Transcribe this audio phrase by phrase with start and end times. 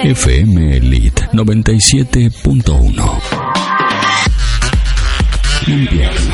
[0.05, 3.34] FM Elite 97.1.
[5.67, 6.34] Invierno.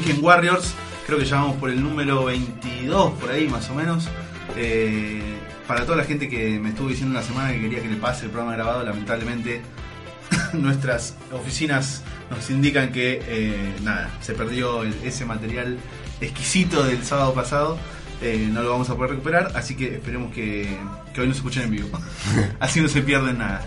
[0.00, 0.72] Weekend Warriors.
[1.06, 4.08] Creo que ya vamos por el número 22, por ahí más o menos.
[4.56, 5.20] Eh,
[5.66, 8.24] para toda la gente que me estuvo diciendo una semana que quería que le pase
[8.24, 9.60] el programa grabado, lamentablemente
[10.52, 15.78] nuestras oficinas nos indican que eh, nada, se perdió el- ese material
[16.20, 17.78] exquisito del sábado pasado.
[18.22, 20.76] Eh, no lo vamos a poder recuperar, así que esperemos que,
[21.14, 21.88] que hoy nos escuchen en vivo.
[22.60, 23.62] así no se pierden nada.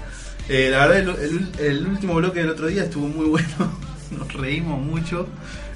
[0.50, 3.94] Eh, la verdad, el, el- el último bloque del otro día estuvo muy bueno.
[4.12, 5.28] Nos reímos mucho.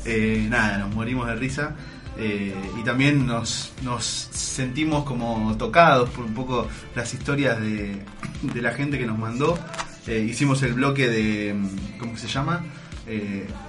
[0.10, 1.76] Eh, nada, nos morimos de risa.
[2.18, 8.02] Eh, y también nos, nos sentimos como tocados por un poco las historias de,
[8.42, 9.60] de la gente que nos mandó.
[10.08, 12.64] Eh, hicimos el bloque de, mm, ¿cómo se llama?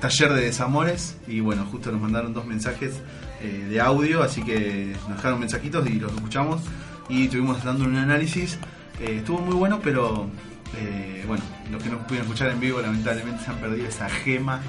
[0.01, 1.17] Taller de desamores.
[1.27, 3.03] Y bueno, justo nos mandaron dos mensajes
[3.41, 6.63] de audio, así que nos dejaron mensajitos y los escuchamos.
[7.09, 8.59] Y estuvimos dando un análisis.
[9.01, 10.29] Estuvo muy bueno, pero
[10.77, 14.61] eh, bueno, los que no pudieron escuchar en vivo lamentablemente se han perdido esa gema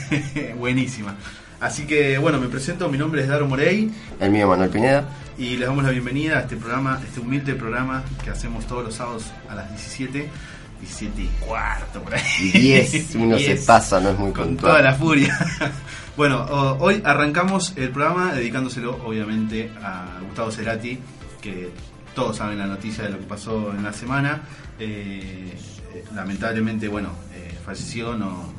[0.58, 1.14] buenísima.
[1.60, 3.88] Así que bueno, me presento, mi nombre es Daro Morey
[4.18, 5.04] El mío Manuel Pineda.
[5.38, 8.94] y les damos la bienvenida a este programa, este humilde programa que hacemos todos los
[8.94, 10.28] sábados a las 17,
[10.80, 12.50] 17 y cuarto por ahí.
[12.52, 14.72] 10, uno se 10, pasa, no es muy Con puntual.
[14.72, 15.38] toda la furia.
[16.16, 16.44] bueno,
[16.80, 20.98] hoy arrancamos el programa dedicándoselo obviamente a Gustavo Cerati,
[21.40, 21.70] que
[22.16, 24.42] todos saben la noticia de lo que pasó en la semana.
[24.78, 25.52] Eh,
[26.14, 28.52] lamentablemente, bueno, eh, falleció, no,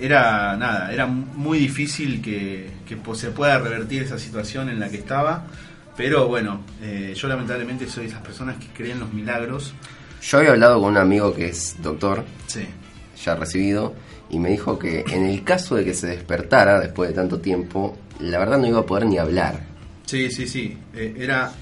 [0.00, 4.98] era nada, era muy difícil que, que se pueda revertir esa situación en la que
[4.98, 5.46] estaba.
[5.96, 9.72] Pero bueno, eh, yo lamentablemente soy de esas personas que creen los milagros.
[10.20, 12.66] Yo había hablado con un amigo que es doctor, Sí,
[13.24, 13.94] ya recibido,
[14.28, 17.96] y me dijo que en el caso de que se despertara después de tanto tiempo,
[18.20, 19.60] la verdad no iba a poder ni hablar.
[20.04, 20.76] sí, sí, sí.
[20.94, 21.52] Eh, era,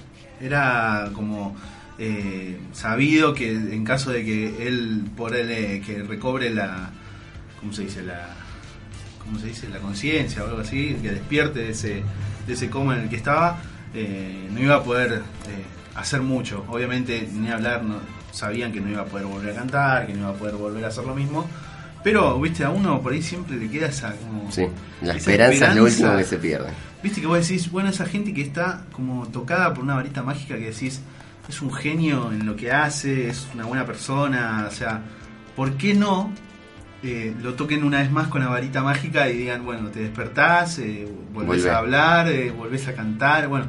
[0.41, 1.55] era como
[1.99, 6.91] eh, sabido que en caso de que él, por él, eh, que recobre la,
[7.61, 8.03] ¿cómo se dice?
[8.03, 8.29] La,
[9.25, 9.69] ¿cómo se dice?
[9.69, 12.03] La conciencia o algo así, que despierte de ese,
[12.47, 13.59] de ese coma en el que estaba,
[13.95, 15.21] eh, no iba a poder eh,
[15.95, 16.65] hacer mucho.
[16.69, 17.97] Obviamente, ni hablar, no,
[18.33, 20.85] sabían que no iba a poder volver a cantar, que no iba a poder volver
[20.85, 21.47] a hacer lo mismo.
[22.03, 24.53] Pero, viste, a uno por ahí siempre le queda esa como...
[24.53, 24.67] Sí,
[25.01, 26.05] la esa esperanza es lo esperanza.
[26.05, 26.71] último que se pierde.
[27.03, 30.57] Viste que vos decís, bueno, esa gente que está como tocada por una varita mágica
[30.57, 31.01] que decís,
[31.49, 35.03] es un genio en lo que hace, es una buena persona, o sea,
[35.55, 36.33] ¿por qué no
[37.03, 40.79] eh, lo toquen una vez más con la varita mágica y digan, bueno, te despertás,
[40.79, 41.71] eh, volvés Volvé.
[41.71, 43.67] a hablar, eh, volvés a cantar, bueno,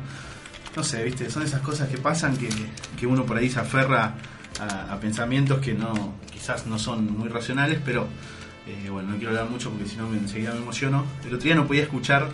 [0.75, 2.49] no sé, viste, son esas cosas que pasan que,
[2.97, 4.15] que uno por ahí se aferra
[4.59, 8.07] a, a pensamientos que no, quizás no son muy racionales, pero
[8.89, 11.05] bueno, no quiero hablar mucho porque si no enseguida me emociono.
[11.23, 12.29] El otro día no podía escuchar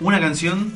[0.00, 0.70] una canción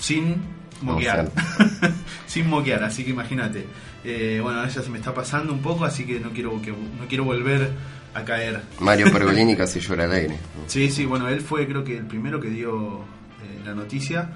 [0.00, 0.42] sin
[0.82, 1.30] moquear.
[2.26, 3.66] sin moquear, así que imagínate.
[4.04, 7.06] Eh, bueno, eso se me está pasando un poco, así que no quiero que no
[7.08, 7.70] quiero volver
[8.14, 8.62] a caer.
[8.80, 10.38] Mario Pergolini casi llora al aire.
[10.66, 13.00] Sí, sí, bueno, él fue creo que el primero que dio
[13.42, 14.30] eh, la noticia.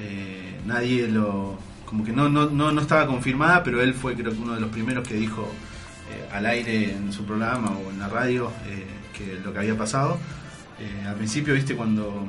[0.00, 1.58] Eh, nadie lo...
[1.84, 4.60] como que no, no, no, no estaba confirmada, pero él fue creo que uno de
[4.60, 5.50] los primeros que dijo
[6.10, 9.76] eh, al aire en su programa o en la radio eh, que lo que había
[9.76, 10.18] pasado.
[11.06, 12.26] Al principio, viste, cuando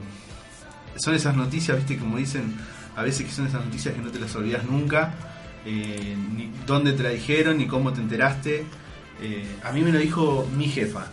[0.97, 2.53] son esas noticias, viste, como dicen,
[2.95, 5.13] a veces que son esas noticias que no te las olvidas nunca,
[5.65, 8.63] eh, ni dónde te la dijeron, ni cómo te enteraste.
[9.21, 11.05] Eh, a mí me lo dijo mi jefa.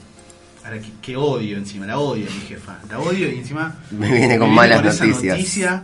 [0.65, 2.79] Ahora que, que odio encima, la odio mi jefa.
[2.91, 5.37] La odio y encima Me viene con malas esa noticias.
[5.37, 5.83] noticia.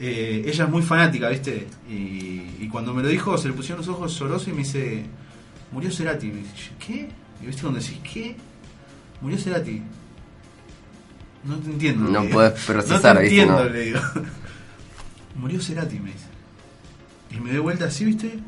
[0.00, 1.66] Eh, ella es muy fanática, ¿viste?
[1.88, 1.94] Y,
[2.60, 5.04] y cuando me lo dijo, se le pusieron los ojos llorosos y me dice,
[5.72, 6.26] murió Cerati.
[6.28, 6.52] Y me dice,
[6.84, 7.08] ¿qué?
[7.42, 8.36] Y viste cuando decís, ¿qué?
[9.20, 9.82] Murió Cerati.
[11.44, 12.10] No te entiendo.
[12.10, 13.70] No podés procesar, No te entiendo, No.
[13.70, 14.00] le digo.
[15.38, 16.26] Murió Cerati, me dice.
[17.30, 18.38] Y me doy vuelta así, ¿viste?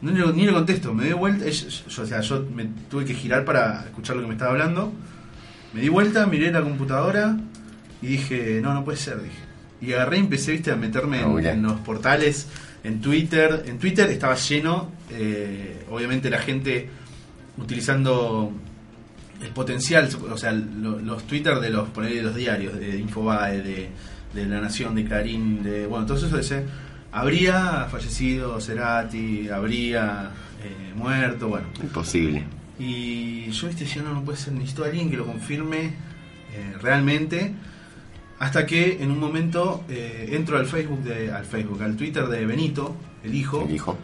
[0.00, 1.48] No, ni, lo, ni le contesto, me doy vuelta.
[1.48, 1.66] yo,
[2.02, 4.92] o sea, yo me tuve que girar para escuchar lo que me estaba hablando.
[5.74, 7.36] Me di vuelta, miré la computadora
[8.00, 9.36] y dije, no, no puede ser, dije.
[9.80, 12.48] Y agarré y empecé, viste, a meterme Ah, en, los portales,
[12.84, 13.64] en Twitter.
[13.66, 16.88] En Twitter estaba lleno, eh, obviamente la gente
[17.58, 18.52] utilizando
[19.42, 23.88] el potencial, o sea, lo- los Twitter de los, ponerle los diarios, de Infobae, de,
[24.34, 26.64] de La Nación, de Clarín, de, bueno, todo eso dice,
[27.12, 30.30] habría fallecido Cerati, habría
[30.62, 31.66] eh, muerto, bueno.
[31.82, 32.44] Imposible.
[32.78, 35.86] Y yo, viste, decía, no, no puede ser, necesito a alguien que lo confirme
[36.54, 37.54] eh, realmente.
[38.38, 42.46] Hasta que en un momento eh, entro al Facebook, de, al Facebook, al Twitter de
[42.46, 42.94] Benito,
[43.24, 43.64] el hijo.
[43.68, 43.98] El hijo.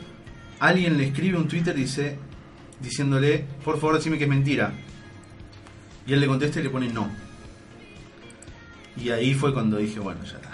[0.58, 2.18] Alguien le escribe un Twitter y dice,
[2.80, 4.72] diciéndole, por favor, decime que es mentira.
[6.06, 7.08] Y él le contesta y le pone no.
[8.96, 10.50] Y ahí fue cuando dije, bueno, ya está,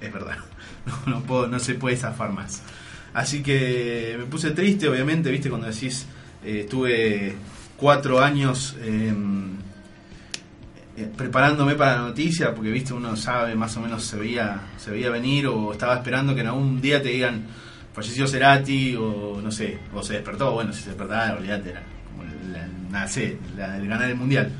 [0.00, 0.38] es verdad,
[1.06, 2.62] no, no, se puede zafar más.
[3.12, 6.06] Así que me puse triste, obviamente, viste, cuando decís,
[6.44, 7.34] eh, estuve
[7.76, 9.12] cuatro años eh,
[10.96, 14.90] eh, preparándome para la noticia, porque viste, uno sabe, más o menos se veía, se
[14.90, 17.44] veía venir, o estaba esperando que en algún día te digan,
[17.92, 22.24] falleció Cerati, o no sé, o se despertó, bueno, si se despertaba, olvídate, era como
[22.50, 22.66] la,
[23.56, 24.50] la de ganar el mundial.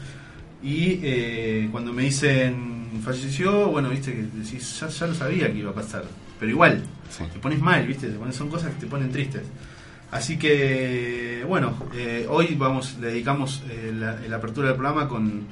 [0.62, 5.58] Y eh, cuando me dicen falleció, bueno, viste que decís, ya, ya lo sabía que
[5.58, 6.04] iba a pasar.
[6.38, 7.24] Pero igual, Sí.
[7.32, 9.42] te pones mal, viste, te pones, son cosas que te ponen tristes.
[10.10, 15.42] Así que, bueno, eh, hoy vamos, le dedicamos eh, la, la apertura del programa con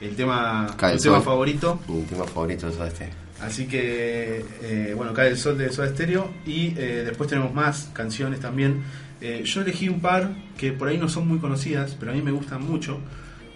[0.00, 1.80] el tema, Cae el tema favorito.
[1.88, 3.10] Mi tema favorito es este.
[3.40, 7.88] Así que, eh, bueno, cae el sol de Soda Stereo y eh, después tenemos más
[7.92, 8.82] canciones también.
[9.20, 12.22] Eh, yo elegí un par que por ahí no son muy conocidas, pero a mí
[12.22, 12.98] me gustan mucho.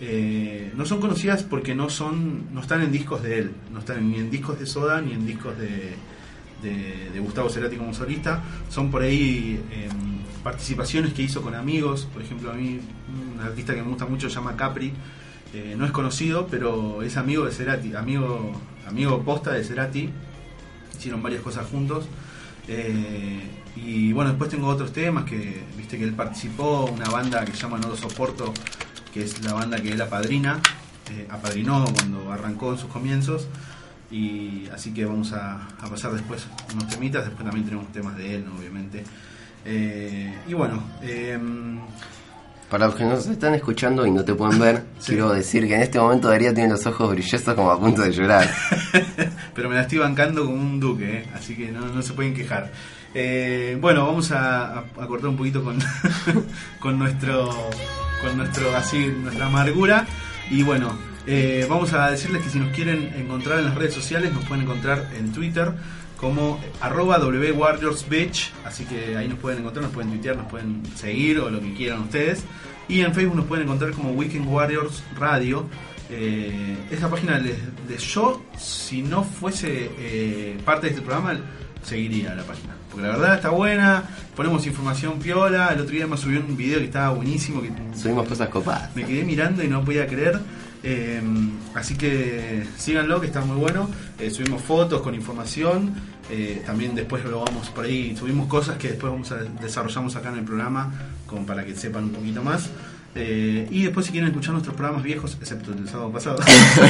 [0.05, 4.11] Eh, no son conocidas porque no son, no están en discos de él, no están
[4.11, 5.95] ni en discos de Soda ni en discos de,
[6.61, 8.43] de, Gustavo Cerati como solista.
[8.69, 9.89] Son por ahí eh,
[10.43, 12.09] participaciones que hizo con amigos.
[12.13, 12.81] Por ejemplo, a mí
[13.35, 14.93] un artista que me gusta mucho se llama Capri.
[15.55, 18.53] Eh, no es conocido, pero es amigo de Cerati, amigo,
[18.89, 20.09] amigo posta de Cerati.
[20.99, 22.07] Hicieron varias cosas juntos.
[22.67, 23.41] Eh,
[23.77, 27.59] y bueno, después tengo otros temas que, viste que él participó, una banda que se
[27.59, 28.53] llama No lo soporto,
[29.13, 30.59] que es la banda que él apadrina,
[31.11, 33.47] eh, apadrinó cuando arrancó en sus comienzos.
[34.11, 38.35] Y así que vamos a, a pasar después unos temitas, después también tenemos temas de
[38.35, 38.55] él, ¿no?
[38.59, 39.05] obviamente.
[39.65, 41.79] Eh, y bueno, em,
[42.69, 45.13] Para los que nos están escuchando y no te pueden ver, Sí.
[45.13, 48.13] quiero decir que en este momento Darío tiene los ojos brillosos como a punto de
[48.13, 48.51] llorar.
[49.55, 51.27] pero me la estoy bancando como un duque, ¿eh?
[51.35, 52.71] así que no, no se pueden quejar.
[53.15, 55.79] Eh, bueno, vamos a, a- a cortar un poquito con,
[56.81, 57.51] con nuestro,
[58.23, 60.07] con nuestro, así, nuestra amargura.
[60.51, 64.33] Y bueno, eh, vamos a decirles que si nos quieren encontrar en las redes sociales,
[64.33, 65.73] nos pueden encontrar en Twitter
[66.17, 71.41] como arroba wwarriorsbeach, así que ahí nos pueden encontrar, nos pueden tuitear, nos pueden seguir
[71.41, 72.45] o lo que quieran ustedes.
[72.89, 75.67] Y en Facebook nos pueden encontrar como Weekend Warriors Radio.
[76.11, 77.57] Eh, esa página les,
[77.89, 81.39] les- yo, si no fuese eh, parte de este programa,
[81.83, 82.75] seguiría la página.
[82.93, 84.05] Porque la verdad está buena,
[84.37, 85.71] ponemos información piola.
[85.73, 88.95] El otro día me subió un video que estaba buenísimo, que Subimos cosas copadas.
[88.95, 90.39] me quedé mirando y no podía creer.
[90.85, 91.23] Eh,
[91.75, 93.89] así que síganlo, que está muy bueno.
[94.19, 95.95] Eh, subimos fotos con información.
[96.31, 100.31] eh, también después lo vamos por ahí, subimos cosas que después vamos a desarrollamos acá
[100.31, 100.93] en el programa,
[101.27, 102.69] como para que sepan un poquito más.
[103.15, 106.39] Eh, y después si quieren escuchar nuestros programas viejos, excepto el del sábado pasado,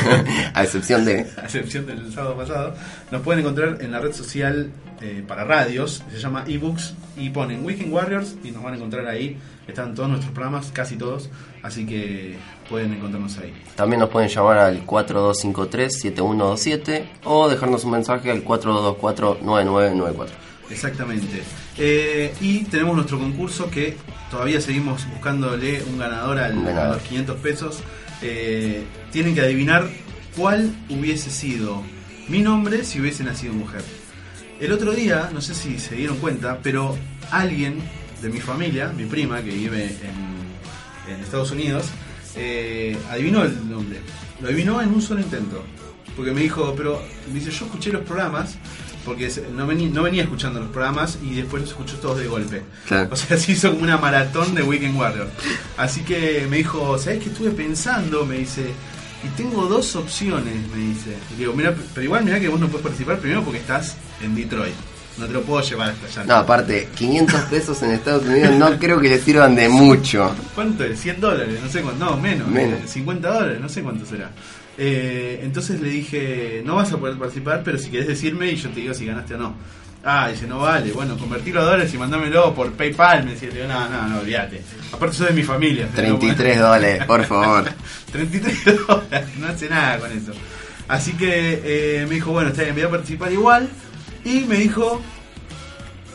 [0.55, 1.27] A excepción de.
[1.37, 2.75] a excepción del sábado pasado,
[3.11, 4.71] nos pueden encontrar en la red social
[5.03, 9.07] eh, para radios, se llama ebooks, y ponen Weekend Warriors y nos van a encontrar
[9.09, 9.37] ahí.
[9.69, 11.29] Están todos nuestros programas, casi todos,
[11.63, 12.37] así que
[12.69, 13.53] pueden encontrarnos ahí.
[13.77, 20.27] También nos pueden llamar al 4253-7127 o dejarnos un mensaje al 4224-9994.
[20.71, 21.43] Exactamente.
[21.79, 23.97] Eh, y tenemos nuestro concurso que
[24.31, 26.93] todavía seguimos buscándole un ganador al- Un ganador.
[26.93, 27.81] a los 500 pesos.
[28.23, 29.87] Eh, tienen que adivinar
[30.37, 31.83] cuál hubiese sido
[32.29, 33.83] mi nombre si hubiese nacido mujer.
[34.63, 36.97] El otro día, no sé si se dieron cuenta, pero
[37.31, 37.79] alguien
[38.23, 41.87] de mi familia, mi prima que vive en, en Estados Unidos,
[42.37, 43.99] eh, adivinó el nombre.
[44.41, 45.65] Lo adivinó en un solo intento.
[46.17, 48.57] Porque me dijo, pero me dice, yo escuché los programas,
[49.05, 52.27] porque se- no venía, no venía escuchando los programas y después los escuchó todos de
[52.29, 52.63] golpe.
[52.87, 53.09] Claro.
[53.11, 55.29] O sea, se hizo como una maratón de Weekend Warrior.
[55.77, 58.25] Así que me dijo, ¿sabes qué estuve pensando?
[58.27, 58.67] Me dice,
[59.25, 61.17] y tengo dos opciones, me dice.
[61.35, 64.35] Y digo, mira, pero igual mira que vos no puedes participar primero porque estás en
[64.35, 64.75] Detroit.
[65.19, 66.25] No te lo puedo llevar hasta allá.
[66.25, 70.35] No, aparte, 500 pesos en Estados Unidos no creo que le sirvan de mucho.
[70.55, 70.99] ¿Cuánto es?
[71.01, 72.81] 100 dólares, no sé cuánto, no, menos, Menos.
[72.81, 74.31] eh, 50 dólares, no sé cuánto será.
[74.79, 78.71] Eh, entonces le dije, no vas a poder participar, pero si querés decirme y yo
[78.71, 79.55] te digo si ganaste o no.
[80.05, 83.25] Ah, dice, no vale, bueno, convertirlo a dólares y mandámelo por PayPal.
[83.25, 84.61] Me decía, no, no, no, olvídate.
[84.93, 85.89] Aparte soy de mi familia.
[85.95, 87.65] 33 dólares, por favor.
[88.13, 90.33] 33 dólares, no hace nada con eso.
[90.89, 91.63] Así que
[92.01, 93.69] eh, me dijo, bueno, está bien, voy a participar igual.
[94.25, 95.01] Y me dijo,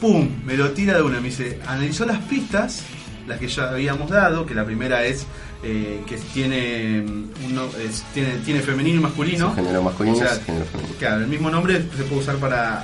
[0.01, 0.29] ¡pum!
[0.45, 1.19] Me lo tira de una.
[1.21, 2.83] Me dice, analizó las pistas,
[3.25, 5.25] las que ya habíamos dado, que la primera es
[5.63, 9.55] eh, que tiene, mm, uno, es- tiene, tiene femenino y masculino.
[9.55, 10.95] Género masculino O sea, género femenino.
[10.99, 12.83] Claro, el mismo nombre se puede usar para.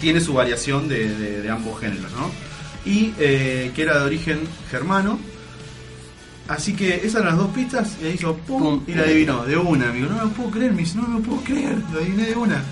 [0.00, 2.30] Tiene su variación de, de- de ambos géneros, ¿no?
[2.84, 4.40] Y eh, que era de origen
[4.70, 5.18] germano.
[6.48, 8.84] Así que esas eran las dos pistas y ahí hizo pum, Pum.
[8.86, 10.08] y la adivinó de una, amigo.
[10.10, 12.36] No me lo puedo creer, me dice, no me lo puedo creer, lo adiviné de
[12.36, 12.62] una.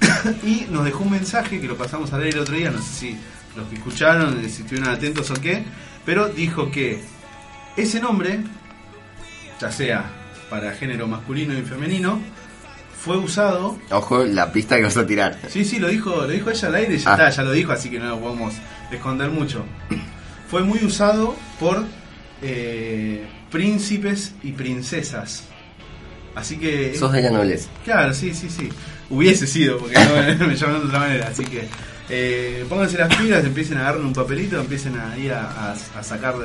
[0.44, 2.92] y nos dejó un mensaje que lo pasamos a leer el otro día, no sé
[2.92, 3.16] si
[3.56, 5.62] los que escucharon, si estuvieron atentos o qué,
[6.04, 7.00] pero dijo que
[7.76, 8.40] ese nombre,
[9.60, 10.10] ya sea
[10.50, 12.20] para género masculino y femenino,
[13.04, 13.76] fue usado.
[13.90, 15.36] Ojo, la pista que vas a tirar.
[15.48, 17.14] Sí, sí, lo dijo, lo dijo ella al aire y ya Ah.
[17.14, 18.54] está, ya lo dijo, así que no lo podemos
[18.92, 19.64] esconder mucho.
[20.48, 21.84] Fue muy usado por
[22.42, 25.44] eh, príncipes y princesas
[26.34, 26.94] Así que...
[26.96, 27.68] Sos de la nobleza.
[27.84, 28.68] Claro, sí, sí, sí.
[29.10, 29.98] Hubiese sido, porque
[30.38, 31.28] no me llaman de otra manera.
[31.28, 31.68] Así que
[32.08, 35.14] eh, pónganse las pilas, empiecen a agarrar un papelito, empiecen a,
[35.72, 36.36] a, sacar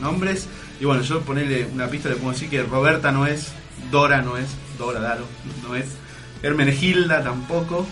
[0.00, 0.48] nombres.
[0.80, 3.52] Y bueno, yo ponerle una pista, le puedo decir que Roberta no es,
[3.90, 5.26] Dora no es, Dora Daro
[5.62, 5.86] no es,
[6.42, 7.86] Hermenegilda tampoco,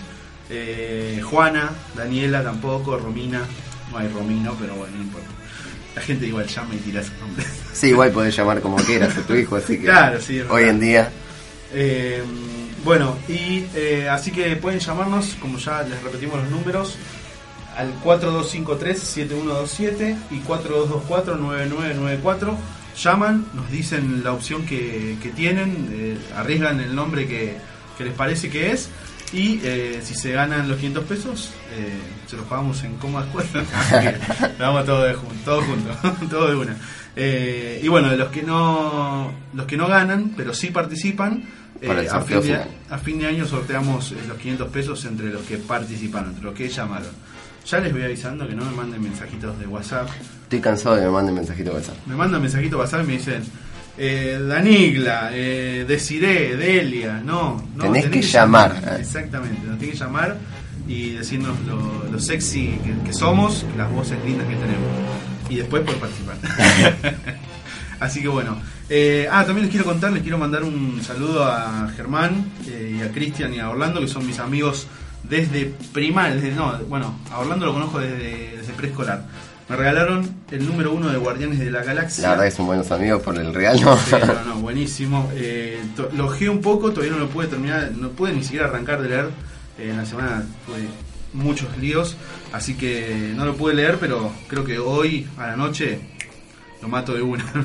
[0.50, 3.42] eh, Juana, Daniela tampoco, Romina,
[3.90, 5.28] no hay Romino, pero bueno, no importa.
[5.94, 7.44] La gente igual llama y tira ese nombre.
[7.72, 10.80] Sí, igual podés llamar como quieras a tu hijo, así que claro, sí, hoy en
[10.80, 11.10] día.
[11.72, 12.22] Eh,
[12.84, 16.98] bueno, y eh, así que pueden llamarnos, como ya les repetimos los números,
[17.76, 22.56] al 4253-7127 y 4224-9994.
[23.02, 27.56] Llaman, nos dicen la opción que, tienen, eh, arriesgan el nombre que,
[28.02, 28.88] les parece que es.
[29.32, 31.50] Y eh, si se ganan los 500 pesos,
[32.26, 33.64] se los pagamos en cómodas cuotas.
[34.58, 35.96] vamos todos de, todos juntos,
[36.30, 36.76] todo de una.
[37.82, 41.44] y bueno, los que no los que no ganan, pero sí participan,
[41.80, 46.44] eh, a, fin de, año sorteamos eh, los 500 pesos entre los que participaron, entre
[46.44, 47.10] los que llamaron.
[47.66, 50.08] Ya les voy avisando que no me manden mensajitos de WhatsApp.
[50.44, 52.06] Estoy cansado de que me manden mensajitos de WhatsApp.
[52.06, 53.42] Me mandan mensajitos de WhatsApp y me dicen,
[53.96, 57.62] eh, Danigla, eh, Desiree, Delia, no.
[57.76, 58.96] no tenés, que, llamar.
[58.98, 60.36] Exactamente, nos tenés que llamar
[60.86, 64.88] y decirnos lo, sexy que, somos, las voces lindas que tenemos.
[65.48, 66.36] Y después por participar.
[68.00, 68.56] Así que bueno.
[68.88, 73.02] Eh, ah, también les quiero contar, les quiero mandar un saludo a Germán eh, y
[73.02, 74.86] a Cristian y a Orlando, que son mis amigos
[75.22, 79.24] desde primal, desde, no, bueno, a Orlando lo conozco desde, preescolar.
[79.68, 82.22] Me regalaron el número uno de Guardianes de la Galaxia.
[82.22, 83.98] La verdad que son buenos amigos por el real, ¿no?
[84.46, 85.30] no, buenísimo.
[85.34, 85.80] Eh,
[86.14, 89.08] lo ojé un poco, todavía no lo pude terminar, no pude ni siquiera arrancar de
[89.08, 89.30] leer.
[89.78, 90.86] en la semana tuve
[91.32, 92.16] muchos líos,
[92.52, 95.98] así que no lo pude leer, pero creo que hoy a la noche
[96.80, 97.44] lo mato de una,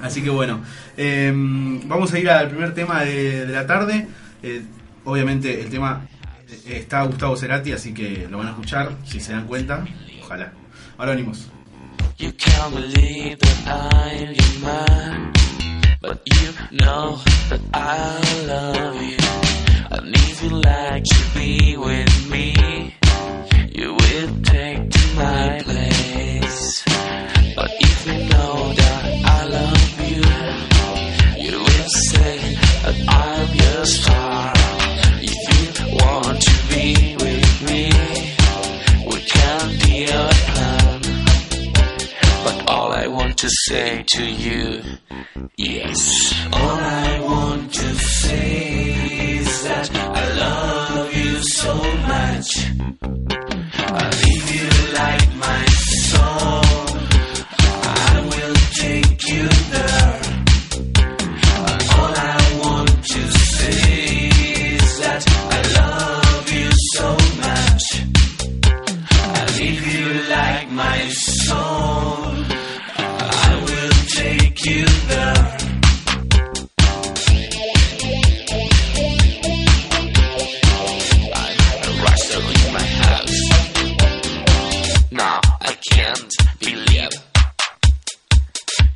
[0.00, 0.62] Así que bueno,
[0.96, 4.06] em, vamos a ir al primer tema de, la tarde.
[4.42, 4.62] Eh,
[5.04, 6.06] obviamente el tema
[6.48, 9.84] eh, está Gustavo Cerati, así que lo van a escuchar, si se dan cuenta,
[10.30, 10.52] ojalá.
[12.18, 15.32] You can't believe that I'm your man,
[16.02, 17.04] but you know
[17.50, 18.20] that I
[18.52, 19.22] love you.
[19.94, 22.46] And if you like to be with me,
[23.78, 26.84] you will take to my place.
[27.56, 29.04] But if you know that
[29.36, 30.24] I love you,
[31.46, 32.34] you will say
[32.82, 34.57] that I'm your star.
[39.98, 41.00] Be plan.
[42.44, 44.82] But all I want to say to you,
[45.56, 48.92] yes, all I want to say
[49.38, 51.74] is that I love you so
[52.14, 52.48] much.
[53.96, 56.68] And if you like my song.
[59.68, 59.97] FM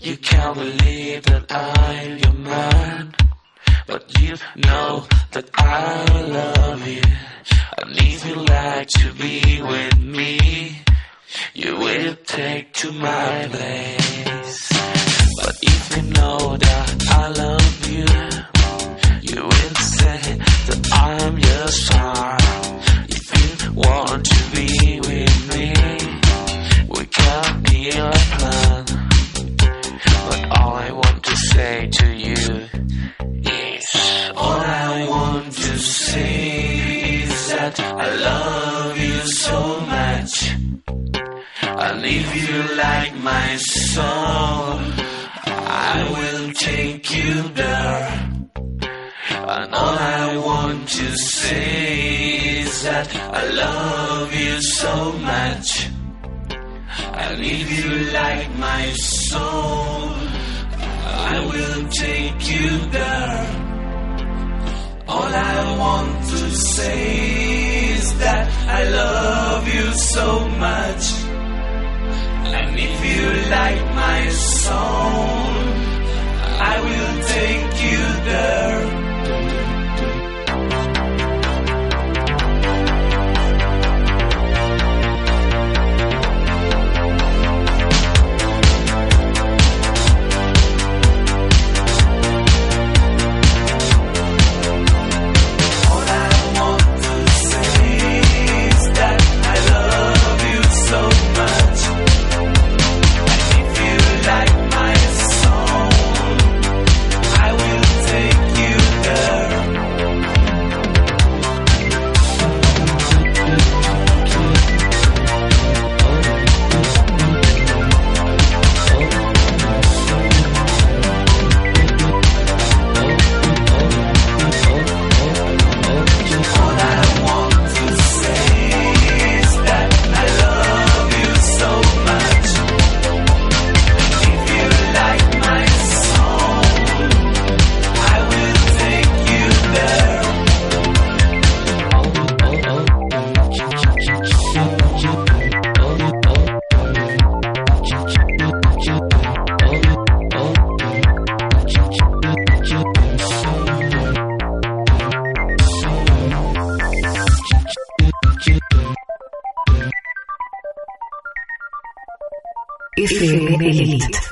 [0.05, 3.15] You can't believe that I'm your man.
[3.87, 7.03] But you know that I love you.
[7.79, 10.83] I need you like to be with me,
[11.55, 14.62] you will take to my place.
[15.37, 18.07] But if you know that I love you,
[19.29, 20.21] you will say
[20.69, 22.37] that I'm your star.
[23.09, 25.67] If you want to be with me,
[26.89, 28.85] we can deal a plan.
[30.29, 32.69] But all I want to say to you
[33.45, 33.87] is
[34.37, 40.55] all I want to say is that I love you so much.
[41.65, 45.02] I live you like my soul.
[45.85, 48.03] I will take you there.
[49.55, 53.09] And all I want to say is that
[53.41, 55.89] I love you so much.
[57.23, 60.11] And if you like my soul,
[61.33, 62.69] I will take you
[62.99, 63.41] there.
[65.09, 68.47] All I want to say is that
[68.79, 71.05] I love you so much.
[72.55, 75.72] And if you like my song,
[76.61, 79.72] I will take you there.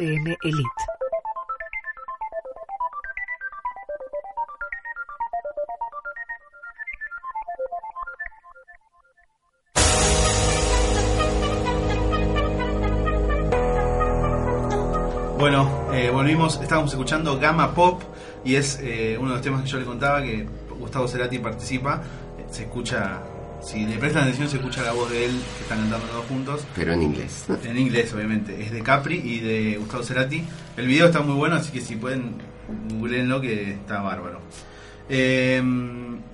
[0.01, 0.65] Elite.
[15.39, 18.03] Bueno, eh, volvimos, estábamos escuchando Gamma Pop
[18.45, 20.47] y es eh, uno de los temas que yo le contaba que
[20.79, 22.03] Gustavo Cerati participa.
[22.51, 23.23] Se escucha,
[23.63, 26.27] si le prestan atención, se escucha la voz de él que están cantando los dos
[26.27, 26.65] juntos.
[26.75, 27.45] Pero en inglés.
[27.65, 28.63] En inglés, obviamente.
[28.63, 30.45] Es de Capri y de Gustavo Cerati.
[30.77, 32.37] El video está muy bueno, así que si pueden,
[32.89, 34.41] googleenlo que está bárbaro.
[35.09, 35.63] Eh,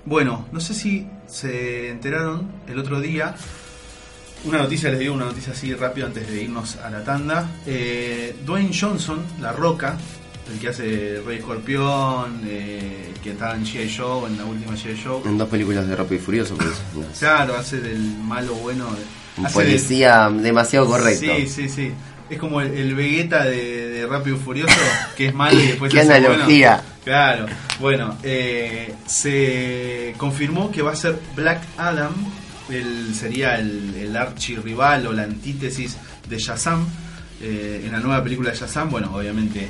[0.04, 3.34] bueno, no sé si se enteraron el otro día.
[4.44, 7.50] Una noticia, les digo una noticia así rápido antes de irnos a la tanda.
[7.66, 9.96] Eh, Dwayne Johnson, La Roca,
[10.52, 13.94] el que hace Rey Escorpión, eh, que estaba en G.I.
[13.96, 15.00] Joe, en la última G.I.
[15.02, 15.22] Joe.
[15.24, 17.18] En dos películas de Rápido y Furioso, pues.
[17.18, 18.87] Claro, hace del malo bueno.
[19.38, 21.26] Un hace del- policía demasiado correcto.
[21.37, 21.92] Sí, sí, sí.
[22.30, 24.74] Es como el, el Vegeta de, de Rápido y Furioso,
[25.16, 26.70] que es malo y después Qué hace analogía.
[26.76, 26.96] bueno.
[27.04, 27.46] Claro.
[27.78, 32.12] Bueno, eh, se confirmó que va a ser Black Adam,
[32.68, 35.96] el, sería el, el archirrival o la antítesis
[36.28, 36.85] de Shazam.
[37.40, 39.68] eh, en la nueva película de Shazam, bueno, obviamente eh,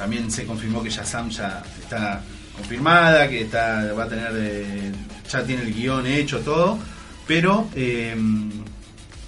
[0.00, 2.22] también se confirmó que Shazam ya está
[2.56, 4.90] confirmada, que está va a tener eh,
[5.30, 6.78] ya tiene el guion hecho todo,
[7.26, 8.16] pero eh,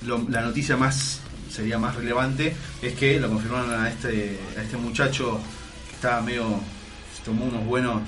[0.07, 4.79] lo- la noticia más sería más relevante es que lo confirmaron a este a este
[4.79, 5.39] muchacho
[5.91, 6.59] que estaba medio
[7.15, 8.01] se tomó unos buenos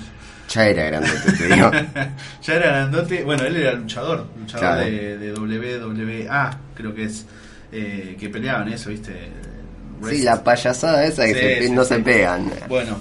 [0.49, 1.71] Ya era grandote, te digo.
[2.41, 4.81] ya era grandote bueno él era luchador luchador Claro.
[4.89, 7.25] de, de WWA creo que es
[7.71, 9.13] eh, que peleaban eso viste
[10.09, 11.89] Sí, la payasada esa que Sí, se- sí, no sí.
[11.95, 12.51] se pegan.
[12.67, 12.97] Bueno,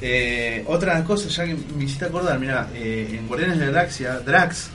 [0.00, 4.18] eh, otra cosa, ya que me hiciste acordar, mira, eh, en Guardianes de la Galaxia,
[4.20, 4.68] Drax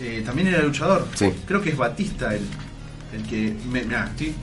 [0.00, 1.06] eh, también era luchador.
[1.14, 1.32] Sí.
[1.46, 2.42] Creo que es Batista el,
[3.14, 3.54] el que.
[3.70, 4.34] Me, mirá, estoy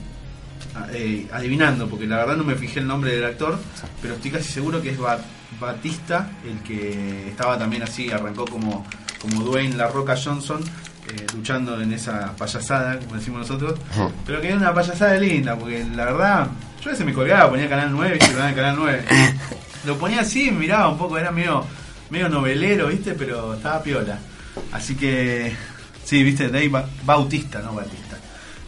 [1.32, 3.58] adivinando, porque la verdad no me fijé el nombre del actor,
[4.02, 5.18] pero estoy casi seguro que es Ba-
[5.60, 8.84] Batista el que estaba también así, arrancó como,
[9.20, 10.60] como Dwayne La Roca Johnson.
[11.08, 13.78] Eh, luchando en esa payasada, como decimos nosotros,
[14.26, 16.46] pero que era una payasada linda, porque la verdad,
[16.82, 18.34] yo a veces me colgaba, ponía Canal 9, ¿viste?
[18.34, 19.04] Ponía Canal 9.
[19.84, 21.64] Lo ponía así, miraba un poco, era medio,
[22.10, 23.12] medio novelero, ¿viste?
[23.14, 24.18] Pero estaba piola.
[24.72, 25.54] Así que,
[26.04, 26.48] sí, ¿viste?
[26.48, 28.16] Dave Ba- Bautista, no Batista.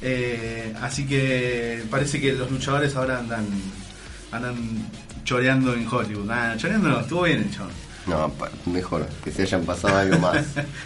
[0.02, 3.46] Eh, así que parece que los luchadores ahora andan
[4.30, 4.54] andan
[5.24, 6.30] choreando en Hollywood.
[6.30, 7.66] Ah, choreando no, estuvo bien hecho.
[8.06, 8.32] No,
[8.66, 10.44] mejor que se hayan pasado algo más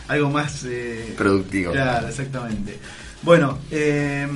[0.09, 0.65] Algo más...
[0.65, 1.73] eh, productivo.
[1.73, 2.79] Claro, exactamente.
[3.23, 4.27] Bueno, eh,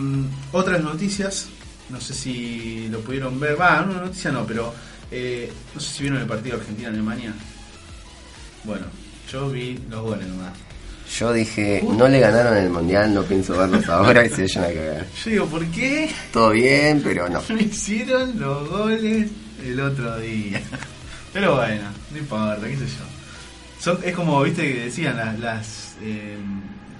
[0.53, 1.49] otras noticias,
[1.89, 4.75] no sé si lo pudieron ver, va, una noticia no, pero
[5.11, 7.33] eh, no sé si vieron el partido Argentina-Alemania.
[8.65, 8.87] Bueno,
[9.33, 10.53] yo vi los goles nomás.
[11.19, 14.69] Yo dije, no le ganaron el mundial, no pienso verlos ahora y se vayan a
[14.69, 15.07] cagar.
[15.25, 17.43] Yo digo, ¿por qué Todo bien, pero no.
[17.49, 19.31] no hicieron los goles
[19.65, 20.63] el otro día?
[21.35, 23.05] Pero bueno, no importa, qué sé yo.
[23.81, 26.39] Son, es como, viste, que decían las, las eh,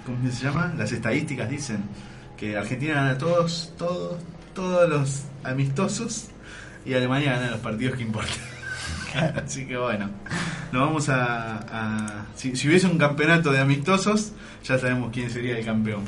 [0.05, 0.71] ¿cómo se llama?
[0.77, 1.83] Las estadísticas dicen
[2.37, 4.17] que Argentina gana todos, todos,
[4.53, 6.25] todos los amistosos
[6.85, 8.37] y Alemania gana los partidos que importan.
[9.45, 10.09] Así que bueno,
[10.71, 11.55] nos vamos a...
[11.71, 16.03] a- si, si hubiese un campeonato de amistosos, ya sabemos quién sería el campeón.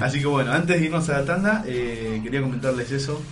[0.00, 3.22] Así que bueno, antes de irnos a la tanda, eh, quería comentarles eso.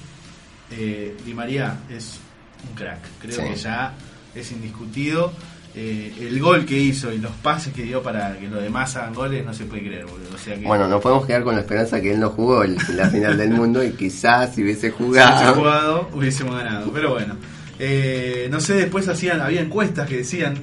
[0.70, 2.20] Eh, Di María es
[2.68, 3.42] un crack, creo Sí.
[3.42, 3.92] que ya
[4.34, 5.32] es indiscutido.
[5.74, 9.14] Eh, el gol que hizo y los pases que dio para que los demás hagan
[9.14, 10.30] goles no se puede creer, boludo.
[10.34, 12.76] O sea que Bueno, nos podemos quedar con la esperanza que él no jugó el-
[12.96, 15.54] la final del mundo y quizás si hubiese si hubiese jugado.
[15.54, 16.90] jugado hubiésemos ganado.
[16.92, 17.36] Pero bueno,
[17.80, 20.54] Eh, no sé, después hacían había encuestas que decían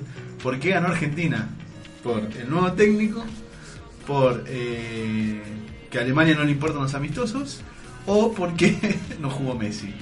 [0.44, 1.48] por qué ganó Argentina.
[2.04, 3.24] Por el nuevo técnico,
[4.06, 5.42] por eh,
[5.90, 7.62] que a Alemania no le importan los amistosos
[8.06, 8.76] o porque
[9.22, 9.94] no jugó Messi.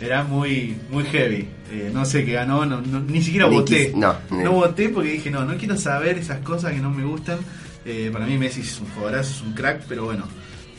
[0.00, 1.48] Era muy muy heavy.
[1.72, 3.92] Eh, no sé qué ganó, no- no- ni siquiera voté.
[3.96, 7.04] no, no ni- voté porque dije, no, no quiero saber esas cosas que no me
[7.04, 7.38] gustan.
[7.84, 10.24] Eh, para mí Messi es un jugadorazo, es un crack, pero bueno,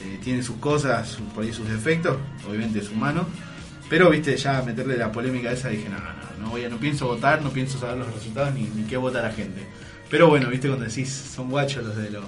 [0.06, 3.26] eh, tiene sus cosas, por ahí sus defectos, obviamente es humano.
[3.90, 6.78] Pero, viste, ya meterle la polémica esa, dije, no, no, no, no, voy a, no
[6.78, 9.66] pienso votar, no pienso saber los resultados ni, ni qué vota la gente.
[10.10, 12.26] Pero bueno, viste, cuando decís, son guachos los de los,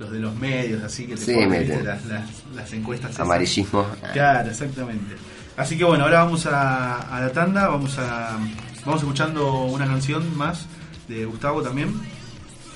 [0.00, 3.10] los de los medios, así que te Sí, ponen, viste, las, las, las encuestas.
[3.12, 3.20] esas.
[3.22, 3.86] Amarillismo.
[4.12, 5.14] Claro, exactamente.
[5.56, 8.38] Así que bueno, ahora vamos a, la tanda, vamos a
[8.84, 10.66] vamos escuchando una canción más
[11.08, 11.94] de Gustavo también,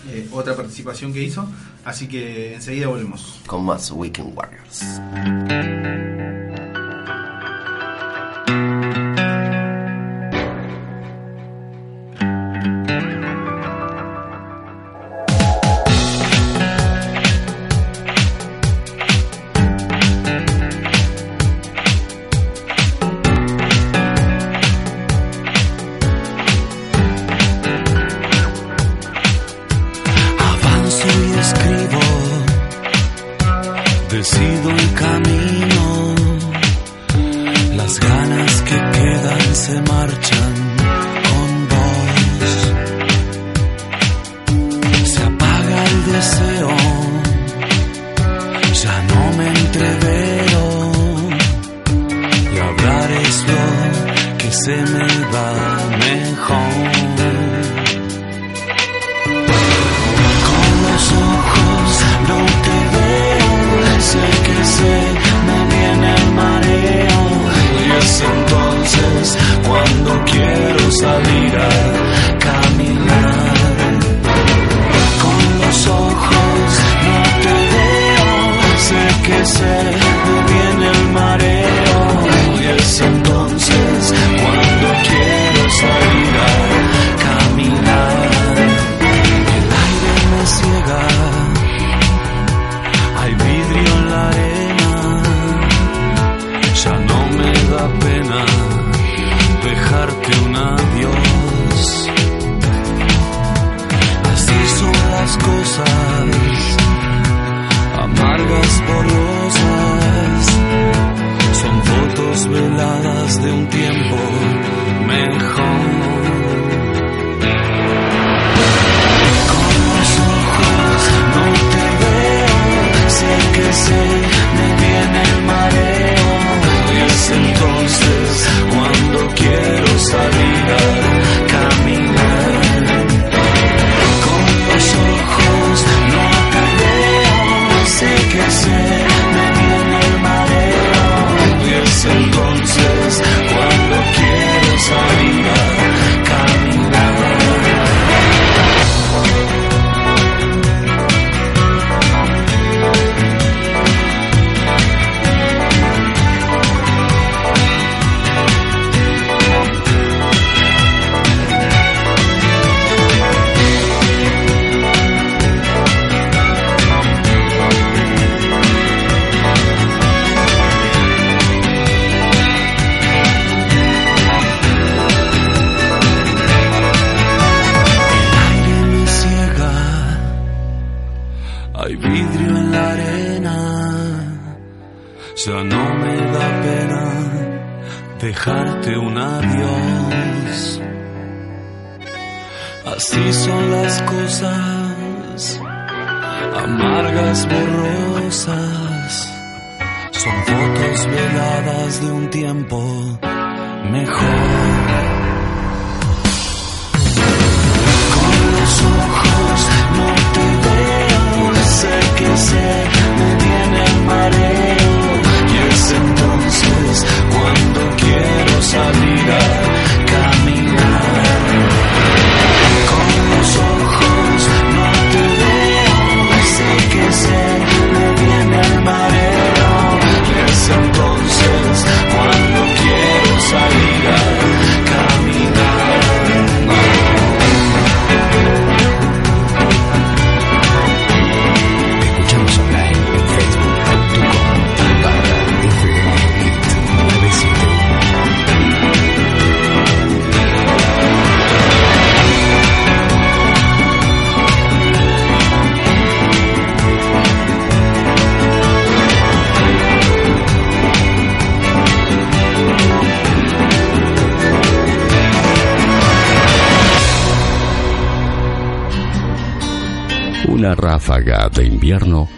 [0.08, 1.46] eh, otra participación que hizo,
[1.84, 3.40] así que enseguida volvemos.
[3.46, 5.00] Con más Weekend Warriors.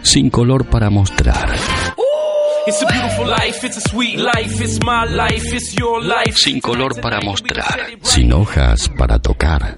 [0.01, 1.49] Sin color para mostrar.
[2.65, 6.33] It's a beautiful life, it's a sweet life, it's my life, it's your life.
[6.35, 7.77] Sin color para mostrar.
[8.01, 9.75] Sin hojas para tocar.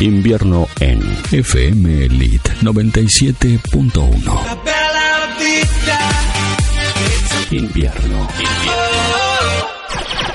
[0.00, 4.40] Invierno en FM Elite 97.1.
[7.50, 8.28] Invierno.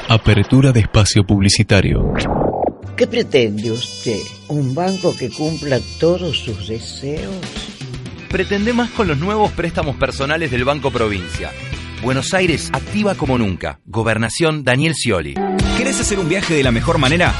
[0.10, 2.14] Apertura de espacio publicitario.
[3.04, 4.22] ¿Qué pretende usted?
[4.48, 7.36] ¿Un banco que cumpla todos sus deseos?
[8.30, 11.52] Pretende más con los nuevos préstamos personales del Banco Provincia.
[12.02, 13.82] Buenos Aires activa como nunca.
[13.86, 15.36] Gobernación Daniel Scioli.
[15.78, 17.34] ¿Querés hacer un viaje de la mejor manera?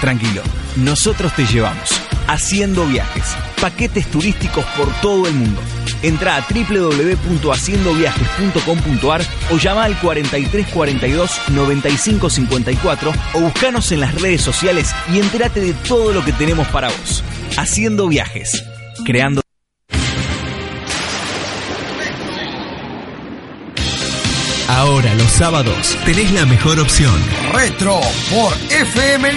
[0.00, 0.42] Tranquilo,
[0.76, 1.97] nosotros te llevamos.
[2.28, 3.36] Haciendo viajes.
[3.60, 5.60] Paquetes turísticos por todo el mundo.
[6.02, 15.18] Entra a www.haciendoviajes.com.ar o llama al 4342 9554 o buscanos en las redes sociales y
[15.18, 17.24] entérate de todo lo que tenemos para vos.
[17.56, 18.64] Haciendo viajes.
[19.04, 19.42] Creando
[24.68, 27.14] Ahora los sábados tenés la mejor opción.
[27.54, 29.30] Retro por FM.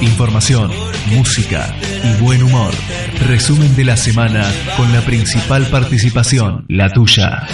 [0.00, 0.70] Información,
[1.08, 2.72] música y buen humor.
[3.20, 4.44] Resumen de la semana
[4.76, 7.46] con la principal participación, la tuya.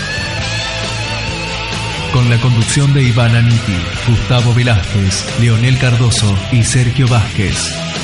[2.12, 7.56] Con la conducción de Iván Aniti, Gustavo Velázquez, Leonel Cardoso y Sergio Vázquez.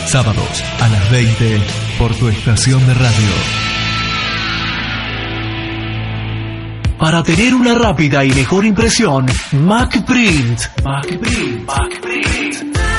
[0.06, 1.60] Sábados a las 20
[1.98, 3.68] por tu estación de radio.
[6.98, 10.60] Para tener una rápida y mejor impresión, MacPrint.
[10.82, 11.66] MacPrint.
[11.66, 12.97] MacPrint.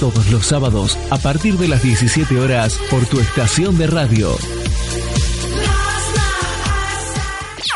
[0.00, 4.34] Todos los sábados a partir de las 17 horas por tu estación de radio.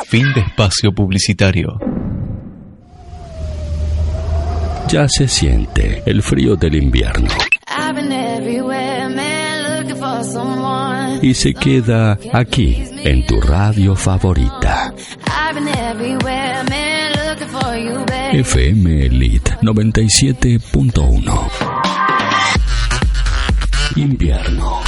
[0.06, 1.87] Fin de espacio publicitario.
[4.88, 7.28] Ya se siente el frío del invierno
[11.20, 14.94] y se queda aquí, en tu radio favorita.
[18.32, 21.50] FM Elite 97.1.
[23.96, 24.80] Invierno.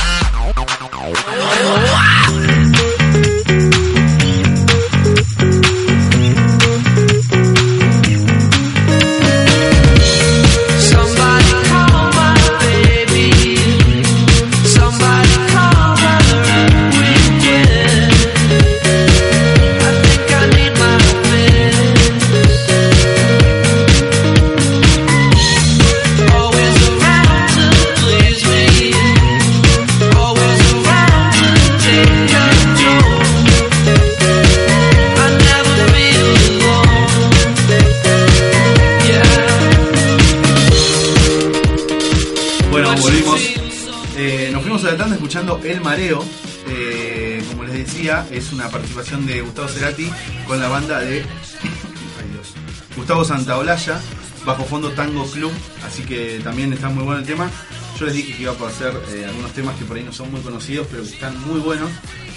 [45.90, 46.24] Mareo.
[46.68, 50.08] Eh, como les decía, es una participación de Gustavo Cerati
[50.46, 51.16] con la banda de
[52.20, 52.54] Ay, Dios.
[52.96, 54.00] Gustavo Santaolalla,
[54.44, 55.50] bajo fondo Tango Club.
[55.84, 57.50] Así que también está muy bueno el tema.
[57.98, 60.30] Yo les dije que iba a hacer eh, algunos temas que por ahí no son
[60.30, 61.90] muy conocidos, pero que están muy buenos.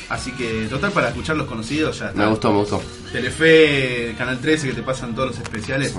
[0.10, 2.24] Así que, total, para escuchar los conocidos ya está.
[2.24, 2.82] Me gustó, me gustó.
[3.12, 5.94] Telefe, Canal 13, que te pasan todos los especiales.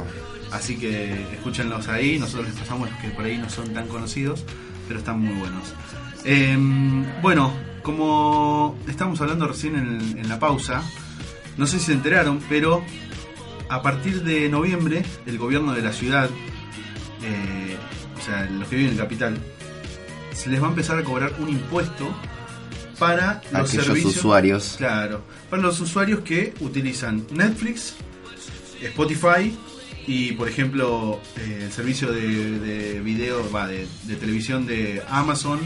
[0.51, 2.19] Así que escúchenlos ahí.
[2.19, 4.43] Nosotros les pasamos los que por ahí no son tan conocidos,
[4.89, 5.73] pero están muy buenos.
[6.25, 6.57] Eh,
[7.23, 7.53] bueno,
[7.83, 10.83] como estamos hablando recién en, en la pausa,
[11.57, 12.83] no sé si se enteraron, pero
[13.69, 16.31] a partir de noviembre, el gobierno de la ciudad,
[17.23, 17.77] eh,
[18.19, 19.37] o sea, los que viven en capital,
[20.33, 22.09] se les va a empezar a cobrar un impuesto
[22.99, 24.17] para los Aquellos servicios.
[24.17, 24.75] usuarios.
[24.79, 27.95] Claro, para los usuarios que utilizan Netflix,
[28.83, 29.57] Spotify
[30.07, 35.59] Y por ejemplo, eh, el servicio de, de video, va, de, de televisión de Amazon,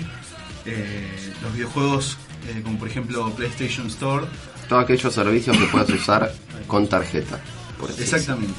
[0.66, 2.16] eh, los videojuegos
[2.48, 4.26] eh, como por ejemplo PlayStation Store.
[4.68, 6.32] Todos aquellos servicios que puedas usar
[6.66, 7.40] con tarjeta.
[7.78, 8.54] por así Exactamente.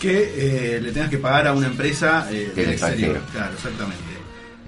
[0.00, 3.16] Que eh, le tengas que pagar a una empresa eh, Del del exterior.
[3.16, 3.20] extranjero.
[3.32, 4.02] Claro, exactamente.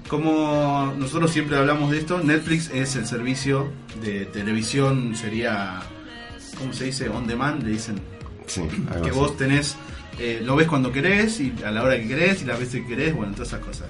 [0.07, 5.81] Como nosotros siempre hablamos de esto, Netflix es el servicio de televisión, sería,
[6.57, 7.09] ¿cómo se dice?
[7.09, 7.99] On demand, le dicen.
[8.47, 8.61] Sí,
[9.03, 9.11] que así.
[9.11, 9.75] vos tenés,
[10.17, 12.87] eh, lo ves cuando querés y a la hora que querés y las veces que
[12.87, 13.87] querés, bueno, todas esas cosas.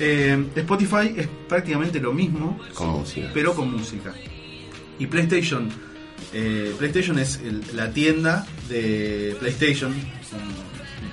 [0.00, 4.12] Eh, Spotify es prácticamente lo mismo, Con pero con música.
[4.98, 5.68] Y PlayStation,
[6.32, 9.94] eh, PlayStation es el- la tienda de PlayStation,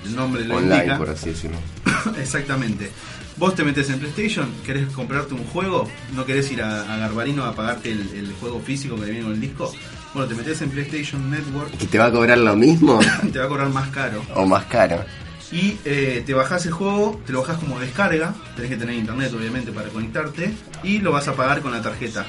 [0.06, 0.98] el nombre lo Online, indica.
[0.98, 1.58] por así decirlo.
[2.20, 2.92] Exactamente.
[3.38, 7.44] Vos te metes en PlayStation, querés comprarte un juego, no querés ir a, a Garbarino
[7.44, 9.74] a pagarte el, el juego físico que viene con el disco.
[10.14, 13.00] Bueno, te metes en PlayStation Network, ¿Y te va a cobrar lo mismo
[13.34, 14.22] te va a cobrar más caro.
[14.36, 15.04] o más caro?
[15.52, 19.32] Y eh, te bajás el juego, te lo bajás como descarga, tenés que tener internet
[19.38, 22.26] obviamente para conectarte, y lo vas a pagar con la tarjeta.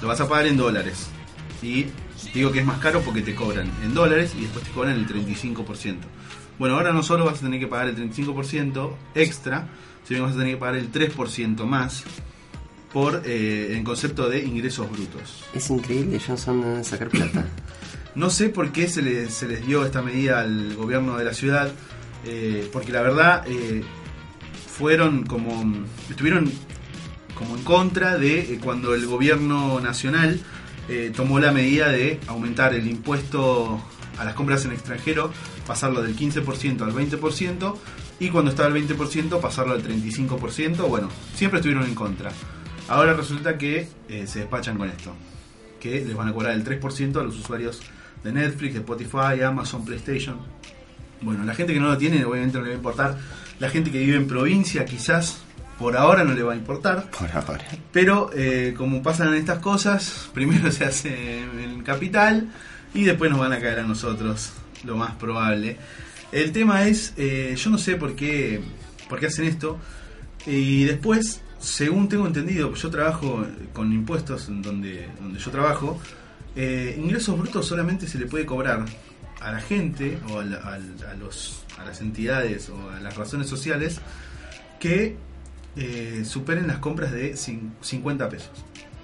[0.00, 1.08] Lo vas a pagar en dólares.
[1.60, 1.86] Y
[2.34, 5.06] digo que es más caro porque te cobran en dólares y después te cobran el
[5.06, 5.96] 35%.
[6.58, 9.68] Bueno, ahora no solo vas a tener que pagar el 35% extra,
[10.04, 12.04] sino que vas a tener que pagar el 3% más
[12.92, 15.44] por eh, en concepto de ingresos brutos.
[15.54, 17.44] Es increíble, Johnson, de sacar plata.
[18.14, 21.32] No sé por qué se les, se les dio esta medida al gobierno de la
[21.32, 21.72] ciudad,
[22.24, 23.82] eh, porque la verdad eh,
[24.66, 25.84] fueron como.
[26.08, 26.50] estuvieron
[27.34, 30.40] como en contra de eh, cuando el gobierno nacional
[31.16, 33.80] tomó la medida de aumentar el impuesto
[34.18, 35.32] a las compras en extranjero,
[35.66, 37.76] pasarlo del 15% al 20%,
[38.20, 42.30] y cuando estaba al 20% pasarlo al 35%, bueno, siempre estuvieron en contra.
[42.88, 43.88] Ahora resulta que
[44.26, 45.14] se despachan con esto,
[45.80, 47.80] que les van a cobrar el 3% a los usuarios
[48.22, 50.36] de Netflix, de Spotify, Amazon, PlayStation.
[51.22, 53.18] Bueno, la gente que no lo tiene obviamente no le va a importar.
[53.58, 55.42] La gente que vive en provincia quizás
[55.78, 57.10] por ahora no le va a importar.
[57.10, 57.64] Por ahora.
[57.92, 62.48] Pero eh, como pasan estas cosas, primero se hace en capital
[62.94, 64.52] y después nos van a caer a nosotros,
[64.84, 65.76] lo más probable.
[66.30, 68.60] El tema es, eh, yo no sé por qué,
[69.08, 69.78] por qué hacen esto.
[70.46, 76.00] Y después, según tengo entendido, yo trabajo con impuestos donde, donde yo trabajo,
[76.56, 78.84] eh, ingresos brutos solamente se le puede cobrar
[79.42, 83.48] a la gente o a, la- a los, a las entidades o a las razones
[83.48, 84.00] sociales
[84.80, 85.16] que
[85.76, 88.50] eh, superen las compras de cin- 50 pesos.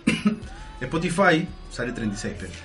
[0.80, 2.56] Spotify sale 36 pesos.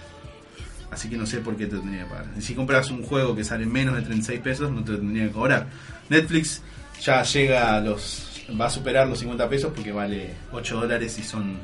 [0.91, 2.27] Así que no sé por qué te tendría que pagar.
[2.37, 5.25] Y si compras un juego que sale menos de 36 pesos, no te lo tendría
[5.27, 5.67] que cobrar.
[6.09, 6.61] Netflix
[7.01, 8.43] ya llega a los.
[8.59, 11.57] va a superar los 50 pesos porque vale 8 dólares y son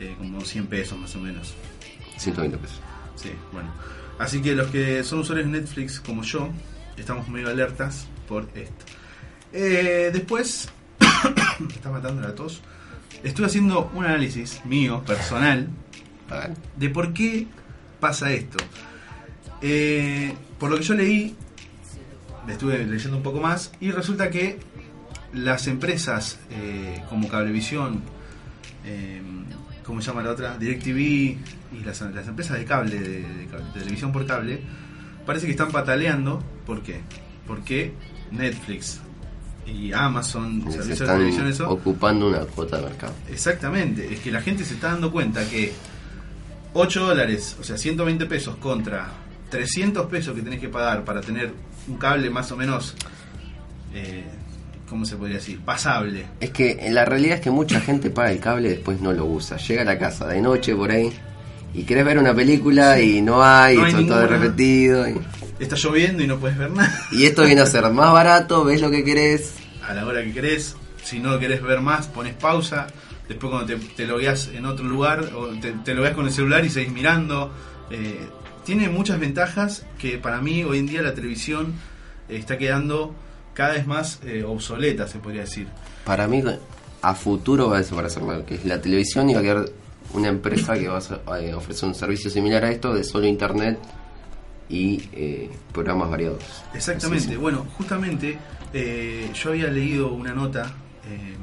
[0.00, 1.54] eh, como 100 pesos más o menos.
[2.16, 2.80] 120 pesos.
[3.14, 3.70] Sí, bueno.
[4.18, 6.50] Así que los que son usuarios de Netflix como yo,
[6.96, 8.84] estamos medio alertas por esto.
[9.52, 10.68] Eh, después,
[11.60, 12.60] me está matando la tos.
[13.22, 15.68] Estuve haciendo un análisis mío, personal,
[16.76, 17.46] de por qué
[18.00, 18.58] pasa esto.
[19.62, 21.34] Eh, por lo que yo leí,
[22.48, 24.58] estuve leyendo un poco más, y resulta que
[25.32, 28.02] las empresas eh, como Cablevisión,
[28.84, 29.22] eh,
[29.84, 30.58] ¿cómo se llama la otra?
[30.58, 31.38] DirecTV
[31.78, 34.60] y las, las empresas de cable, de, de de televisión por cable,
[35.26, 36.42] parece que están pataleando.
[36.66, 37.00] ¿Por qué?
[37.46, 37.92] Porque
[38.30, 39.00] Netflix
[39.66, 43.14] y Amazon, Se servicios de están televisión, eso, ocupando una cuota de mercado.
[43.28, 45.72] Exactamente, es que la gente se está dando cuenta que
[46.74, 49.08] 8 dólares, o sea, 120 pesos contra
[49.50, 51.52] 300 pesos que tenés que pagar para tener
[51.88, 52.94] un cable más o menos,
[53.94, 54.24] eh,
[54.88, 55.60] ¿cómo se podría decir?
[55.60, 56.26] Pasable.
[56.40, 59.24] Es que la realidad es que mucha gente paga el cable y después no lo
[59.24, 59.56] usa.
[59.56, 61.12] Llega a la casa de noche por ahí
[61.74, 65.08] y querés ver una película y no hay, No hay son todo repetido.
[65.08, 65.20] Y,
[65.58, 68.80] Está lloviendo y no puedes ver nada y esto viene a ser más barato, ves
[68.80, 69.54] lo que querés.
[69.86, 70.76] a la hora que querés.
[71.02, 72.86] Si no querés ver más, pones pausa.
[73.28, 76.64] Después cuando te, te logueas en otro lugar, o te, te logueas con el celular
[76.64, 77.52] y seguís mirando.
[77.90, 78.26] Eh,
[78.64, 81.74] tiene muchas ventajas que para mí hoy en día la televisión
[82.28, 83.14] está quedando
[83.52, 85.68] cada vez más eh, obsoleta, se podría decir.
[86.04, 86.42] Para mí,
[87.02, 89.66] a futuro va a desaparecer que es la televisión va a quedar
[90.14, 93.78] una empresa que va a a ofrecer un servicio similar a esto de solo internet
[94.68, 96.42] y eh, programas variados.
[96.72, 97.26] Exactamente.
[97.26, 97.36] Así.
[97.36, 98.38] Bueno, justamente
[98.72, 100.72] eh, yo había leído una nota
[101.06, 101.36] eh,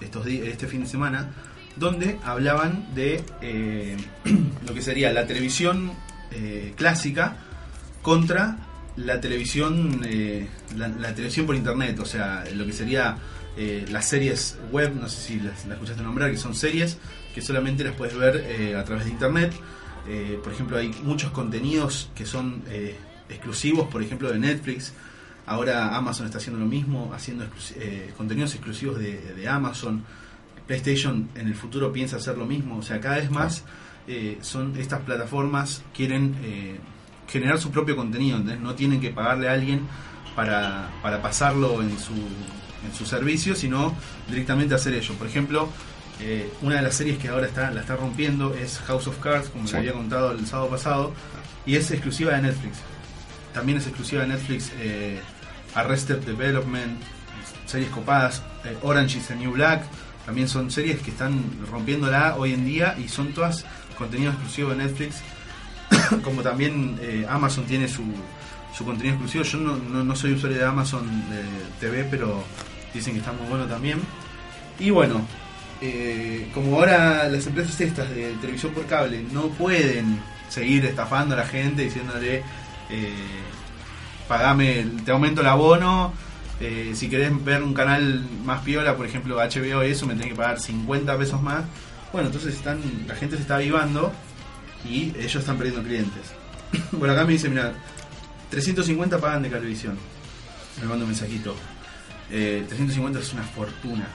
[0.00, 1.30] estos este fin de semana
[1.76, 3.96] donde hablaban de eh,
[4.66, 5.92] lo que sería la televisión
[6.32, 7.36] eh, clásica
[8.02, 8.58] contra
[8.96, 13.16] la televisión eh, la, la televisión por internet, o sea, lo que sería
[13.56, 16.98] eh, las series web, no sé si las, las escuchaste nombrar, que son series
[17.34, 19.52] que solamente las puedes ver eh, a través de internet.
[20.06, 22.96] Eh, por ejemplo, hay muchos contenidos que son eh,
[23.28, 24.92] exclusivos, por ejemplo, de Netflix.
[25.46, 30.04] Ahora Amazon está haciendo lo mismo, haciendo exclus- eh, contenidos exclusivos de, Amazon.
[30.66, 32.78] PlayStation en el futuro piensa hacer lo mismo.
[32.78, 33.64] O sea, cada vez más
[34.40, 36.34] son estas plataformas quieren
[37.28, 38.38] generar su propio contenido.
[38.38, 38.62] ¿entendés?
[38.62, 39.82] No tienen que pagarle a alguien
[40.34, 43.94] para, para pasarlo en su, en su servicio, sino
[44.26, 45.12] directamente hacer ello.
[45.14, 45.68] Por ejemplo,
[46.20, 49.48] eh, una de las series que ahora está, la está rompiendo es House of Cards,
[49.48, 49.72] como Sí.
[49.74, 51.12] le había contado el sábado pasado,
[51.66, 52.78] y es exclusiva de Netflix.
[53.52, 55.20] También es exclusiva de Netflix eh,
[55.74, 57.00] Arrested Development,
[57.66, 59.82] series copadas, eh, Orange is the New Black,
[60.26, 63.64] también son series que están rompiéndola hoy en día y son todas
[63.98, 65.16] contenido exclusivo de Netflix.
[66.24, 66.98] como también
[67.28, 68.02] Amazon tiene su,
[68.76, 69.44] su contenido exclusivo.
[69.44, 71.04] Yo no, no, no soy usuario de Amazon
[71.78, 72.42] TV, pero
[72.94, 74.00] dicen que está muy bueno también.
[74.78, 75.26] Y bueno,
[75.86, 80.18] eh, como ahora las empresas estas de televisión por cable no pueden
[80.48, 82.42] seguir estafando a la gente diciéndole
[82.88, 83.12] eh,
[84.26, 86.14] pagame, te aumento el abono,
[86.58, 90.30] eh, si querés ver un canal más piola, por ejemplo HBO y eso, me tenés
[90.30, 91.64] que pagar 50 pesos más.
[92.12, 94.10] Bueno, entonces están, la gente se está avivando
[94.88, 96.32] y ellos están perdiendo clientes.
[96.92, 97.74] bueno, acá me dice, mira,
[98.48, 99.98] 350 pagan de televisión.
[100.80, 101.54] Me manda un mensajito.
[102.30, 104.06] Eh, 350 es una fortuna.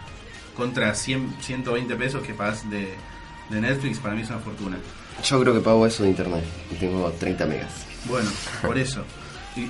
[0.59, 2.93] Contra 100, 120 pesos que pagas de,
[3.49, 4.77] de Netflix, para mí es una fortuna.
[5.23, 7.71] Yo creo que pago eso de internet y tengo 30 megas.
[8.05, 8.29] Bueno,
[8.61, 9.03] por eso.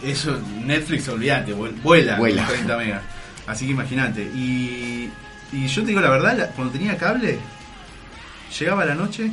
[0.03, 2.43] Eso, Netflix, olvídate, vuel- vuela, Vuela.
[2.45, 3.01] con 30 megas.
[3.47, 4.23] Así que imagínate.
[4.23, 5.09] Y,
[5.51, 7.37] y yo te digo la verdad, cuando tenía cable,
[8.59, 9.31] llegaba a la noche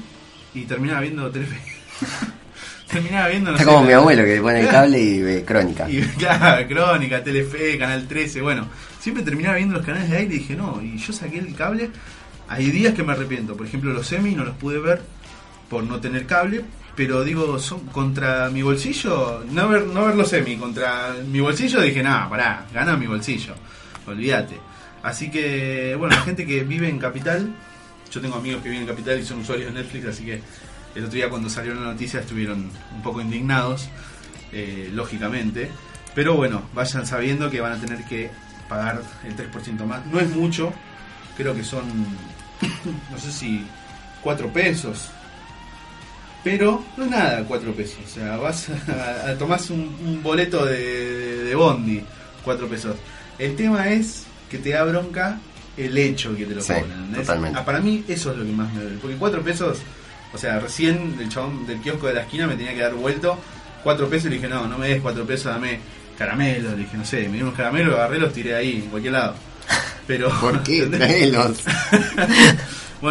[0.55, 1.57] y terminaba viendo Telefe.
[2.91, 5.45] terminaba viendo, no Está sé, como la- mi abuelo que pone el cable y ve
[5.47, 5.89] crónica.
[5.91, 8.69] y claro, Crónica, Telefe, Canal 13, bueno,
[9.07, 11.91] siempre terminaba viendo los canales de aire y dije, no, y yo saqué el cable.
[12.49, 15.01] Hay días que me arrepiento, por ejemplo, los semi no los pude ver
[15.71, 16.65] por no tener cable,
[16.97, 21.81] pero digo, son contra mi bolsillo, no ver, no ver los semi, contra mi bolsillo
[21.83, 23.55] dije, nada, pará, gana mi bolsillo,
[24.09, 24.59] olvídate.
[25.05, 27.55] Así que, bueno, la gente que vive en Capital,
[28.11, 30.41] yo tengo amigos que viven en Capital y son usuarios de Netflix, así que
[30.97, 33.89] el otro día cuando salió la noticia estuvieron un poco indignados,
[34.51, 35.71] eh, lógicamente.
[36.13, 38.31] Pero bueno, vayan sabiendo que van a tener que
[38.69, 40.05] pagar el 3% más.
[40.07, 40.73] No es mucho,
[41.37, 41.85] creo que son,
[43.11, 43.67] no sé si
[44.23, 45.11] 4 pesos.
[46.45, 47.99] Pero no es nada 4 pesos.
[48.05, 52.03] O sea, vas a, a tomás un, un boleto de, de Bondi,
[52.45, 52.97] 4 pesos.
[53.39, 55.39] El tema es que te da bronca
[55.77, 57.55] el hecho que te lo Sí, cobran.
[57.57, 58.99] Ah, para mí eso es lo que más me duele.
[59.01, 59.79] Porque 4 pesos,
[60.33, 63.39] o sea, recién el chabón del kiosco de la esquina me tenía que dar vuelto
[63.83, 65.81] 4 pesos y le dije, no, no me des 4 pesos, dame
[66.19, 66.73] caramelos.
[66.73, 69.35] Le dije, no sé, me dieron unos caramelos, agarré, los tiré ahí, en cualquier lado.
[70.07, 70.85] Pero, ¿Por qué?
[70.87, 71.55] bueno,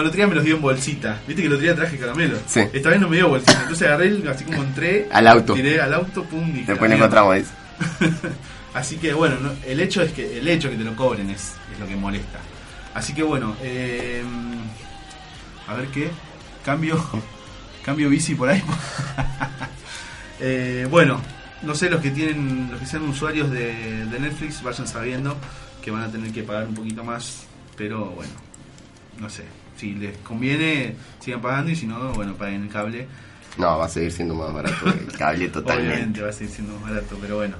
[0.01, 1.19] el otro día me los dio en bolsita.
[1.27, 2.39] Viste que el otro día traje caramelos.
[2.47, 2.61] Sí.
[2.73, 3.59] Esta vez no me dio bolsita.
[3.61, 5.07] Entonces agarré, el- así como entré.
[5.11, 5.53] Al auto.
[5.53, 7.51] Tiré al auto, pum, dije, Después encontramos eso.
[8.73, 11.53] Así que bueno, no- el hecho es que el hecho que te lo cobren es,
[11.73, 12.39] es lo que molesta.
[12.93, 14.21] Así que bueno, eh,
[15.67, 16.09] a ver qué
[16.63, 17.03] cambio
[17.83, 18.61] cambio bici por ahí.
[20.39, 21.21] Eh, bueno,
[21.63, 25.35] no sé los que tienen los que sean usuarios de, de Netflix vayan sabiendo
[25.85, 27.45] que van a tener que pagar un poquito más,
[27.77, 28.33] pero bueno,
[29.19, 29.43] no sé.
[29.77, 33.07] Si les conviene sigan pagando y si no, bueno, paguen el cable.
[33.57, 35.93] No, va a seguir siendo más barato el cable totalmente.
[35.93, 37.57] Obviamente va a seguir siendo más barato, pero bueno.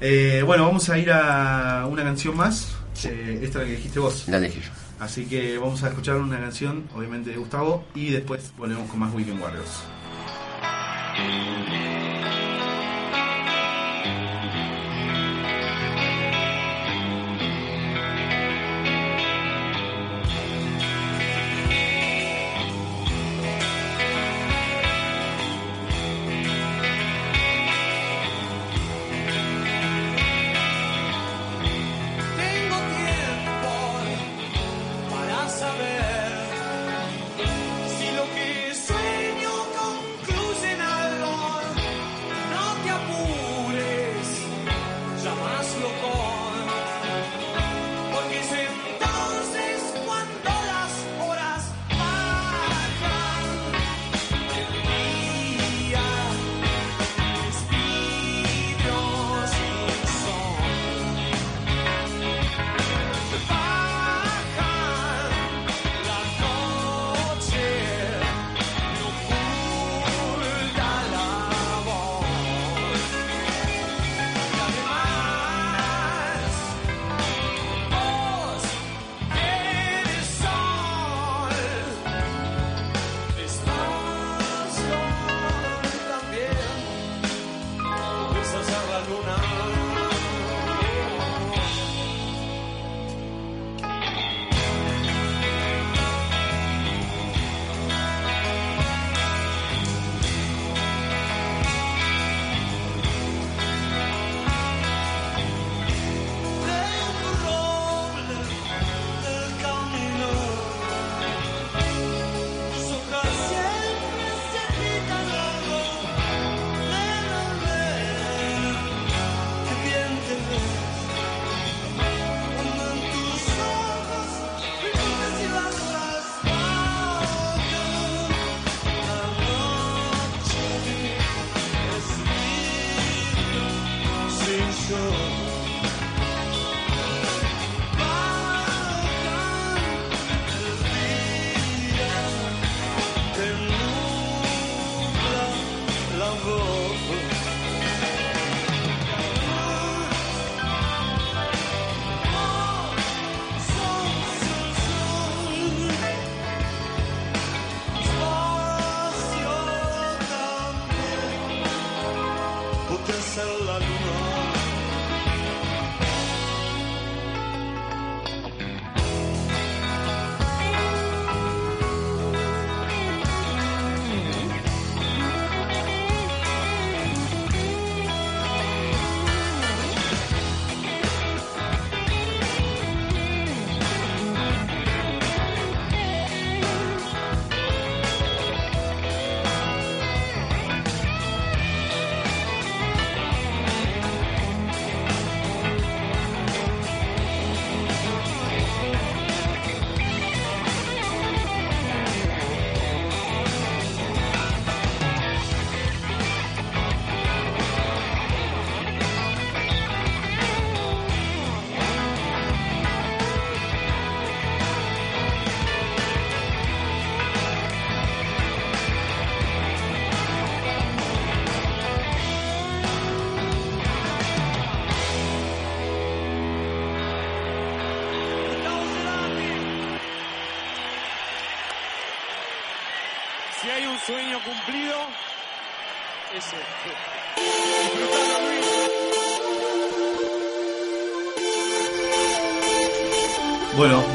[0.00, 2.74] Eh, bueno, vamos a ir a una canción más.
[3.04, 4.26] Eh, esta la que dijiste vos.
[4.26, 4.70] La elegí yo.
[4.98, 9.14] Así que vamos a escuchar una canción, obviamente de Gustavo, y después volvemos con más
[9.14, 9.84] Weekend Warriors.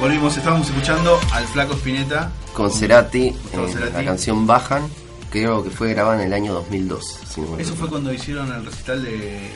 [0.06, 2.32] Volvimos, estábamos escuchando al Flaco Spinetta.
[2.54, 3.94] Con Cerati, Con Cerati.
[3.94, 4.88] la canción Bajan,
[5.32, 7.22] creo que fue grabada en el año 2002.
[7.28, 9.50] si no Eso fue cuando hicieron el recital de.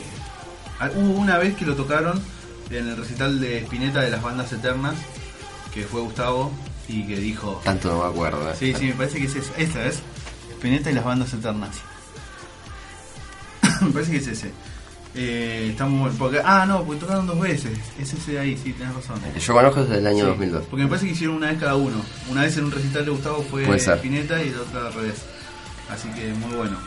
[0.80, 2.20] Ah, Hubo una vez que lo tocaron
[2.72, 4.95] en el recital de Spinetta de las bandas eternas,
[5.72, 6.52] que fue Gustavo
[6.88, 7.62] y que dijo.
[7.64, 8.50] Tanto no me acuerdo.
[8.50, 8.56] eh.
[8.58, 9.52] Sí, sí, me parece que es ese.
[9.56, 10.00] Esta es
[10.58, 11.76] Spinetta y las bandas eternas.
[13.82, 14.52] me parece que es ese.
[15.16, 16.12] Eh, bueno.
[16.18, 17.78] Porque, ah, no, porque tocaron dos veces.
[17.99, 19.20] Es ese de ahí, sí, tenés razón.
[19.26, 20.64] El que yo conozco es del año Sí, 2002.
[20.70, 22.01] Porque me parece que hicieron una vez cada uno.
[22.30, 23.80] Una vez en un recital de Gustavo fue.
[23.80, 25.26] Spinetta y la otra al revés.
[25.89, 26.78] Así que muy bueno.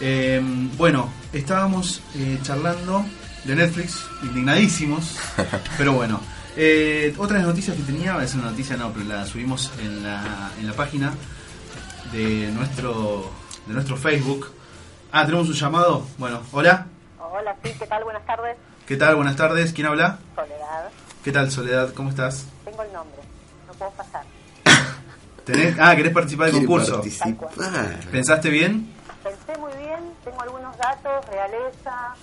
[0.00, 0.40] Eh,
[0.76, 3.04] bueno, estábamos eh, charlando
[3.44, 5.16] de Netflix, indignadísimos,
[5.78, 6.20] pero bueno.
[6.58, 10.02] Eh, otra de las noticias que tenía, es una noticia no, pero la subimos en
[10.02, 11.12] la, en la página
[12.12, 13.30] de nuestro,
[13.66, 14.50] de nuestro Facebook.
[15.12, 16.06] Ah, tenemos un llamado.
[16.18, 16.86] Bueno, hola.
[17.38, 18.04] Hola, sí, ¿qué tal?
[18.04, 18.56] Buenas tardes.
[18.86, 19.16] ¿Qué tal?
[19.16, 19.72] Buenas tardes.
[19.72, 20.18] ¿Quién habla?
[20.34, 20.88] Soledad.
[21.24, 21.92] ¿Qué tal, Soledad?
[21.94, 22.46] ¿Cómo estás?
[22.64, 23.20] Tengo el nombre.
[23.66, 24.22] No puedo pasar.
[25.46, 26.94] ¿Tenés- Ah, ¿querés participar del concurso?
[26.94, 27.48] participar.
[28.10, 28.92] ¿Pensaste bien?
[29.22, 32.14] Pensé muy bien, tengo algunos datos, realeza,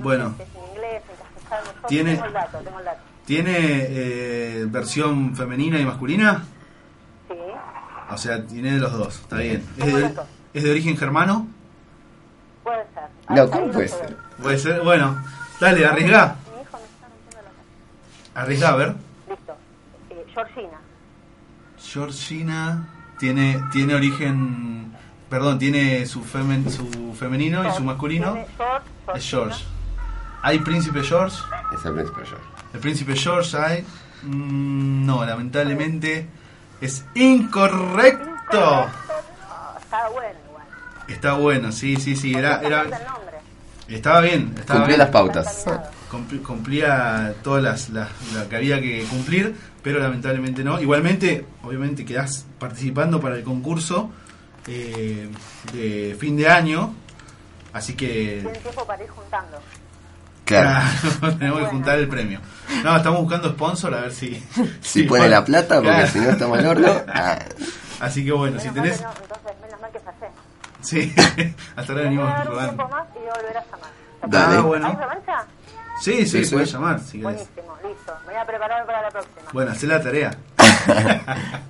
[0.00, 0.34] Bueno.
[0.36, 1.86] sé si es en inglés, en castellano.
[1.88, 3.00] Tiene- Tengo el dato, tengo el dato.
[3.24, 6.44] ¿Tiene eh, versión femenina y masculina?
[7.28, 7.34] Sí.
[8.10, 9.64] O sea, tiene de los dos, está bien.
[9.78, 10.26] ¿Es Tengo de, los dos.
[10.52, 11.46] es de origen germano?
[12.64, 13.04] Puede ser.
[13.28, 14.16] No, ¿cómo puede ser?
[14.42, 15.22] Puede ser, bueno,
[15.60, 16.36] dale, arriesgá.
[16.56, 17.50] Mi hijo me está rompiendo
[18.34, 18.40] la.
[18.40, 18.94] Arriesgá, a ver.
[19.28, 19.56] Listo.
[20.10, 20.78] Eh, Georgina.
[21.78, 22.88] Georgina
[23.18, 24.96] tiene, tiene origen,
[25.28, 28.34] perdón, tiene su, femen, su femenino y su masculino.
[28.56, 29.30] George, Es.
[29.30, 29.64] George.
[30.42, 31.36] ¿Hay príncipe George?
[31.74, 32.44] Es el príncipe George.
[32.72, 33.84] ¿El príncipe George hay?
[34.22, 36.26] Mm, no, lamentablemente
[36.80, 38.30] es incorrecto.
[38.52, 40.43] Ah, está bueno.
[41.08, 43.36] Está bueno, sí, sí, sí, era, era, falta el nombre.
[43.88, 44.54] estaba bien.
[44.58, 44.98] Estaba bien.
[44.98, 45.64] las pautas.
[46.46, 50.80] Cumplía todas las, las la que había que cumplir, pero lamentablemente no.
[50.80, 54.10] Igualmente, obviamente quedás participando para el concurso
[54.68, 55.28] eh,
[55.72, 56.94] de fin de año,
[57.72, 59.58] así que tiempo para ir juntando.
[60.44, 60.88] Claro.
[61.20, 62.40] Claro, tenemos que juntar el premio.
[62.84, 64.42] No, estamos buscando sponsor a ver si
[64.80, 66.06] Si pone la plata, porque Claro.
[66.08, 67.02] si no estamos al horno.
[67.08, 67.38] ah,
[68.00, 70.26] Así que bueno, si tenés, que no, entonces, menos mal que pasé.
[70.84, 71.12] Sí,
[71.76, 73.90] hasta ahora Me voy a venimos tiempo más y voy a volver a llamar.
[74.26, 74.54] Dale.
[74.54, 74.96] Ah, ¿Hay bueno.
[74.98, 75.44] revancha?
[76.00, 76.54] Sí, sí, Sí, sí.
[76.54, 77.22] puedes llamar si querés.
[77.22, 78.12] Buenísimo, listo.
[78.26, 79.50] Me voy a preparar para la próxima.
[79.52, 80.36] Bueno, hacé la tarea.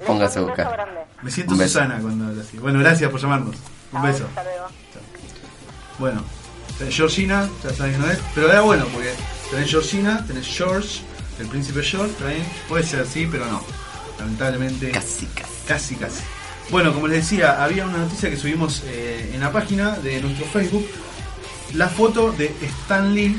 [0.07, 0.73] Póngase a buscar.
[0.73, 1.01] grande.
[1.23, 1.55] Me siento.
[1.57, 2.59] Susana cuando hablo así.
[2.59, 3.57] Bueno, gracias por llamarnos.
[3.93, 4.25] Un beso.
[4.27, 4.67] Hasta luego.
[5.99, 6.25] Bueno,
[6.79, 9.15] tenés Georgina, ya sabes que no es, pero era bueno porque
[9.51, 11.03] tenés Georgina, tenés George,
[11.39, 13.63] el príncipe George, también puede ser así, pero no.
[14.19, 14.91] Lamentablemente.
[14.91, 15.53] Casi, casi.
[15.69, 16.23] Casi, casi.
[16.71, 20.47] Bueno, como les decía, había una noticia que subimos eh, en la página de nuestro
[20.47, 20.87] Facebook.
[21.75, 23.37] La foto de Stan Lee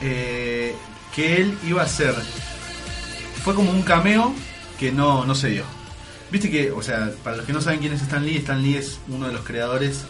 [0.00, 0.74] eh,
[1.14, 2.14] que él iba a hacer.
[3.44, 4.32] Fue como un cameo
[4.78, 5.64] que no, no se dio.
[6.30, 8.76] Viste que, o sea, para los que no saben quién es Stan Lee, Stan Lee
[8.76, 10.02] es uno de los creadores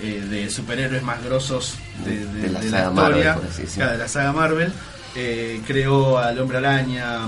[0.00, 3.80] eh, de superhéroes más grosos de, de- De la de saga Marvel, historia, por así
[3.80, 4.72] de la saga Marvel.
[5.14, 7.20] Eh, creó al Hombre Araña,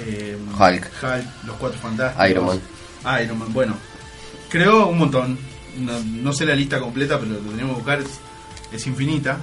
[0.00, 0.90] eh, Hulk.
[1.46, 2.60] Los Cuatro Fantásticos, Iron Man.
[3.22, 3.74] Iron Man, bueno.
[4.48, 5.38] Creó un montón.
[5.78, 8.00] No, no sé la lista completa, pero lo tenemos que buscar.
[8.00, 8.08] Es,
[8.72, 9.38] es infinita.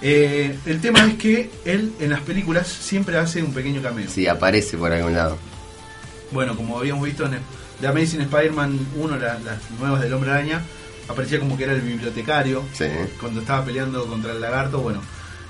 [0.00, 4.08] Eh, el tema es que él en las películas siempre hace un pequeño cameo.
[4.08, 5.36] Sí, aparece por algún lado.
[6.30, 7.40] Bueno, como habíamos visto en el,
[7.80, 10.62] The Amazing Spider-Man 1, la- las nuevas del Hombre Araña,
[11.08, 12.84] aparecía como que era el bibliotecario Sí.
[13.20, 14.80] cuando estaba peleando contra el lagarto.
[14.80, 15.00] Bueno,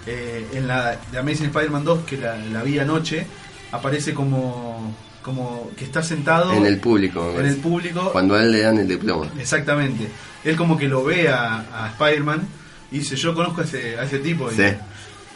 [0.07, 3.27] eh, en la The Amazing Spider-Man 2, que la, la vi anoche,
[3.73, 7.35] aparece como, como que está sentado En el público.
[7.39, 8.11] en el público.
[8.13, 9.27] Cuando a él le dan el diploma.
[9.39, 10.09] Exactamente.
[10.45, 12.47] Él como que lo ve a, a Spider-Man
[12.91, 14.51] y dice, yo conozco a ese, a ese tipo.
[14.51, 14.57] Y,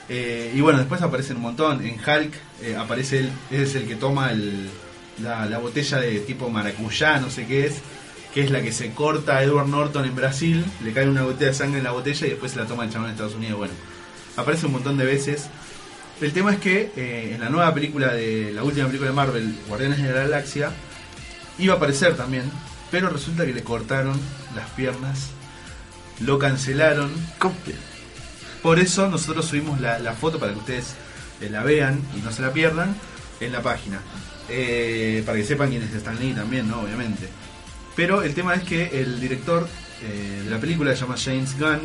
[0.08, 1.84] eh, y bueno, después aparecen un montón.
[1.84, 4.70] En Hulk eh, aparece él, es el que toma el-
[5.22, 7.74] la, la botella de tipo maracuyá, no sé qué es,
[8.32, 11.48] que es la que se corta a Edward Norton en Brasil, le cae una botella
[11.50, 13.58] de sangre en la botella y después se la toma el chabón en Estados Unidos.
[13.58, 13.74] Bueno,
[14.36, 15.48] aparece un montón de veces.
[16.22, 19.58] El tema es que eh, en la nueva película de la última película de Marvel,
[19.68, 20.70] Guardianes de la Galaxia,
[21.58, 22.44] iba a aparecer también,
[22.92, 24.18] pero resulta que le cortaron
[24.54, 25.30] las piernas,
[26.20, 27.10] lo cancelaron.
[28.62, 30.94] Por eso nosotros subimos la, la foto para que ustedes
[31.40, 32.94] eh, la vean y no se la pierdan
[33.40, 34.00] en la página.
[34.48, 36.82] Eh, para que sepan quién es Stan Lee también, ¿no?
[36.82, 37.28] Obviamente.
[37.96, 39.66] Pero el tema es que el director
[40.02, 41.80] eh, de la película, se llama James Gunn,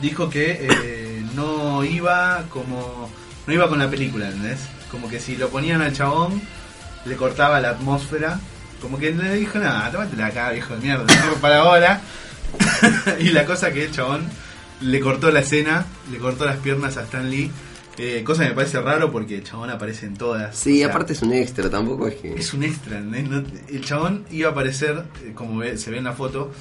[0.00, 3.10] dijo que eh, no iba como
[3.46, 4.60] no iba con la película, ¿entendés?
[4.90, 6.40] Como que si lo ponían al chabón
[7.04, 8.38] le cortaba la atmósfera
[8.80, 11.06] como que le dijo, nada, tómatela acá, viejo de mierda,
[11.40, 12.00] para ahora.
[13.20, 14.24] y la cosa que el chabón
[14.80, 17.50] le cortó la escena, le cortó las piernas a Stan Lee.
[17.96, 20.54] eh, cosa que me parece raro porque el chabón aparece en todas.
[20.56, 22.34] Sí, O sea, aparte es un extra, tampoco es que.
[22.34, 23.00] es un extra.
[23.00, 26.52] No- el chabón iba a aparecer, eh, como se ve en la foto,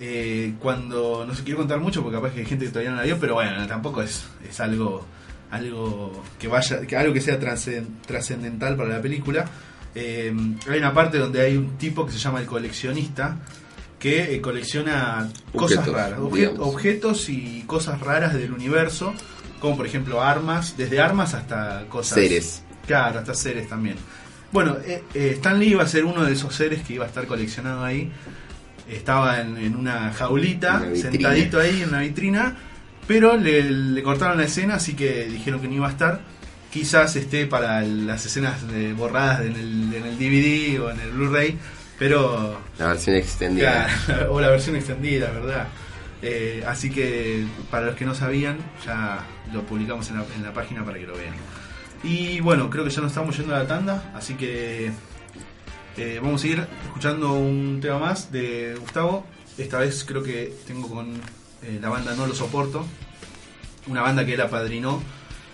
[0.00, 2.96] eh, cuando, no se quiero contar mucho porque capaz que hay gente que todavía no
[2.96, 5.06] la vio, pero bueno, tampoco es, es algo
[5.50, 9.44] algo que vaya, que algo que sea trascen- trascendental para la película.
[9.94, 10.34] Eh,
[10.68, 13.36] hay una parte donde hay un tipo que se llama el coleccionista
[13.98, 16.58] que eh, colecciona cosas Objetos, raras, obje- digamos.
[16.60, 19.14] objetos y cosas raras del universo,
[19.60, 22.62] como por ejemplo armas, desde armas hasta cosas Seres.
[22.86, 23.96] Claro, hasta seres también.
[24.52, 27.08] Bueno, eh, eh, Stan Lee iba a ser uno de esos seres que iba a
[27.08, 28.10] estar coleccionado ahí.
[28.88, 32.54] Estaba en, en una jaulita, Una sentadito ahí en una vitrina,
[33.06, 36.20] pero le, le cortaron la escena, así que dijeron que no iba a estar.
[36.72, 38.60] Quizás esté para las escenas
[38.96, 41.56] borradas en el, en el DVD o en el Blu-ray,
[41.98, 43.86] pero La versión extendida.
[44.06, 45.68] Claro, o la versión extendida, ¿verdad?
[46.22, 50.52] Eh, así que para los que no sabían, ya lo publicamos en la, en la
[50.52, 51.34] página para que lo vean.
[52.02, 54.90] Y bueno, creo que ya nos estamos yendo a la tanda, así que
[55.96, 59.24] eh, vamos a ir escuchando un tema más de Gustavo.
[59.56, 61.14] Esta vez creo que tengo con
[61.64, 62.84] eh, la banda No Lo Soporto,
[63.86, 65.02] una banda que él apadrinó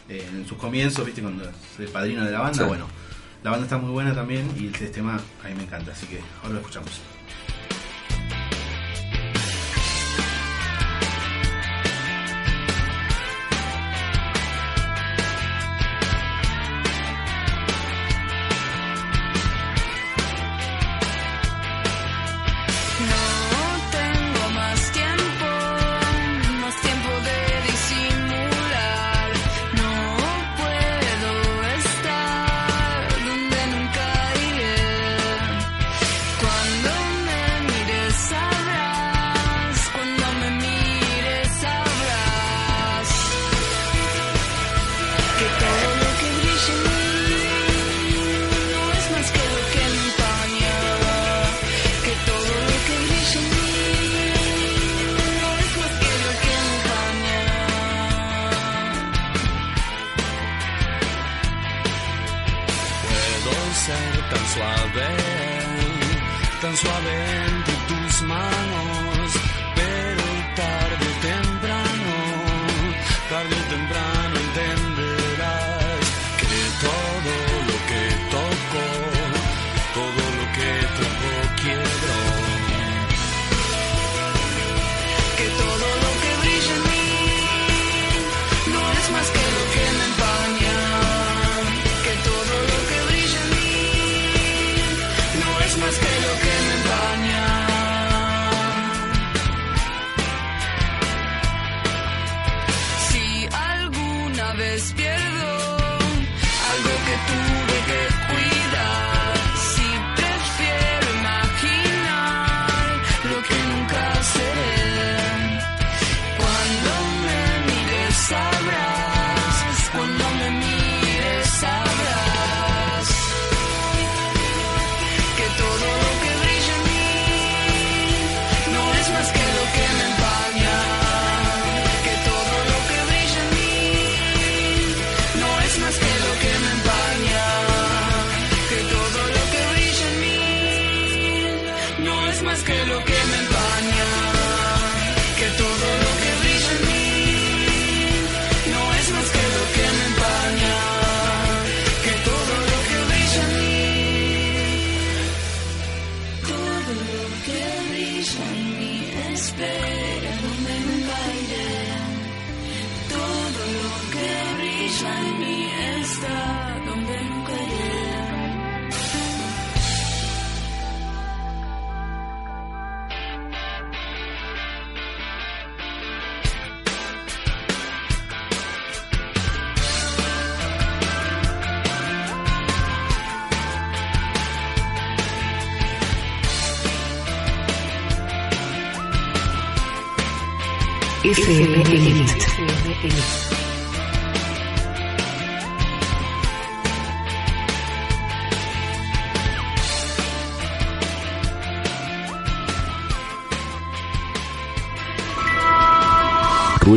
[0.09, 1.23] eh, en sus comienzos, ¿viste?
[1.23, 2.59] Cuando es el padrino de la banda.
[2.59, 2.65] Sí.
[2.65, 2.87] Bueno,
[3.43, 6.21] la banda está muy buena también y este tema a mí me encanta, así que
[6.43, 7.01] ahora lo escuchamos.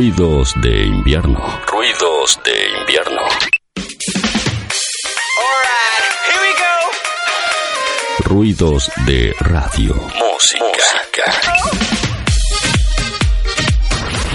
[0.04, 1.40] Ruidos de invierno.
[1.66, 3.22] Ruidos de invierno.
[8.20, 9.94] ruidos de radio.
[9.94, 11.24] Música.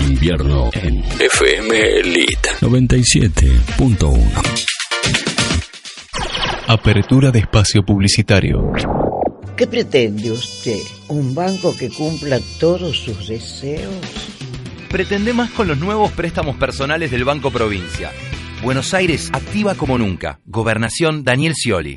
[0.07, 4.17] Invierno en FM Elite 97.1.
[6.65, 8.71] Apertura de espacio publicitario.
[9.55, 10.79] ¿Qué pretende usted?
[11.09, 14.18] ¿Un banco que cumpla todos sus deseos?
[14.89, 18.11] Pretende más con los nuevos préstamos personales del Banco Provincia.
[18.63, 20.39] Buenos Aires activa como nunca.
[20.45, 21.95] Gobernación Daniel Scioli.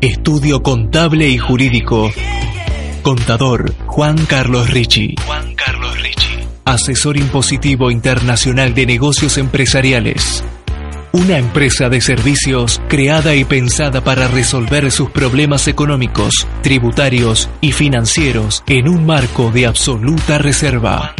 [0.00, 2.12] Estudio contable y jurídico.
[3.02, 5.16] Contador Juan Carlos Ricci.
[5.26, 6.28] Juan Carlos Ricci.
[6.64, 10.44] Asesor impositivo internacional de negocios empresariales.
[11.18, 18.62] Una empresa de servicios creada y pensada para resolver sus problemas económicos, tributarios y financieros
[18.68, 21.16] en un marco de absoluta reserva.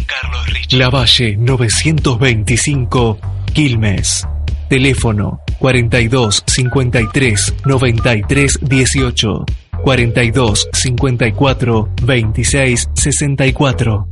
[0.70, 3.18] La Valle 925,
[3.52, 4.24] Quilmes.
[4.68, 9.44] Teléfono 42 53 93 18
[9.82, 14.08] 42 54 26 64.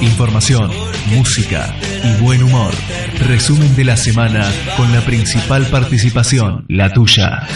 [0.00, 0.70] Información,
[1.06, 2.72] música y buen humor.
[3.20, 4.44] Resumen de la semana
[4.76, 7.46] con la principal participación, la tuya.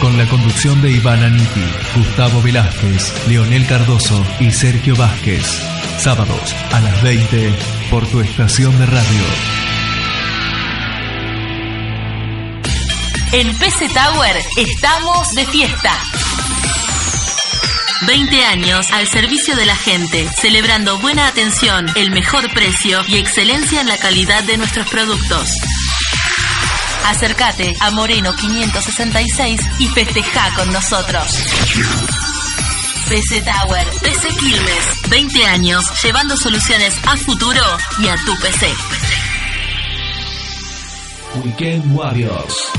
[0.00, 1.64] Con la conducción de Iván Aniti,
[1.96, 5.44] Gustavo Velázquez, Leonel Cardoso y Sergio Vázquez.
[5.98, 7.52] Sábados a las 20
[7.90, 9.69] por tu estación de radio.
[13.32, 15.96] En PC Tower estamos de fiesta.
[18.08, 23.82] 20 años al servicio de la gente, celebrando buena atención, el mejor precio y excelencia
[23.82, 25.48] en la calidad de nuestros productos.
[27.06, 31.24] Acércate a Moreno 566 y festeja con nosotros.
[33.08, 37.62] PC Tower, PC Quilmes, 20 años llevando soluciones a futuro
[38.00, 38.74] y a tu PC.
[41.44, 42.72] Weekend Warriors.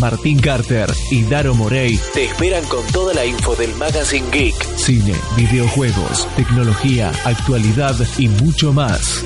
[0.00, 4.54] Martín Carter y Daro Morey te esperan con toda la info del Magazine Geek.
[4.76, 9.24] Cine, videojuegos, tecnología, actualidad y mucho más.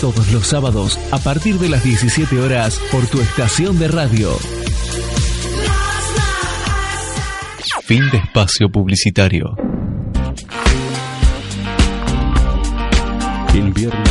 [0.00, 4.36] Todos los sábados a partir de las 17 horas por tu estación de radio.
[7.84, 9.54] Fin de espacio publicitario.
[13.54, 14.01] Invierno.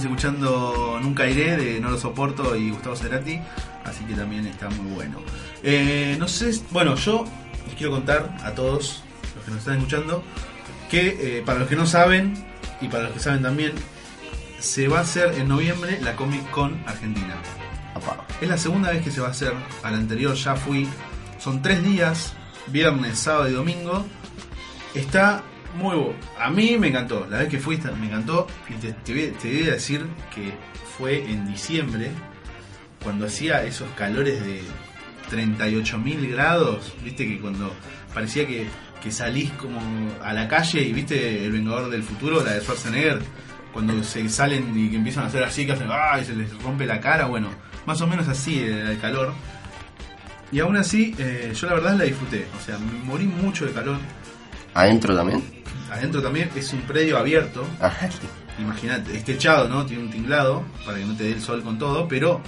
[0.00, 3.38] Estamos escuchando Nunca Iré de No Lo Soporto y Gustavo Cerati,
[3.84, 5.18] así que también está muy bueno.
[5.62, 7.26] Eh, no sé, bueno, yo
[7.66, 9.02] les quiero contar a todos
[9.34, 10.22] los que nos están escuchando
[10.90, 12.32] que eh, para los que no saben
[12.80, 13.72] y para los que saben también,
[14.58, 17.36] se va a hacer en noviembre la Comic Con Argentina.
[18.40, 20.88] Es la segunda vez que se va a hacer, a la anterior ya fui,
[21.38, 22.32] son tres días,
[22.68, 24.06] viernes, sábado y domingo.
[24.94, 25.42] Está
[25.76, 29.12] muy bu- A mí me encantó, la vez que fui me encantó y te, te
[29.12, 30.52] voy, a decir que
[30.98, 32.10] fue en diciembre,
[33.02, 34.60] cuando hacía esos calores de
[35.30, 37.72] 38.000 grados, viste que cuando
[38.12, 38.66] parecía que,
[39.02, 39.80] que salís como
[40.22, 43.20] a la calle y viste El Vengador del Futuro, la de Schwarzenegger,
[43.72, 46.18] cuando se salen y que empiezan a hacer así, que hacen ¡ah!
[46.24, 47.48] se les rompe la cara, bueno,
[47.86, 49.32] más o menos así era el calor.
[50.52, 53.72] Y aún así, eh, yo la verdad la disfruté, o sea, me morí mucho de
[53.72, 53.98] calor.
[54.74, 55.42] ¿Adentro también?
[55.90, 57.66] Adentro también es un predio abierto.
[58.58, 59.86] Imagínate, es techado, ¿no?
[59.86, 62.40] Tiene un tinglado para que no te dé el sol con todo, pero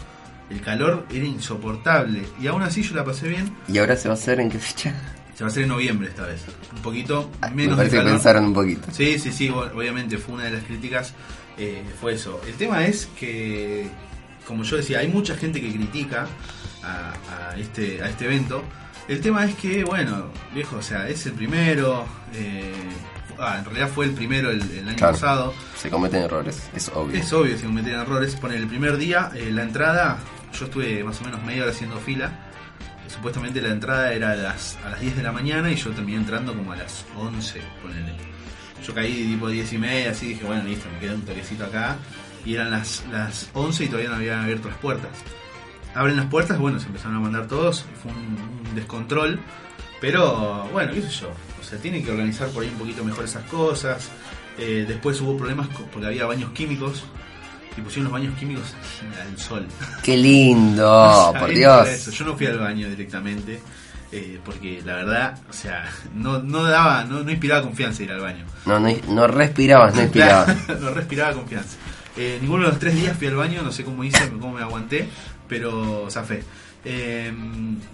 [0.51, 2.23] el calor era insoportable.
[2.41, 3.53] Y aún así yo la pasé bien.
[3.69, 4.95] ¿Y ahora se va a hacer en qué fecha?
[5.35, 6.43] Se va a hacer en noviembre esta vez.
[6.77, 8.13] Un poquito Me menos parece de que calor.
[8.19, 8.89] pensaron un poquito.
[8.93, 11.15] Sí, sí, sí, obviamente fue una de las críticas,
[11.57, 12.41] eh, fue eso.
[12.47, 13.89] El tema es que,
[14.47, 16.27] como yo decía, hay mucha gente que critica
[16.85, 17.13] a,
[17.53, 18.63] a este, a este evento.
[19.09, 22.73] El tema es que, bueno, viejo, o sea, es el primero, eh,
[23.39, 25.13] ah, en realidad fue el primero el, el año Claro.
[25.15, 25.55] pasado.
[25.77, 27.19] Se cometen errores, es obvio.
[27.21, 28.35] Es obvio si cometen errores.
[28.37, 30.19] Pone el primer día, eh, la entrada,
[30.59, 32.31] yo estuve más o menos media hora haciendo fila.
[33.09, 36.19] Supuestamente la entrada era a las, a las 10 de la mañana y yo terminé
[36.19, 38.13] entrando como a las 11, ponele.
[38.87, 41.97] Yo caí tipo 10 y media, así dije, bueno, listo, me queda un toquecito acá.
[42.45, 45.11] Y eran las, las 11 y todavía no habían abierto las puertas.
[45.95, 48.19] Abren las puertas, bueno, se empezaron a mandar todos, fue un,
[48.69, 49.39] un descontrol.
[50.01, 51.31] Pero bueno, qué sé yo.
[51.73, 54.09] O sea, tiene que organizar por ahí un poquito mejor esas cosas.
[54.59, 57.03] Eh, después hubo problemas porque había baños químicos.
[57.77, 58.75] Y pusieron los baños químicos
[59.19, 59.67] al sol.
[60.03, 60.87] ¡Qué lindo!
[60.93, 61.89] O sea, por Dios.
[61.89, 62.11] eso.
[62.11, 63.59] Yo no fui al baño directamente.
[64.13, 68.21] eh, porque la verdad, o sea, no, no daba, no, no inspiraba confianza ir al
[68.21, 68.45] baño.
[68.67, 70.55] No, no, no respirabas, no inspirabas.
[70.81, 71.77] No respiraba confianza.
[72.19, 74.61] Eh, ninguno de los tres días fui al baño, no sé cómo hice, cómo me
[74.61, 75.09] aguanté,
[75.49, 76.43] pero zafé.
[76.85, 77.33] Eh,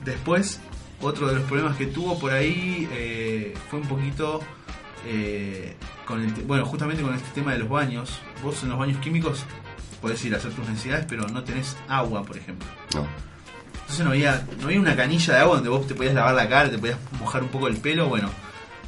[0.04, 0.58] después,
[1.00, 4.40] otro de los problemas que tuvo por ahí eh, fue un poquito
[5.06, 8.18] eh, con el bueno, justamente con este tema de los baños.
[8.42, 9.44] Vos en los baños químicos
[10.00, 12.66] podés ir a hacer tus necesidades, pero no tenés agua, por ejemplo.
[12.94, 13.06] No.
[13.80, 16.48] Entonces no había, no había una canilla de agua donde vos te podías lavar la
[16.48, 18.28] cara, te podías mojar un poco el pelo, bueno.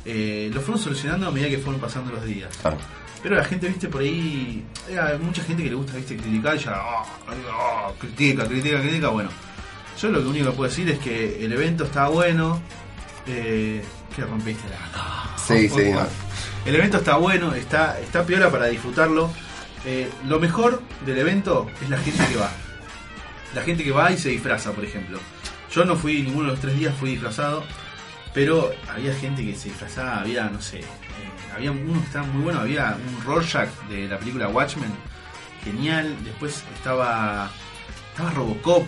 [0.04, 2.54] eh, lo fueron solucionando a medida que fueron pasando los días.
[2.58, 2.76] Claro.
[3.22, 4.64] Pero la gente, viste, por ahí.
[4.88, 6.72] Hay mucha gente que le gusta, viste, criticar y ya.
[6.74, 7.04] ah,
[7.52, 9.08] ah, critica, critica, critica.
[9.08, 9.28] Bueno,
[10.00, 12.60] yo lo único que puedo decir es que el evento estaba bueno.
[13.26, 13.82] Eh,
[14.14, 15.36] que rompiste la.
[15.36, 16.06] Sí, sí, no.
[16.64, 19.30] El evento está bueno, está, está piola para disfrutarlo.
[19.84, 22.50] Eh, lo mejor del evento es la gente que va.
[23.54, 25.18] La gente que va y se disfraza, por ejemplo.
[25.72, 27.64] Yo no fui ninguno de los tres días, fui disfrazado.
[28.32, 30.84] Pero había gente que se disfrazaba, había, no sé, eh,
[31.54, 34.92] había uno que estaba muy bueno, había un Rorschach de la película Watchmen,
[35.64, 36.16] genial.
[36.24, 37.50] Después estaba,
[38.12, 38.86] estaba Robocop,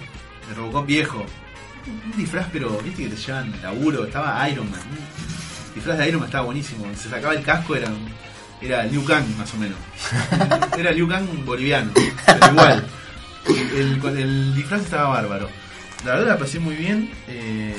[0.51, 1.25] el Robocop viejo.
[1.87, 4.81] Un, disfraz, pero viste que te llevan laburo, estaba Iron Man.
[5.69, 6.87] Un disfraz de Iron Man estaba buenísimo.
[6.97, 7.91] Se sacaba el casco, era,
[8.61, 9.79] era Liu Kang más o menos.
[10.79, 12.87] Era Liu Kang boliviano, pero igual.
[13.49, 15.49] El, el- el disfraz estaba bárbaro.
[16.05, 17.11] La verdad la pasé muy bien.
[17.29, 17.75] eh,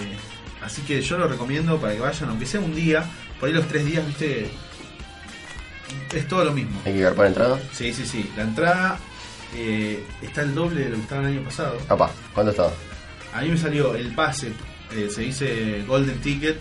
[0.61, 3.03] así que yo lo recomiendo para que vayan, aunque sea un día.
[3.39, 4.49] Por ahí los tres días, viste.
[6.13, 6.81] Es todo lo mismo.
[6.85, 7.59] ¿Hay que ver para entrada?
[7.71, 8.29] Sí, sí, sí.
[8.35, 8.97] La entrada
[9.55, 11.77] eh, está el doble de lo que estaba el año pasado.
[11.87, 12.71] Papá, ¿cuánto estaba?
[13.33, 14.51] A mí me salió el pase,
[14.95, 16.59] eh, se dice Golden Ticket.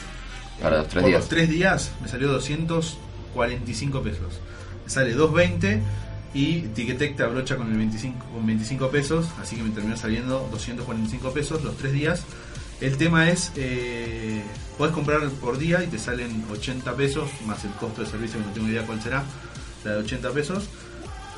[0.60, 1.20] Para los tres Por días.
[1.20, 4.40] los tres días me salió 245 pesos.
[4.84, 5.82] Me sale 220
[6.34, 10.48] y Ticketek te abrocha con el 25, con 25 pesos, así que me terminó saliendo
[10.50, 12.22] 245 pesos los tres días.
[12.80, 14.42] El tema es, eh,
[14.78, 18.46] puedes comprar por día y te salen 80 pesos, más el costo de servicio que
[18.46, 19.24] no tengo idea cuál será,
[19.84, 20.64] la de 80 pesos.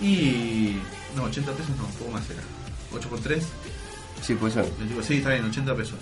[0.01, 0.77] Y...
[1.17, 2.41] No, 80 pesos no, un poco más será.
[2.93, 3.45] 8 por 3,
[4.23, 4.65] Sí, puede ser.
[4.89, 5.99] digo, sí, está bien, 80 pesos.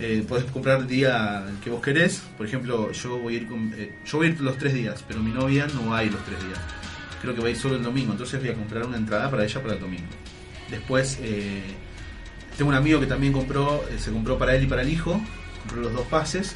[0.00, 2.20] Eh, podés comprar el día que vos querés.
[2.36, 5.04] Por ejemplo, yo voy a ir con- eh, yo voy a ir los tres días,
[5.06, 6.58] pero mi novia no va a ir los tres días.
[7.22, 9.44] Creo que va a ir solo el domingo, entonces voy a comprar una entrada para
[9.44, 10.04] ella para el domingo.
[10.70, 11.62] Después, eh,
[12.58, 15.20] tengo un amigo que también compró, eh, se compró para él y para el hijo,
[15.60, 16.54] compró los dos pases,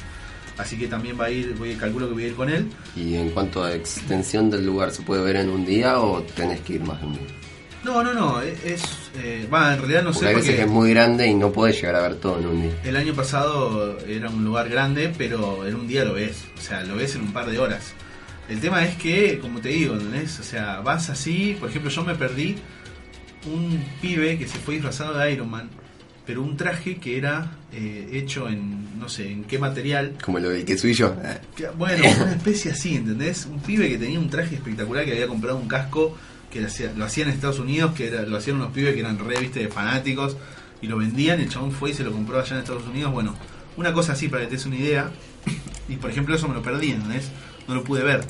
[0.59, 2.69] así que también va a ir, voy calculo que voy a ir con él.
[2.95, 6.59] ¿Y en cuanto a extensión del lugar, se puede ver en un día o tenés
[6.61, 7.27] que ir más de un día?
[7.83, 8.83] No, no, no, es, es,
[9.23, 11.33] eh, va, en realidad no Porque sé hay veces porque que es muy grande y
[11.33, 12.71] no podés llegar a ver todo en un día.
[12.83, 16.43] El año pasado era un lugar grande, pero en un día lo ves.
[16.57, 17.93] O sea, lo ves en un par de horas.
[18.49, 20.39] El tema es que, como te digo, ¿entendés?
[20.39, 22.57] O sea, vas así, por ejemplo, yo me perdí
[23.45, 25.69] un pibe que se fue disfrazado de Iron Man,
[26.29, 30.13] pero un traje que era eh, hecho en, no sé, en qué material.
[30.23, 31.15] Como lo del que soy yo.
[31.55, 33.47] Que- Bueno, una especie así, ¿entendés?
[33.47, 36.15] Un pibe que tenía un traje espectacular, que había comprado un casco,
[36.51, 39.17] que lo hacía, lo en Estados Unidos, que era- lo hacían unos pibes que eran
[39.17, 40.37] re, viste, de fanáticos,
[40.83, 43.11] y lo vendían, el chabón fue y se lo compró allá en Estados Unidos.
[43.11, 43.33] Bueno,
[43.75, 45.09] una cosa así para que te des una idea.
[45.89, 47.31] Y por ejemplo, eso me lo perdí, ¿entendés?
[47.67, 48.21] No lo pude ver.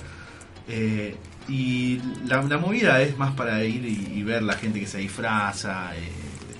[0.70, 1.18] Eh,
[1.50, 5.00] y la, la movida es más para ir y, y ver la gente que se
[5.00, 6.00] disfraza, eh,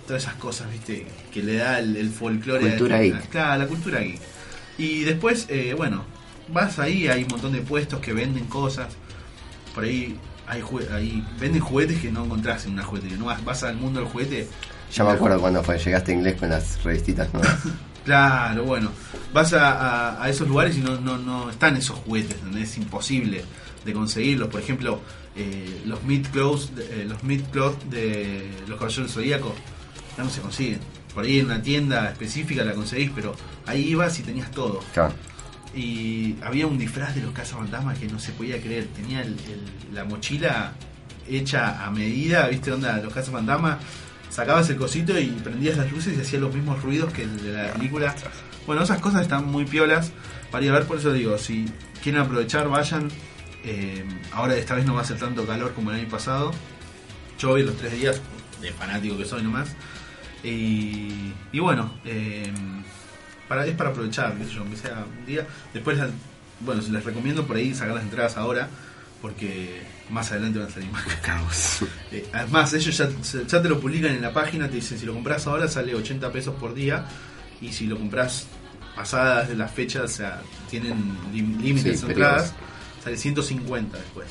[0.10, 1.06] todas esas cosas, ¿viste?
[1.34, 2.68] Que le da el, el folclore.
[2.70, 3.30] Cultura a- geek.
[3.30, 4.20] Claro, la cultura geek.
[4.78, 6.04] Y después, eh, bueno,
[6.52, 8.88] vas ahí, hay un montón de puestos que venden cosas.
[9.74, 10.18] Por ahí
[10.48, 13.18] hay jue- ahí venden juguetes que no encontrás en una juguetería.
[13.18, 14.48] No vas, vas al mundo del juguete.
[14.94, 17.58] Ya me acuerdo cuando fue, llegaste a inglés con las revistitas nuevas.
[18.06, 18.90] Claro, bueno.
[19.34, 19.74] Vas a,
[20.18, 22.72] a- a esos lugares y no, no, no están esos juguetes, ¿entendés?
[22.72, 23.44] es imposible
[23.86, 24.48] de conseguirlos.
[24.48, 25.02] Por ejemplo,
[25.36, 29.54] eh, los mid clothes, eh, los mid cloth de los caballeros del zodíaco
[30.20, 30.80] ya no se consiguen.
[31.14, 33.34] Por ahí en una tienda específica la conseguís, pero
[33.66, 34.80] ahí ibas y tenías todo.
[34.94, 35.14] Claro.
[35.76, 38.88] Y había un disfraz de los cazafantasmas que no se podía creer.
[38.96, 40.74] Tenía el- el- la mochila
[41.28, 42.72] hecha a medida, ¿viste?
[42.72, 43.78] Onda, los cazafantasmas.
[44.30, 47.52] Sacabas el cosito y prendías las luces y hacía los mismos ruidos que el de
[47.54, 48.16] la película.
[48.68, 50.12] Bueno, esas cosas están muy piolas
[50.52, 50.86] para ir a ver.
[50.86, 51.66] Por eso digo, si
[52.04, 53.10] quieren aprovechar, vayan.
[53.64, 56.52] Eh, ahora esta vez no va a ser tanto calor como el año pasado.
[57.40, 58.22] Yo voy los tres días,
[58.62, 59.70] de fanático que soy nomás.
[60.44, 62.52] Y, y bueno, eh,
[63.48, 65.46] para, es para aprovechar, qué sé yo, aunque sea un día.
[65.74, 65.98] Después,
[66.62, 68.70] bueno, les recomiendo por ahí sacar las entradas ahora,
[69.22, 71.80] porque más adelante van a salir más caros.
[72.12, 73.10] Eh, además, ellos ya,
[73.48, 76.32] ya te lo publican en la página, te dicen si lo compras ahora sale 80
[76.32, 77.06] pesos por día,
[77.62, 78.48] y si lo compras
[78.96, 82.54] pasadas de las fechas, o sea, tienen límites Sí, de entradas,
[83.04, 84.28] sale 150 después.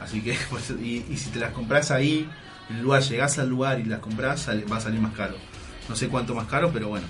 [0.00, 2.28] Así que, pues, y, y si te las compras ahí,
[2.76, 5.34] el lugar, llegás al lugar y las compras, sale- va a salir más caro.
[5.88, 7.06] No sé cuánto más caro, pero bueno.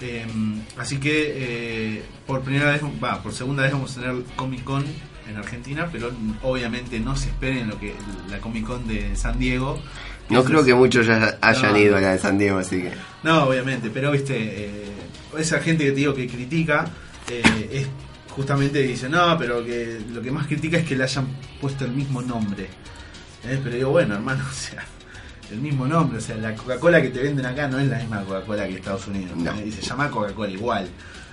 [0.00, 0.24] Eh,
[0.78, 1.32] así que
[1.98, 4.84] eh, por primera vez, va, por segunda vez vamos a tener Comic Con
[5.28, 6.10] en Argentina, pero
[6.42, 7.94] obviamente no se esperen lo que
[8.30, 9.78] la Comic Con de San Diego.
[10.30, 11.78] No Eso creo que muchos ya hayan No.
[11.78, 12.92] ido a la de San Diego, así que.
[13.24, 14.84] No, obviamente, pero viste, eh,
[15.38, 16.86] esa gente que te digo que critica
[17.30, 17.42] eh,
[17.72, 17.86] es
[18.30, 21.26] justamente dice, no, pero que lo que más critica es que le hayan
[21.60, 22.68] puesto el mismo nombre.
[23.44, 24.84] Eh, Pero digo, bueno, hermano, o sea,
[25.50, 28.22] el mismo nombre, o sea, la Coca-Cola que te venden acá no es la misma
[28.22, 30.88] Coca-Cola que Estados Unidos, eh, y se llama Coca-Cola igual.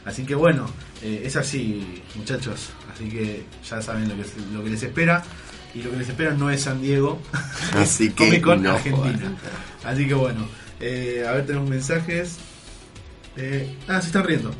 [0.06, 0.68] Así que bueno,
[1.02, 4.24] eh, es así, muchachos, así que ya saben lo que,
[4.54, 5.24] lo que les espera.
[5.74, 7.20] Y lo que les espera no es San Diego,
[7.74, 9.34] Así que Comic Con no Argentina.
[9.84, 10.48] Así que bueno,
[10.80, 12.38] eh, a ver, tenemos mensajes.
[13.36, 14.56] Eh, ah, se están riendo.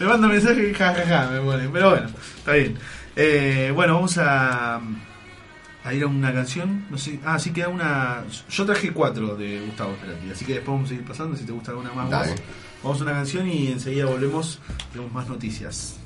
[0.00, 1.70] me mandan mensajes y ja, ja, ja, me ponen.
[1.70, 2.76] Pero bueno, está bien.
[3.74, 4.80] Bueno, vamos a,
[5.84, 6.86] a ir a una canción.
[6.90, 8.24] No sé, ah, sí queda una.
[8.48, 11.36] Yo traje cuatro de Gustavo Cerati, así que después vamos a ir pasando.
[11.36, 12.34] Si te gusta alguna más,
[12.82, 14.60] vamos a una canción y enseguida volvemos.
[14.92, 15.96] Tenemos más noticias.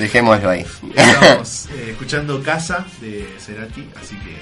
[0.00, 0.64] Dejémoslo ahí.
[0.94, 4.36] Estamos eh, escuchando Casa de Cerati, así que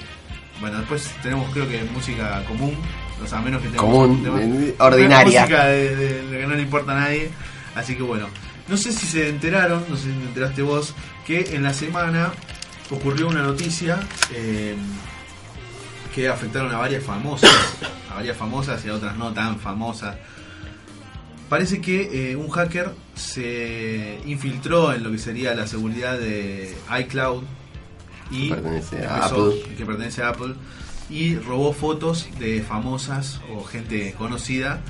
[0.61, 2.77] bueno, después tenemos creo que música común,
[3.23, 5.41] o sea, menos que tengamos Común, tema- ordinaria.
[5.43, 7.31] Música de, de- de que no le importa a nadie,
[7.75, 8.29] así que bueno.
[8.69, 10.95] No sé si se enteraron, no sé si te enteraste vos,
[11.27, 12.33] que en la semana
[12.91, 13.99] ocurrió una noticia
[14.35, 14.75] eh,
[16.15, 17.51] que afectaron a varias famosas,
[18.11, 20.17] a varias famosas y a otras no tan famosas.
[21.49, 27.43] Parece que eh, un hacker se infiltró en lo que sería la seguridad de iCloud
[28.31, 29.75] y Que pertenece a empezó- Apple.
[29.77, 30.55] que pertenece a Apple
[31.09, 34.81] y robó fotos de famosas o gente conocida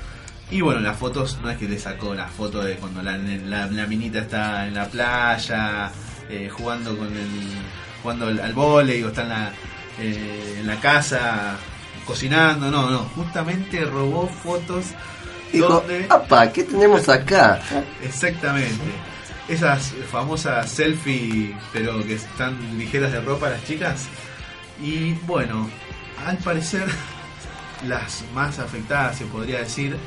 [0.51, 3.67] y bueno las fotos no es que le sacó la foto de cuando la, la,
[3.67, 5.91] la minita está en la playa
[6.29, 7.29] eh, jugando con el
[8.03, 9.53] jugando al, al vóley o está en la
[9.99, 11.55] eh, en la casa
[12.05, 14.87] cocinando no no justamente robó fotos
[15.51, 17.59] Dijo, apa, ¿qué tenemos acá?
[18.03, 18.83] Exactamente.
[19.47, 24.07] Esas famosas selfie, pero que están ligeras de ropa las chicas.
[24.81, 25.69] Y bueno,
[26.25, 26.85] al parecer
[27.87, 29.97] las más afectadas, se podría decir,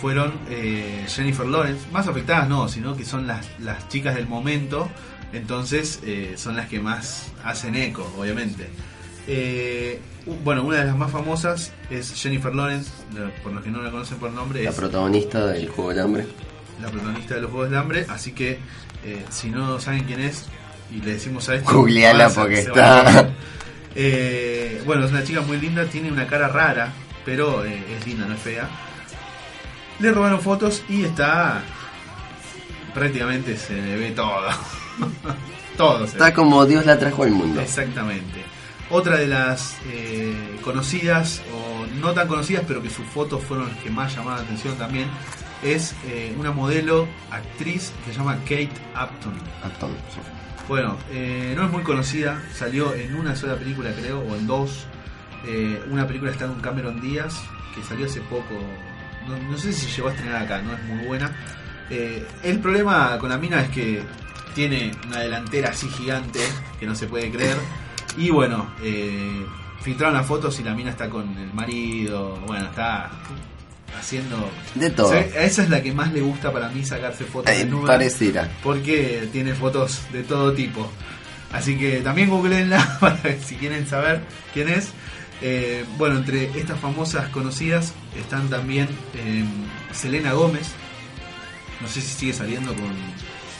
[0.00, 1.86] fueron eh, Jennifer Lawrence.
[1.92, 4.88] Más afectadas no, sino que son las, las chicas del momento.
[5.32, 8.68] Entonces eh, son las que más hacen eco, obviamente.
[9.26, 13.82] Eh, bueno, una de las más famosas es Jennifer Lawrence, la- por los que no
[13.82, 16.26] la conocen por nombre, La es protagonista del Juego del Hambre.
[16.80, 18.58] la protagonista de los Juegos del Hambre, así que
[19.04, 20.46] eh, si no saben quién es
[20.90, 23.30] y le decimos a esto, avanza, porque está-.
[23.94, 26.92] Eh, bueno, es una chica muy linda, tiene una cara rara,
[27.24, 28.68] pero eh, es linda, no es fea.
[30.00, 31.62] Le robaron fotos y está
[32.92, 34.48] prácticamente se le ve todo.
[35.76, 36.32] todo se Está ve.
[36.32, 37.60] como Dios la trajo al mundo.
[37.60, 38.43] Exactamente.
[38.96, 43.76] Otra de las eh, conocidas, o no tan conocidas, pero que sus fotos fueron las
[43.78, 45.08] que más llamaban la atención también,
[45.64, 49.34] es eh, una modelo, actriz, que se llama Kate Upton.
[49.66, 49.90] Upton,
[50.68, 54.86] Bueno, eh, no es muy conocida, salió en una sola película creo, o en dos.
[55.90, 57.34] Una película está con Cameron Díaz,
[57.74, 58.54] que salió hace poco,
[59.26, 61.32] no, no sé si llegó a estrenar acá, no es muy buena.
[61.90, 64.04] El problema con la mina es que
[64.54, 66.38] tiene una delantera así gigante,
[66.78, 67.56] que no se puede creer.
[68.16, 69.44] Y bueno, eh,
[69.82, 72.36] filtraron las fotos y la mina está con el marido.
[72.46, 73.10] Bueno, está
[73.98, 74.50] haciendo.
[74.74, 75.12] De todo.
[75.14, 77.86] Esa es la que más le gusta para mí sacarse fotos Eh, desnuda.
[77.88, 78.48] pareciera.
[78.62, 80.90] Porque tiene fotos de todo tipo.
[81.52, 84.22] Así que también googleenla para ver si quieren saber
[84.52, 84.90] quién es.
[85.42, 89.44] Eh, bueno, entre estas famosas conocidas están también eh,
[89.92, 90.68] Selena Gómez.
[91.80, 92.88] No sé si sigue saliendo con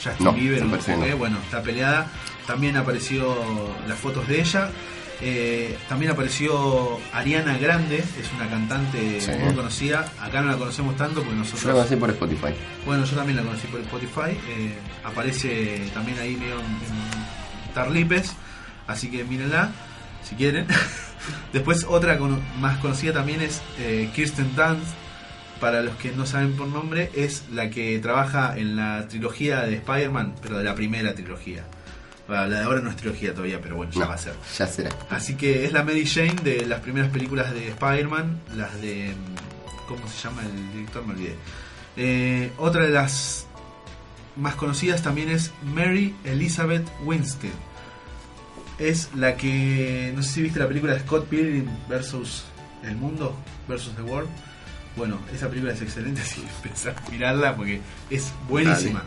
[0.02, 1.16] Justin No, Bieber no.
[1.18, 2.06] Bueno, está peleada.
[2.46, 3.34] También apareció
[3.88, 4.70] las fotos de ella.
[5.20, 9.30] Eh, también apareció Ariana Grande, es una cantante Sí.
[9.40, 10.04] muy conocida.
[10.20, 11.62] Acá no la conocemos tanto porque nosotros.
[11.62, 12.54] Yo lo conocí por Spotify.
[12.84, 14.36] Bueno, yo también la conocí por Spotify.
[14.48, 18.32] eh, aparece también ahí medio en, en Tarlipes.
[18.86, 19.70] Así que mírenla
[20.22, 20.66] si quieren.
[21.52, 24.92] Después otra cono- más conocida también es eh, Kirsten Dunst.
[25.60, 29.76] Para los que no saben por nombre, es la que trabaja en la trilogía de
[29.76, 31.64] Spider-Man, pero de la primera trilogía.
[32.28, 34.34] La de ahora no es trilogía todavía, pero bueno, ya No, va a ser.
[34.58, 34.90] Ya será.
[35.10, 39.12] Así que es la Mary Jane de las primeras películas de Spider-Man, las de...
[39.14, 41.06] mm, ¿Cómo se llama el director?
[41.06, 41.34] Me olvidé.
[41.96, 43.46] Eh, otra de las
[44.36, 47.52] más conocidas también es Mary Elizabeth Winstead.
[48.78, 50.12] Es la que...
[50.16, 52.44] No sé si viste la película de Scott Pilgrim versus
[52.82, 53.36] El Mundo,
[53.68, 54.28] versus The World.
[54.96, 57.80] Bueno, esa película es excelente, así que empezar a mirarla porque
[58.10, 59.02] es buenísima.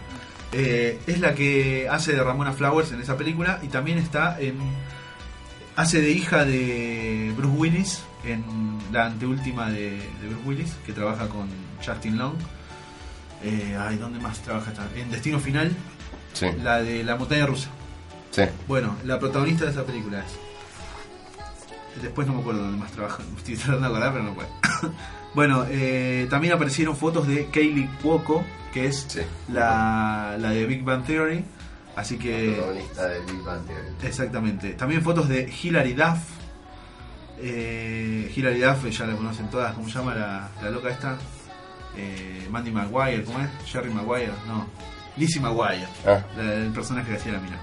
[0.53, 4.56] Eh, es la que hace de Ramona Flowers en esa película y también está en
[5.76, 8.44] hace de hija de Bruce Willis en
[8.91, 11.48] la anteúltima de, de Bruce Willis que trabaja con
[11.86, 12.34] Justin Long
[13.44, 14.72] eh, ay, ¿dónde más trabaja?
[14.95, 15.72] en Destino Final
[16.34, 16.48] Sí.
[16.64, 17.69] la de la montaña rusa
[18.32, 18.44] Sí.
[18.68, 23.56] bueno, la protagonista de esa película es después no me acuerdo dónde más trabaja estoy
[23.57, 24.49] tratando de acordar pero no puedo
[25.38, 28.43] bueno, eh, también aparecieron fotos de Kaylee Cuoco
[28.73, 29.19] que es
[29.53, 31.43] la, la de Big Bang Theory
[31.95, 33.88] así que protagonista de Big Bang Theory.
[34.03, 34.73] Exactamente.
[34.73, 36.18] También fotos de Hilary Duff.
[37.39, 41.18] Eh, Hilary Duff, ya la conocen todas, ¿cómo se llama la, la loca esta?
[41.95, 43.49] Eh, Mandy Maguire, ¿cómo es?
[43.72, 44.68] Jerry Maguire, no.
[45.18, 46.23] Lizzie Maguire, Ah.
[46.35, 47.57] la- el personaje que hacía la mina.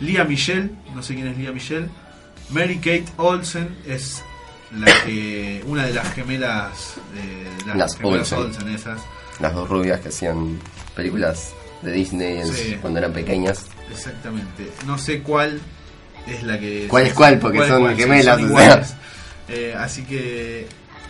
[0.00, 1.88] Lia Michelle, no sé quién es Lia Michelle.
[2.50, 4.24] Mary Kate Olsen es
[4.76, 8.38] la que una de las gemelas de las, Las gemelas Olsen.
[8.62, 9.00] Olsen esas.
[9.40, 10.58] Las dos rubias que hacían
[10.94, 11.52] películas
[11.82, 12.78] de Disney Sí.
[12.80, 13.66] cuando eran pequeñas.
[13.90, 14.70] Exactamente.
[14.86, 15.60] No sé cuál
[16.26, 16.86] es la que.
[16.88, 17.38] ¿Cuál es cuál?
[17.38, 18.64] Porque son gemelas, son o sea.
[18.66, 18.94] iguales.
[19.48, 20.66] Eh, así que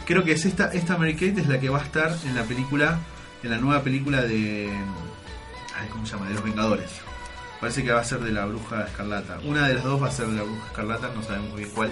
[0.07, 2.43] creo que es esta, esta Mary Kate es la que va a estar en la
[2.43, 2.99] película,
[3.43, 4.69] en la nueva película de.
[5.78, 6.28] Ay, ¿Cómo se llama?
[6.28, 6.91] De los Vengadores.
[7.61, 9.39] Parece que va a ser de la Bruja Escarlata.
[9.45, 11.91] Una de las dos va a ser de la Bruja Escarlata, no sabemos bien cuál,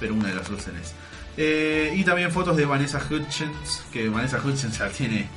[0.00, 0.94] pero una de las dos es.
[1.36, 5.28] Eh, y también fotos de Vanessa Hudgens, que Vanessa Hudgens ya tiene,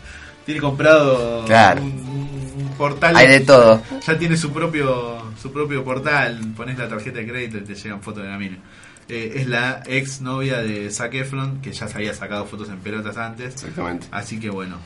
[0.46, 1.84] tiene comprado Claro.
[1.84, 3.16] un, portal.
[3.16, 3.84] Hay de todo.
[4.06, 8.02] Ya tiene su propio su propio portal, pones la tarjeta de crédito y te llegan
[8.02, 8.58] fotos de la mina.
[9.10, 12.78] Eh, es la ex novia de Zac Efron, que ya se había sacado fotos en
[12.80, 13.54] pelotas antes.
[13.56, 14.08] Exactamente.
[14.12, 14.78] Así que bueno.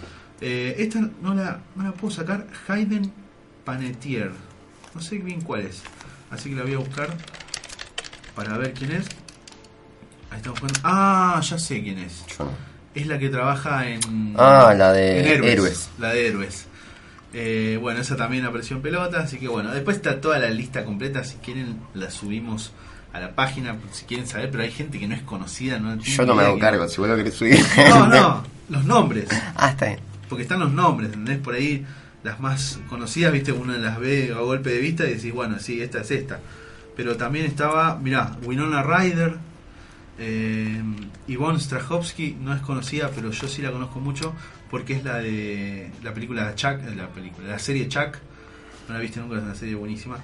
[0.41, 2.47] Eh, esta no la, no la puedo sacar.
[2.67, 3.11] Hayden
[3.63, 4.31] Panettiere.
[4.93, 5.81] No sé bien cuál es.
[6.31, 7.09] Así que la voy a buscar
[8.35, 9.07] para ver quién es.
[10.31, 10.79] Ahí estamos buscando.
[10.83, 12.25] Ah, ya sé quién es.
[12.37, 12.51] Yo no.
[12.93, 14.33] Es la que trabaja en.
[14.37, 15.53] Ah, la de en Héroes.
[15.53, 15.89] Héroes.
[15.99, 16.65] La de Héroes.
[17.33, 19.19] Eh, bueno, esa también apareció en pelota.
[19.19, 21.23] Así que bueno, después está toda la lista completa.
[21.23, 22.71] Si quieren, la subimos
[23.13, 23.75] a la página.
[23.91, 25.79] Si quieren saber, pero hay gente que no es conocida.
[25.79, 27.59] No Yo no me hago cargo, si vos lo querés subir.
[27.89, 29.29] No, no, los nombres.
[29.55, 29.99] Ah, está bien.
[30.27, 31.37] Porque están los nombres, ¿entendés?
[31.37, 31.85] Por ahí
[32.23, 35.81] las más conocidas, viste, uno las ve a golpe de vista y decís, bueno, sí,
[35.81, 36.39] esta es esta.
[36.95, 39.37] Pero también estaba, mirá, Winona Ryder,
[40.19, 40.81] eh,
[41.27, 44.33] Yvonne Strahovski, no es conocida, pero yo sí la conozco mucho
[44.69, 48.17] porque es la de la película Chuck, eh, la película, la serie Chuck,
[48.87, 50.17] no la viste nunca, es una serie buenísima,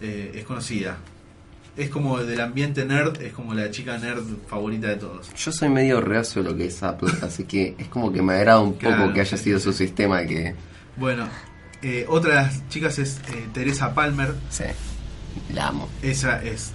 [0.00, 0.96] eh, es conocida.
[1.76, 5.32] Es como del ambiente nerd, es como la chica nerd favorita de todos.
[5.34, 8.32] Yo soy medio reacio a lo que es Apple, así que es como que me
[8.32, 10.54] agrada un poco que haya sido su sistema que...
[10.96, 11.28] Bueno,
[11.82, 13.20] eh, otra de las chicas es
[13.52, 14.34] Teresa Palmer.
[14.48, 14.64] Sí,
[15.52, 15.90] la amo.
[16.00, 16.72] Esa es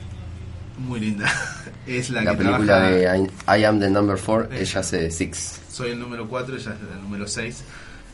[0.78, 1.28] muy linda.
[1.88, 4.62] es la, La, que película trabaja- de I, I Am the Number 4, Eh.
[4.62, 5.60] ella hace Six.
[5.70, 7.64] Soy el número 4, ella es el número 6.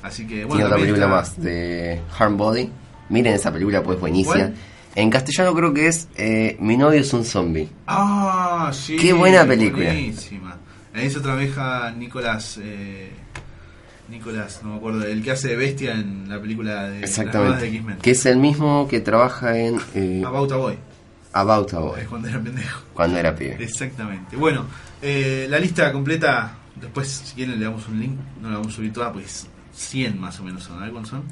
[0.04, 0.56] Así que bueno.
[0.56, 2.70] Tiene otra película está- más, de Harm Body.
[3.10, 4.36] Miren esa película, pues buenísima.
[4.36, 4.54] ¿Cuál?
[4.96, 7.70] En castellano creo que es eh, Mi novio es un zombie.
[7.88, 8.96] Ah, sí.
[8.98, 9.86] Qué buena película.
[9.86, 10.58] Buenísima.
[10.94, 12.60] Ahí se trabaja Nicolás.
[12.62, 13.12] Eh,
[14.10, 17.68] Nicolás, no me acuerdo, el que hace de bestia en la película de de Exactamente.
[17.68, 17.98] X-Men.
[17.98, 20.78] Que es el mismo que trabaja en eh, About a Boy.
[21.34, 22.82] About a Boy, Es cuando era pendejo.
[22.94, 23.58] cuando era pibe.
[23.64, 24.36] Exactamente.
[24.36, 24.66] Bueno,
[25.02, 28.76] eh, la lista completa, después si quieren le damos un link, no la vamos a
[28.76, 31.24] subir toda, pues 100 más o menos son, ¿a ver cuántos son?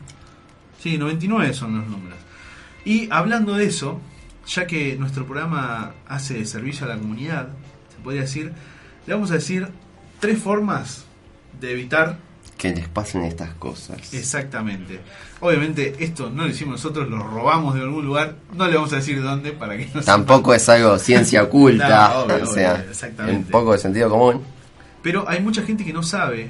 [0.79, 2.19] Sí, 99 son los números.
[2.83, 3.99] Y hablando de eso,
[4.47, 7.47] ya que nuestro programa hace servicio a la comunidad,
[7.95, 8.51] se podría decir,
[9.07, 9.67] le vamos a decir
[10.19, 11.05] tres formas
[11.59, 12.19] de evitar
[12.73, 14.13] Que les pasen estas cosas.
[14.13, 14.99] exactamente.
[15.39, 18.97] Obviamente esto no lo hicimos nosotros, lo robamos de algún lugar, no le vamos a
[18.97, 22.85] decir dónde para que no Tampoco es algo ciencia oculta, No, obvio, o sea,
[23.19, 24.41] obvio, un poco de sentido común.
[25.01, 26.49] Pero hay mucha gente que no sabe.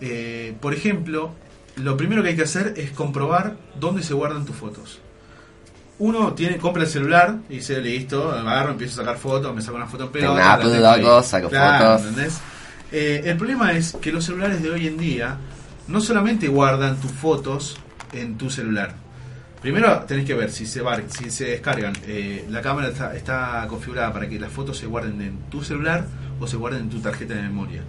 [0.00, 1.32] Eh, por ejemplo,
[1.76, 5.00] lo primero que hay que hacer es comprobar dónde se guardan tus fotos.
[5.98, 9.76] Uno tiene, compra el celular y dice, listo, agarro, empiezo a sacar fotos, me saco
[9.76, 10.34] una foto en pelota.
[11.22, 12.08] Saco Claro, fotos.
[12.08, 12.40] ¿entendés?
[12.96, 15.36] Eh, el problema es que los celulares de hoy en día
[15.88, 17.76] no solamente guardan tus fotos
[18.12, 18.94] en tu celular.
[19.60, 21.92] Primero tenés que ver si se, bar- si se descargan.
[22.06, 26.06] eh, la cámara está, está configurada para que las fotos se guarden en tu celular
[26.38, 27.82] o se guarden en tu tarjeta de memoria.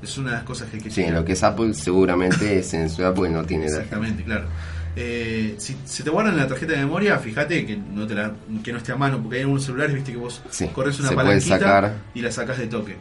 [0.00, 2.68] Es una de las cosas que hay que Sí, lo que es Apple seguramente es
[2.70, 4.44] censura porque no tiene Exactamente, claro.
[4.94, 8.30] Eh, si se te guardan en la tarjeta de memoria, fíjate que no te la,
[8.62, 11.10] que no esté a mano, porque hay algunos celulares, viste que vos Sí, corres una
[11.12, 11.92] palanquita sacar.
[12.14, 12.96] y la sacás de toque.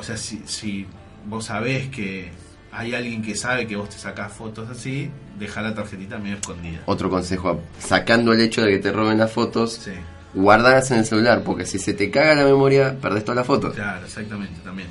[0.00, 0.86] O sea, si, si
[1.26, 2.30] vos sabés que
[2.72, 6.80] hay alguien que sabe que vos te sacás fotos así, deja la tarjetita medio escondida.
[6.86, 9.78] Otro consejo, sacando el hecho de que te roben las fotos,
[10.32, 13.74] guardarlas en el celular, porque si se te caga la memoria, perdés todas las fotos.
[13.74, 14.88] Claro, exactamente, también.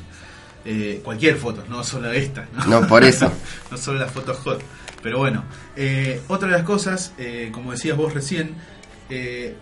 [0.63, 2.47] Eh, cualquier foto, no solo esta.
[2.67, 3.31] No, por eso.
[3.71, 4.61] no solo las fotos hot.
[5.01, 5.43] Pero bueno,
[5.75, 8.53] eh, otra de las cosas, eh, como decías vos recién,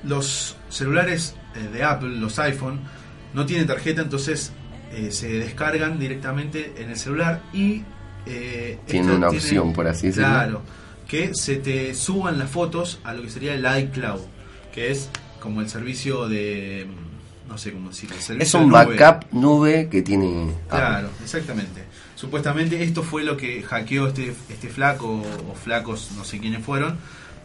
[0.03, 1.35] los celulares
[1.71, 2.81] de Apple, los iPhone,
[3.33, 4.51] no tienen tarjeta, entonces
[4.93, 7.83] eh, se descargan directamente en el celular y...
[8.25, 10.27] eh, Tiene una opción, por así decirlo.
[10.29, 10.61] Claro,
[11.07, 14.21] que se te suban las fotos a lo que sería el iCloud,
[14.73, 15.09] que es
[15.39, 16.87] como el servicio de...
[17.47, 18.15] No sé cómo decirlo.
[18.29, 18.97] el Es un nube.
[18.97, 20.53] backup nube que tiene Apple.
[20.69, 21.83] Claro, exactamente.
[22.15, 26.97] Supuestamente esto fue lo que hackeó este, este flaco o flacos, no sé quiénes fueron,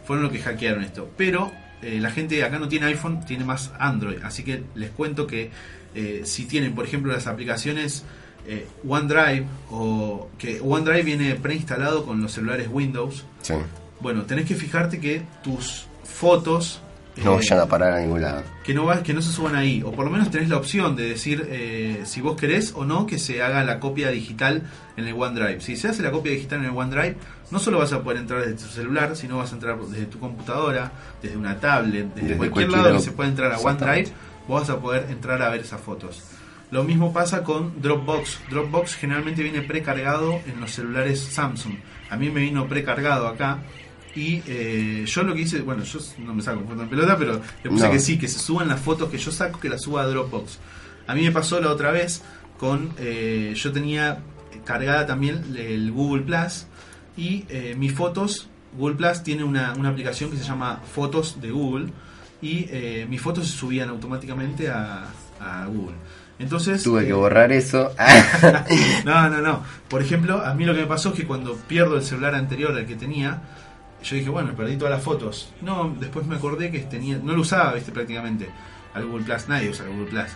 [0.05, 1.09] fueron los que hackearon esto.
[1.15, 4.17] Pero eh, la gente acá no tiene iPhone, tiene más Android.
[4.23, 5.51] Así que les cuento que
[5.95, 8.03] eh, si tienen, por ejemplo, las aplicaciones
[8.47, 13.53] eh, OneDrive o que OneDrive viene preinstalado con los celulares Windows, Sí.
[14.01, 16.81] bueno, tenés que fijarte que tus fotos
[17.23, 18.43] No eh, vayan a parar a ningún lado.
[18.63, 20.95] que no va- que no se suban ahí o por lo menos tenés la opción
[20.95, 24.63] de decir eh, si vos querés o no que se haga la copia digital
[24.97, 27.15] en el OneDrive si se hace la copia digital en el OneDrive
[27.51, 30.17] no solo vas a poder entrar desde tu celular sino vas a entrar desde tu
[30.19, 30.91] computadora
[31.21, 33.59] desde una tablet desde, Desde cualquier, cualquier lado que se pueda entrar a.
[33.59, 34.09] OneDrive
[34.47, 36.23] vos vas a poder entrar a ver esas fotos
[36.71, 41.75] lo mismo pasa con Dropbox Dropbox generalmente viene precargado en los celulares Samsung
[42.09, 43.59] a mí me vino precargado acá
[44.15, 47.41] y eh, yo lo que hice, bueno, yo no me saco foto en pelota, pero
[47.63, 47.91] le puse No.
[47.91, 50.59] que sí, que se suban las fotos que yo saco, que las suba a Dropbox.
[51.07, 52.21] A mí me pasó la otra vez
[52.59, 54.19] con, eh, yo tenía
[54.65, 56.67] cargada también el Google Plus
[57.17, 61.51] y eh, mis fotos, Google Plus tiene una, una aplicación que se llama Fotos de
[61.51, 61.87] Google
[62.43, 65.05] y eh, mis fotos se subían automáticamente a,
[65.39, 65.95] a Google.
[66.39, 67.91] Entonces Tuve que eh, borrar eso.
[69.05, 69.63] no, no, no.
[69.87, 72.75] Por ejemplo, a mí lo que me pasó es que cuando pierdo el celular anterior
[72.75, 73.41] al que tenía,
[74.03, 75.53] yo dije, bueno, perdí todas las fotos.
[75.61, 78.49] No, después me acordé que tenía, no lo usaba, viste, prácticamente,
[78.93, 80.31] al Google Plus, nadie usa el Google Plus.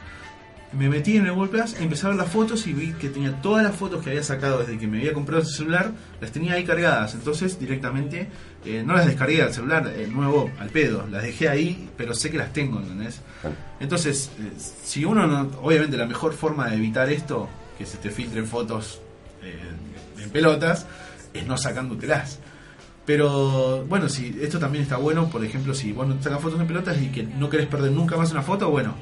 [0.74, 3.42] Me metí en el Google Plus, empecé a ver las fotos y vi que tenía
[3.42, 6.54] todas las fotos que había sacado desde que me había comprado ese celular, las tenía
[6.54, 7.14] ahí cargadas.
[7.14, 8.28] Entonces, directamente,
[8.66, 12.30] eh, no las descargué al celular eh, nuevo al pedo, las dejé ahí, pero sé
[12.30, 13.22] que las tengo, ¿entendés?
[13.80, 14.52] Entonces, eh,
[14.84, 19.00] si uno no, obviamente la mejor forma de evitar esto, que se te filtren fotos
[20.22, 20.86] en pelotas,
[21.34, 22.40] es no sacándotelas.
[23.06, 26.68] Pero bueno, si esto también está bueno, por ejemplo, si vos no sacas fotos en
[26.68, 28.96] pelotas y que no querés perder nunca más una foto, bueno,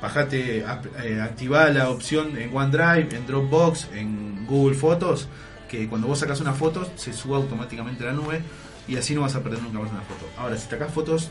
[0.00, 0.64] bajate,
[1.02, 5.28] eh, la opción en OneDrive, en Dropbox, en Google Fotos,
[5.68, 8.40] que cuando vos sacas una foto se suba automáticamente a la nube
[8.86, 10.28] y así no vas a perder nunca más una foto.
[10.38, 11.30] Ahora, si sacas fotos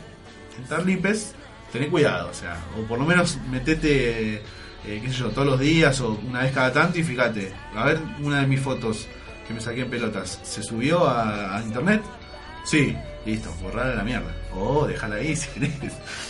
[0.58, 1.34] en Tarlipes,
[1.72, 4.42] tené cuidado, o sea, o por lo menos metete, eh,
[4.84, 7.98] qué sé yo, todos los días o una vez cada tanto y fíjate, a ver
[8.20, 9.06] una de mis fotos
[9.46, 12.02] que me saqué en pelotas, ¿se subió a, internet?
[12.64, 14.34] Sí, listo, borrar a la mierda.
[14.54, 15.72] O déjala ahí si querés,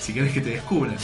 [0.01, 0.97] si querés que te descubran.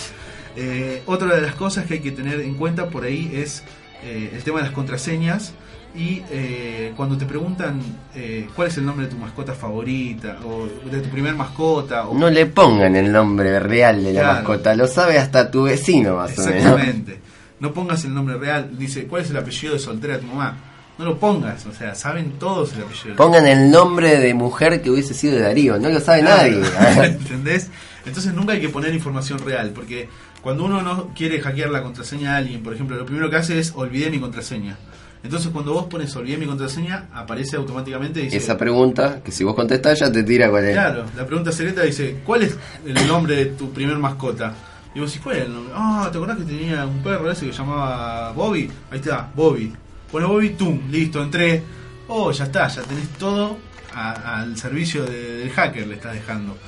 [0.56, 3.62] Eh, otra de las cosas que hay que tener en cuenta por ahí es
[4.04, 5.54] eh, el tema de las contraseñas
[5.94, 7.80] y eh, cuando te preguntan
[8.14, 12.14] eh, cuál es el nombre de tu mascota favorita o de tu primer mascota o
[12.18, 14.34] No le pongan el nombre real de la Claro.
[14.38, 16.56] mascota, lo sabe hasta tu vecino más o menos.
[16.56, 17.20] Exactamente.
[17.60, 18.70] No pongas el nombre real.
[18.76, 20.56] Dice, ¿cuál es el apellido de soltera de tu mamá?
[20.98, 21.64] No lo pongas.
[21.66, 23.16] O sea, saben todos el apellido.
[23.16, 26.58] Pongan el nombre de mujer que hubiese sido de Darío, no lo sabe Claro.
[26.80, 27.06] nadie.
[27.06, 27.68] ¿Entendés?
[28.04, 30.08] Entonces nunca hay que poner información real, porque
[30.42, 33.58] cuando uno no quiere hackear la contraseña de alguien, por ejemplo, lo primero que hace
[33.58, 34.76] es olvidé mi contraseña.
[35.24, 39.44] Entonces cuando vos pones olvidé mi contraseña, aparece automáticamente y dice, Esa pregunta, que si
[39.44, 40.72] vos contestás ya te tira cuál es.
[40.72, 44.52] Claro, la pregunta secreta dice, ¿cuál es el nombre de tu primer mascota?
[44.94, 45.72] Y vos decís, ¿cuál el nombre?
[45.76, 48.68] Ah, ¿te acordás que tenía un perro ese que llamaba Bobby?
[48.90, 49.72] Ahí está, Bobby.
[50.10, 51.62] Bueno, Bobby, tum, listo, entré.
[52.08, 53.56] Oh, ya está, ya tenés todo
[53.94, 56.58] a- al servicio de- del hacker, le estás dejando.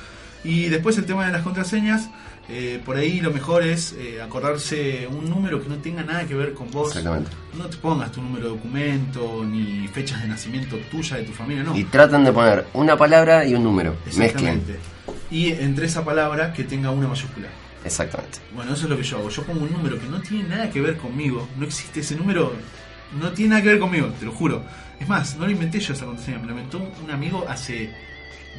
[0.45, 2.09] Y después el tema de las contraseñas,
[2.47, 6.35] eh, por ahí lo mejor es eh, acordarse un número que no tenga nada que
[6.35, 6.89] ver con vos.
[6.89, 7.31] Exactamente.
[7.57, 11.63] No te pongas tu número de documento, ni fechas de nacimiento tuya, de tu familia,
[11.63, 11.75] no.
[11.75, 13.95] Y tratan de poner una palabra y un número.
[14.05, 14.23] Mezclen.
[14.25, 14.75] Exactamente.
[15.31, 17.47] Y entre esa palabra que tenga una mayúscula.
[17.83, 18.39] Exactamente.
[18.53, 19.29] Bueno, eso es lo que yo hago.
[19.29, 21.47] Yo pongo un número que no tiene nada que ver conmigo.
[21.57, 22.53] No existe ese número.
[23.19, 24.63] No tiene nada que ver conmigo, te lo juro.
[24.99, 26.39] Es más, no lo inventé yo esa contraseña.
[26.39, 27.91] Me lo inventó un amigo hace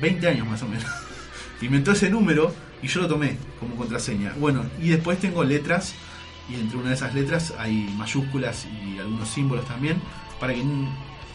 [0.00, 0.86] 20 años más o menos.
[1.60, 2.52] inventó ese número
[2.82, 4.34] y yo lo tomé como contraseña.
[4.38, 5.94] Bueno, y después tengo letras.
[6.48, 10.00] Y entre una de esas letras hay mayúsculas y algunos símbolos también.
[10.38, 10.62] Para que.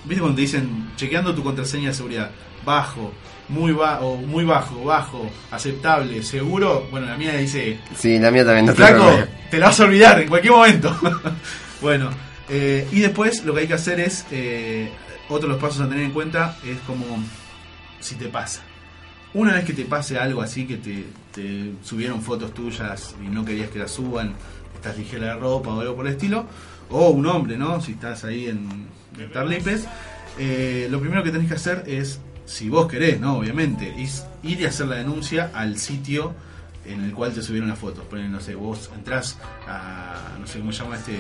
[0.06, 2.32] ¿Viste cuando te dicen chequeando tu contraseña de seguridad?
[2.66, 3.12] Bajo,
[3.50, 6.88] muy, ba o muy bajo, bajo, aceptable, seguro.
[6.90, 9.12] Bueno, la mía dice Sí, la mía también no Flaco,
[9.50, 10.96] te la vas a olvidar en cualquier momento.
[11.82, 12.10] bueno,
[12.50, 14.90] eh, y después lo que hay que hacer es, eh,
[15.28, 17.06] otro de los pasos a tener en cuenta es como
[18.00, 18.62] si te pasa.
[19.34, 23.46] Una vez que te pase algo así, que te, te subieron fotos tuyas y no
[23.46, 24.34] querías que las suban,
[24.76, 26.46] estás ligera de ropa o algo por el estilo,
[26.90, 27.82] o un hombre, ¿no?
[27.82, 28.88] Si estás ahí en,
[29.18, 29.88] en Tarlipes,
[30.38, 33.38] eh, lo primero que tenés que hacer es, si vos querés, ¿no?
[33.38, 36.34] Obviamente, es ir y hacer la denuncia al sitio
[36.86, 38.04] en el cual te subieron las fotos.
[38.06, 39.38] Ponen, no sé, vos entrás
[39.68, 41.18] a, no sé cómo se llama este,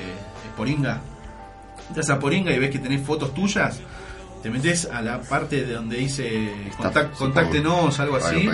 [0.57, 1.01] Poringa.
[1.87, 3.79] Entras a Poringa y ves que tenés fotos tuyas.
[4.41, 8.47] Te metes a la parte de donde dice contact- contáctenos, algo así.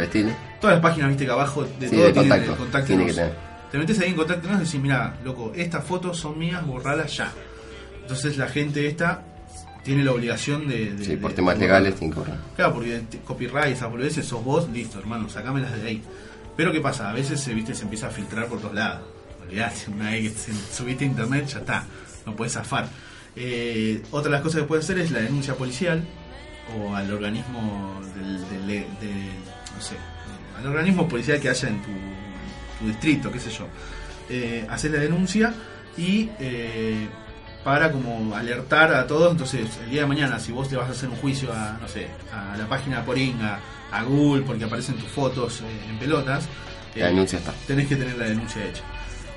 [0.59, 2.51] Todas las páginas, viste que abajo de Sí, todo de tienen contacto.
[2.51, 3.05] el contáctenos.
[3.05, 3.47] Tiene tener.
[3.72, 7.31] Te metes ahí en contáctenos y decís, mira, loco, estas fotos son mías, borralas ya.
[8.01, 9.23] Entonces la gente esta
[9.84, 10.93] tiene la obligación de...
[10.93, 12.38] de- Sí, por de- temas legales tienen que borrar.
[12.55, 16.03] Claro, porque copyright, esas boludeces, sos vos, listo, hermano, sacámelas de ahí.
[16.57, 17.09] Pero ¿qué pasa?
[17.09, 19.01] A veces se, viste, se empieza a filtrar por todos lados.
[19.41, 21.84] Olvidate, una vez que subiste a internet, ya está,
[22.26, 22.88] no puedes zafar.
[23.39, 26.03] Eh, otra de las cosas que puedes hacer es la denuncia policial
[26.76, 29.31] o al organismo del, del- de-
[29.76, 29.95] no sé,
[30.57, 31.89] al organismo policial que haya en tu,
[32.80, 33.68] tu distrito, qué sé yo.
[34.30, 35.53] Eh, haces la denuncia
[35.97, 37.07] y eh,
[37.64, 40.91] para como alertar a todos, entonces el día de mañana si vos te vas a
[40.91, 43.59] hacer un juicio a, no sé, a la página Poringa,
[43.91, 46.45] a Google, porque aparecen tus fotos eh, en pelotas,
[46.95, 47.53] eh, La denuncia está.
[47.68, 48.81] tenés que tener la denuncia hecha.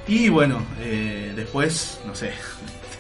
[0.09, 2.33] Y bueno, eh, después, no sé,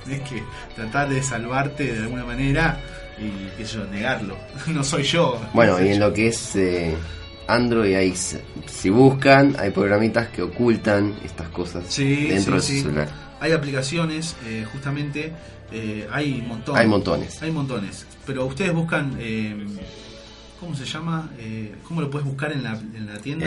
[0.05, 0.43] tenés que
[0.74, 2.81] tratar de salvarte de alguna manera
[3.18, 4.36] y qué sé yo, negarlo.
[4.68, 5.40] No soy yo.
[5.52, 6.09] Bueno, no y en yo.
[6.09, 6.94] lo que es eh,
[7.48, 12.78] Android, se- si buscan, hay programitas que ocultan estas cosas Sí, dentro sí, de sí.
[12.81, 13.09] su celular.
[13.40, 15.32] Hay aplicaciones, eh, justamente,
[15.72, 16.81] eh, hay montones.
[16.81, 17.43] Hay montones.
[17.43, 18.06] Hay montones.
[18.27, 19.56] Pero ustedes buscan, eh,
[20.60, 21.31] ¿cómo se llama?
[21.39, 23.47] Eh, ¿Cómo lo puedes buscar en la, en la tienda?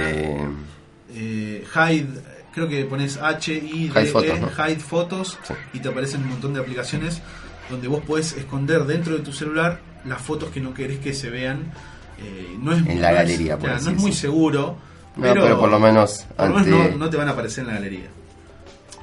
[1.10, 2.08] Hide,
[2.54, 4.50] creo que pones H I D Hide ¿no?
[4.52, 5.38] Hide Photos
[5.74, 7.22] y te aparecen un montón de aplicaciones
[7.70, 11.30] donde vos podés esconder dentro de tu celular las fotos que no querés que se
[11.30, 11.72] vean.
[12.20, 14.78] Eh, no es, En la no es- galería, por claro, así no es muy seguro,
[15.16, 17.62] No, pero por lo menos por lo menos ante- no, no te van a aparecer
[17.64, 18.08] en la galería.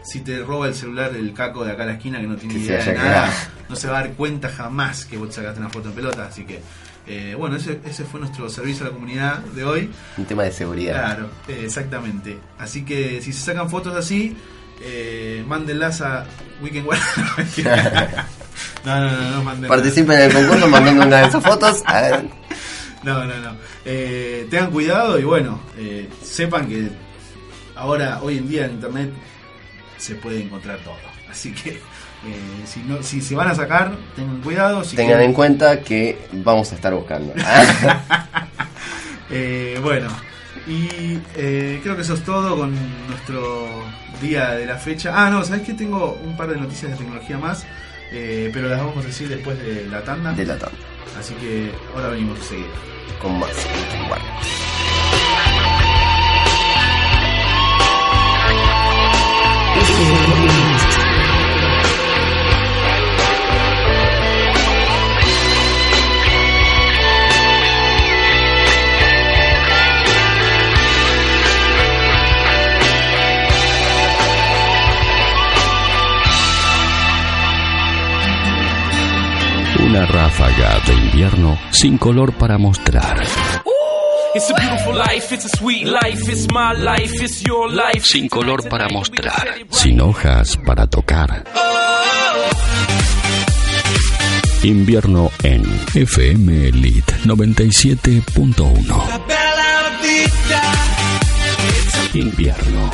[0.05, 2.55] Si te roba el celular el caco de acá a la esquina que no tiene
[2.55, 3.32] Que idea de nada,
[3.68, 6.27] no se va a dar cuenta jamás que vos te sacaste una foto en pelota.
[6.27, 6.60] Así que,
[7.10, 9.90] eh, bueno, ese, ese fue nuestro servicio a la comunidad de hoy.
[10.16, 10.94] un tema de seguridad.
[10.94, 12.38] Claro, eh, exactamente.
[12.58, 14.36] Así que si se sacan fotos así,
[14.80, 16.24] eh, mándenlas a
[16.62, 16.86] Weekend
[18.84, 19.68] No, no, no, no manden.
[19.68, 21.82] Participen en el concurso mandando una de esas fotos.
[21.84, 22.24] A ver,
[23.02, 23.56] No, no, no.
[23.84, 26.88] Eh, tengan cuidado y bueno, eh, sepan que
[27.74, 29.10] ahora, hoy en día en internet
[29.98, 30.94] se puede encontrar todo.
[31.30, 31.80] Así que
[32.26, 34.84] eh, si, no, si se van a sacar, tengan cuidado.
[34.84, 37.32] Si tengan en cuenta que vamos a estar buscando.
[39.32, 40.09] Eh, bueno,
[40.66, 42.74] y eh, creo que eso es todo con
[43.09, 43.68] nuestro
[44.20, 45.12] día de la fecha.
[45.14, 47.64] Ah, no, ¿sabes que Tengo un par de noticias de tecnología más,
[48.12, 50.32] eh, pero las vamos a decir después de la tanda.
[50.32, 50.76] De la tanda.
[51.18, 52.66] Así que ahora venimos a seguir.
[53.20, 53.51] Con más.
[54.09, 54.24] Bueno.
[80.10, 83.22] ráfaga de invierno sin color para mostrar.
[84.34, 88.04] It's a beautiful life, it's a sweet life, it's my life, it's your life.
[88.04, 89.56] Sin color para mostrar.
[89.70, 91.44] Sin hojas para tocar.
[94.62, 95.64] Invierno en
[95.94, 98.86] FM Elite 97.1.
[98.86, 100.72] La bella vita,
[101.68, 102.90] it's a Invierno.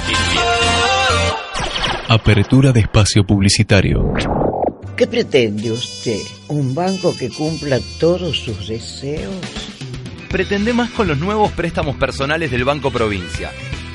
[2.09, 4.15] Apertura de espacio publicitario.
[4.97, 6.23] ¿Qué pretende usted?
[6.49, 9.35] ¿Un banco que cumpla todos sus deseos?
[10.31, 13.53] Pretende más con los nuevos préstamos personales del Banco Provincia.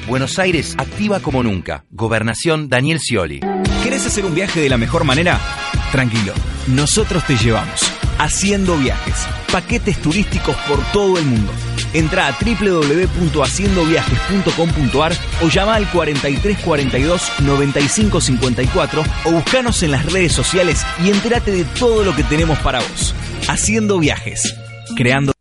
[0.07, 1.85] Buenos Aires activa como nunca.
[1.89, 3.39] Gobernación Daniel Scioli.
[3.83, 5.39] ¿Querés hacer un viaje de la mejor manera?
[5.91, 6.33] Tranquilo,
[6.67, 7.90] nosotros te llevamos.
[8.21, 9.27] Haciendo viajes.
[9.51, 11.51] Paquetes turísticos por todo el mundo.
[11.91, 21.09] Entra a www.haciendoviajes.com.ar o llama al 4342 9554 o buscanos en las redes sociales y
[21.09, 23.15] entérate de todo lo que tenemos para vos.
[23.47, 24.55] Haciendo viajes.
[24.95, 25.33] Creando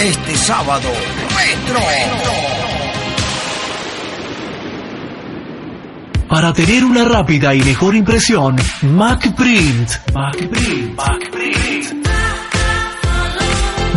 [0.00, 0.90] Este sábado,
[1.36, 1.80] Retro.
[6.28, 9.90] Para tener una rápida y mejor impresión, MacPrint.
[10.12, 10.96] MacPrint.
[10.96, 12.03] MacPrint.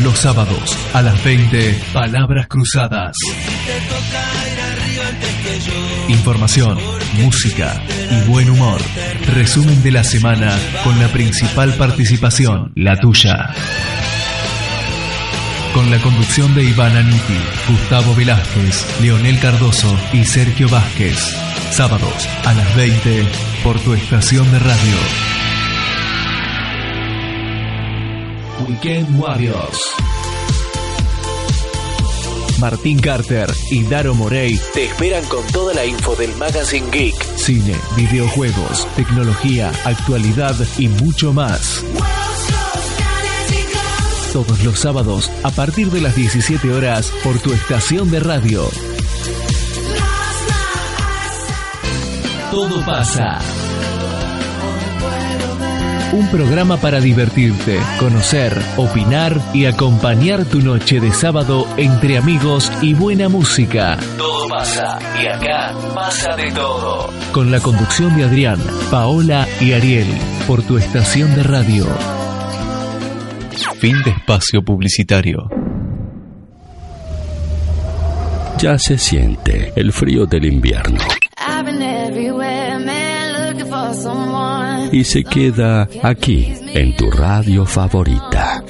[0.01, 3.15] Los sábados a las 20, Palabras Cruzadas.
[6.09, 6.79] Información,
[7.15, 8.81] música y buen humor.
[9.35, 13.51] Resumen de la semana con la principal participación, la tuya.
[15.75, 17.39] Con la conducción de Iván Aniti,
[17.69, 21.19] Gustavo Velázquez, Leonel Cardoso y Sergio Vázquez.
[21.71, 23.27] Sábados a las 20
[23.63, 25.42] por tu estación de radio.
[28.69, 29.81] Weekend Warriors.
[32.61, 37.15] Martín Carter y Daro Morey te esperan con toda la info del Magazine Geek.
[37.37, 41.85] Cine, videojuegos, tecnología, actualidad y mucho más.
[44.33, 48.69] Todos los sábados a partir de las 17 horas por tu estación de radio.
[52.51, 53.62] Todo pasa.
[56.13, 62.93] Un programa para divertirte, conocer, opinar y acompañar tu noche de sábado entre amigos y
[62.93, 63.97] buena música.
[64.19, 67.09] Todo pasa y acá pasa de todo.
[67.33, 68.59] Con la conducción de Adrián,
[68.91, 70.07] Paola y Ariel
[70.47, 71.87] por tu estación de radio.
[73.79, 75.49] Fin de espacio publicitario.
[78.59, 80.99] Ya se siente el frío del invierno
[81.63, 81.83] I've been
[84.93, 88.63] y se queda aquí en tu radio favorita.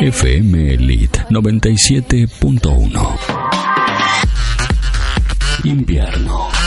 [0.00, 3.18] FM Elite 97.1.
[5.64, 6.59] Invierno.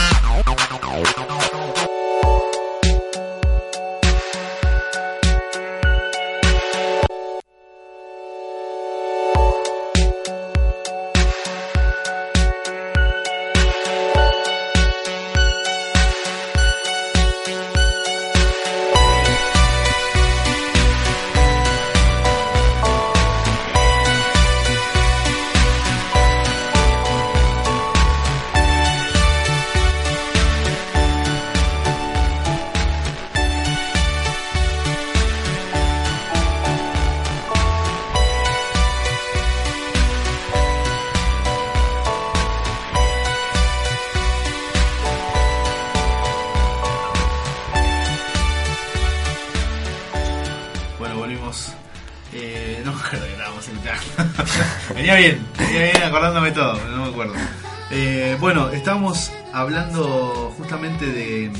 [59.64, 61.50] Hablando justamente de.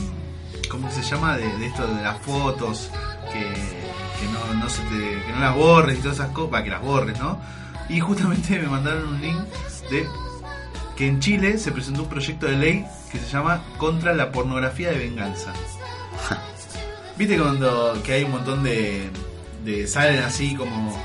[0.70, 1.36] ¿Cómo se llama?
[1.36, 2.90] De, de esto de las fotos,
[3.32, 6.64] que, que no, no se te- que no las borres y todas esas cosas, para
[6.64, 7.38] que las borres, ¿no?
[7.88, 9.38] Y justamente me mandaron un link
[9.90, 10.06] de
[10.96, 14.90] que en Chile se presentó un proyecto de ley que se llama Contra la pornografía
[14.90, 15.52] de venganza.
[17.16, 19.08] Viste cuando que hay un montón de,
[19.64, 20.98] de salen así como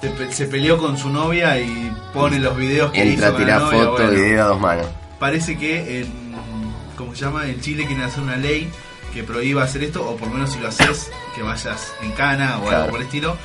[0.00, 3.46] se, pe- se peleó con su novia y pone los videos que Entra hizo con
[3.46, 4.10] la tirar novia, fotos, bueno.
[4.22, 4.86] video a dos manos.
[5.20, 6.21] Parece que en
[7.02, 8.70] como se llama, en Chile quieren hacer una ley
[9.12, 12.58] que prohíba hacer esto, o por lo menos si lo haces, que vayas en cana
[12.58, 12.76] o Claro.
[12.78, 13.36] algo por el estilo.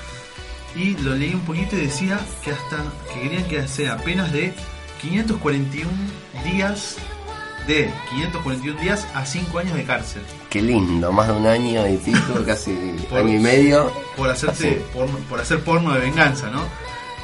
[0.75, 2.77] Y lo leí un poquito y decía que hasta
[3.13, 4.53] que querían que sea apenas de
[5.01, 5.89] 541
[6.45, 6.95] días
[7.67, 11.97] de 541 días a 5 años de cárcel Qué lindo, más de un año y
[11.97, 12.71] pico, casi
[13.09, 13.91] Por- año y medio.
[14.15, 14.77] por hacerse Así.
[14.93, 16.61] porno- por hacer porno de venganza, ¿no?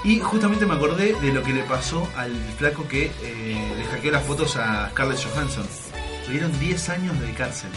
[0.03, 4.11] Y justamente me acordé de lo que le pasó al flaco que eh, le hackeó
[4.11, 5.65] las fotos a Scarlett Johansson.
[6.26, 7.70] Tuvieron 10 años de cárcel.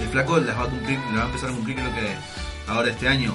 [0.00, 2.14] El flaco las va a cumplir, las va a empezar a cumplir creo que
[2.68, 3.34] ahora este año.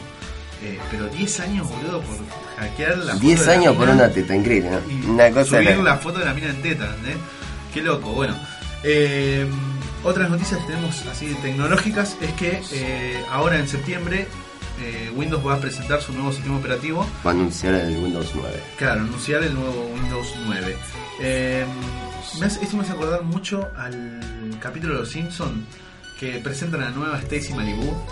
[0.64, 2.18] Eh, pero 10 años, boludo, por
[2.60, 4.80] hackear la foto 10 de la años por una teta, increíble, ¿no?
[4.92, 5.84] y Una cosa subir loca.
[5.84, 7.18] la foto de la mina en teta, ¿entendés?
[7.74, 8.36] Qué loco, bueno.
[8.84, 9.48] Eh,
[10.04, 14.28] otras noticias que tenemos así tecnológicas es que eh, ahora en septiembre
[15.16, 17.06] Windows va a presentar su nuevo sistema operativo.
[17.26, 18.64] Va a anunciar el Windows 9.
[18.78, 20.76] Claro, anunciar el nuevo Windows 9.
[22.39, 24.19] Me hace- esto me hace acordar mucho al
[24.60, 25.65] capítulo de Los Simpsons
[26.19, 27.93] que presentan a la nueva Stacy Malibu.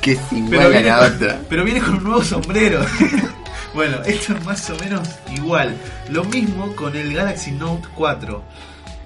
[0.00, 1.40] Que es igual Pero a viene, la con, otra.
[1.48, 2.80] pero viene con un nuevo sombrero.
[3.74, 5.76] bueno, esto es más o menos igual.
[6.10, 8.42] Lo mismo con el Galaxy Note 4.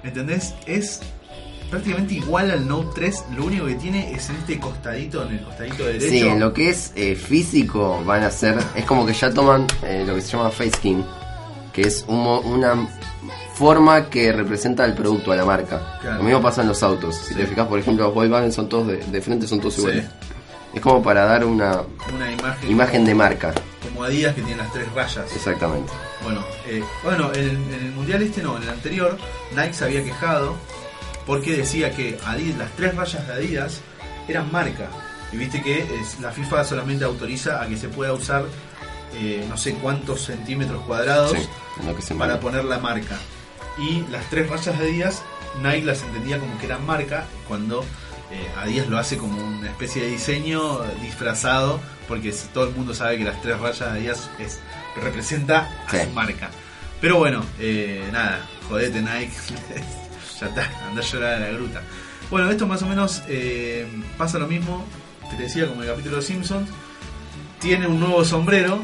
[0.03, 0.53] ¿Entendés?
[0.67, 0.99] Es
[1.71, 3.23] prácticamente igual al Note 3.
[3.35, 6.07] Lo único que tiene es en este costadito, en el costadito derecho.
[6.09, 8.59] Sí, en lo que es eh, físico van a ser.
[8.75, 11.03] Es como que ya toman eh, lo que se llama face skin,
[11.73, 12.87] que es un una
[13.53, 15.97] forma que representa el producto a la marca.
[16.01, 16.17] Claro.
[16.17, 17.15] Lo mismo pasa en los autos.
[17.15, 17.35] Si Sí.
[17.35, 19.81] te fijas, por ejemplo, los Volkswagen son todos de, de frente, son todos Sí.
[19.81, 20.05] iguales.
[20.73, 21.81] Es como para dar una
[22.13, 23.53] Una imagen, imagen de marca.
[23.83, 25.25] como Adidas que tiene las tres rayas.
[25.35, 25.91] Exactamente.
[26.23, 29.17] Bueno, eh, bueno en, el- en el mundial este no, en el anterior,
[29.55, 30.55] Nike se había quejado
[31.25, 33.81] porque decía que Adidas, las tres rayas de Adidas
[34.29, 34.87] eran marca.
[35.33, 38.45] Y viste que es- la FIFA solamente autoriza a que se pueda usar
[39.13, 41.33] eh, no sé cuántos centímetros cuadrados
[41.99, 43.17] Sí, para poner la marca.
[43.77, 45.23] Y las tres rayas de Adidas,
[45.61, 47.81] Nike las entendía como que eran marca cuando
[48.31, 53.17] eh, Adidas lo hace como una especie de diseño disfrazado porque todo el mundo sabe
[53.17, 54.59] que las tres rayas de Adidas es,
[55.01, 55.97] representa a Sí.
[56.03, 56.49] su marca.
[56.99, 59.31] Pero bueno, eh, nada, jodete Nike,
[60.39, 61.81] ya está, anda a llorar a la gruta.
[62.29, 63.87] Bueno, esto más o menos eh,
[64.17, 64.85] pasa lo mismo
[65.29, 66.69] que te decía como el capítulo de Simpsons.
[67.59, 68.81] Tiene un nuevo sombrero,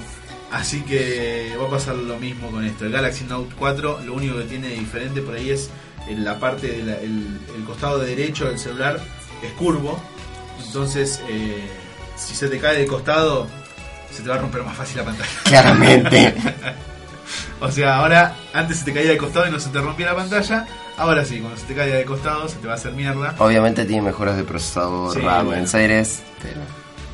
[0.52, 2.86] así que va a pasar lo mismo con esto.
[2.86, 5.70] El Galaxy Note 4 lo único que tiene de diferente por ahí es
[6.08, 9.00] en la parte del el, el costado derecho del celular
[9.44, 10.00] es curvo.
[10.66, 11.68] Entonces, eh,
[12.16, 13.48] si se te cae de costado,
[14.12, 15.30] se te va a romper más fácil la pantalla.
[15.44, 16.34] Claramente.
[17.62, 20.16] o sea, ahora antes se te caía de costado y no se te rompía la
[20.16, 20.66] pantalla.
[20.98, 23.36] Ahora sí, cuando se te cae de costado se te va a hacer mierda.
[23.38, 25.62] Obviamente tiene mejoras de procesador, Sí, RAM, bueno.
[25.62, 26.62] en series, pero,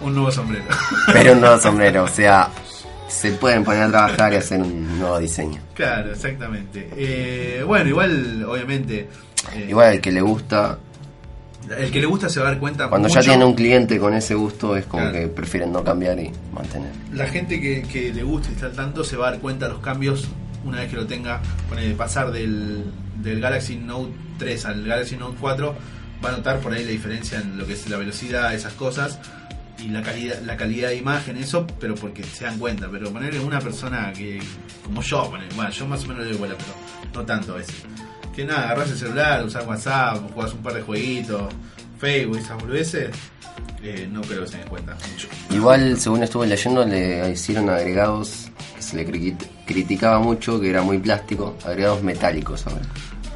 [0.01, 0.65] Un nuevo sombrero.
[1.11, 2.03] pero un nuevo sombrero.
[2.05, 2.49] O sea,
[3.13, 5.61] se pueden poner a trabajar y hacer un nuevo diseño.
[5.73, 6.89] claro, exactamente.
[6.97, 9.07] Eh, bueno, igual, obviamente.
[9.53, 10.77] eh, Igual el que le gusta,
[11.77, 12.89] El que le gusta se va a dar cuenta.
[12.89, 13.21] cuando mucho.
[13.21, 15.17] ya tiene un cliente con ese gusto, es como Claro.
[15.19, 16.89] que prefieren no cambiar y mantener.
[17.13, 19.67] La gente que, que le gusta y está al tanto se va a dar cuenta
[19.67, 20.27] de los cambios
[20.65, 21.41] una vez que lo tenga.
[21.75, 22.83] De pasar del,
[23.21, 25.75] del Galaxy Note 3 al Galaxy Note 4.
[26.23, 29.19] Va a notar por ahí la diferencia en lo que es la velocidad, esas cosas.
[29.79, 32.87] Y la calidad, la calidad de imagen, eso, pero porque se dan cuenta.
[32.91, 34.39] Pero ponerle una persona que,
[34.83, 36.71] como yo, bueno, yo más o menos le doy bola, pero
[37.13, 37.75] no tanto a veces.
[38.35, 41.53] Que nada, agarras el celular, usas WhatsApp, jugás un par de jueguitos,
[41.99, 43.09] Facebook, esas boludeces.
[43.83, 45.27] Eh, no creo que se den cuenta mucho.
[45.51, 49.35] Igual, según estuve leyendo, le hicieron agregados que se le cri-
[49.65, 52.85] criticaba mucho, que era muy plástico, agregados metálicos ahora,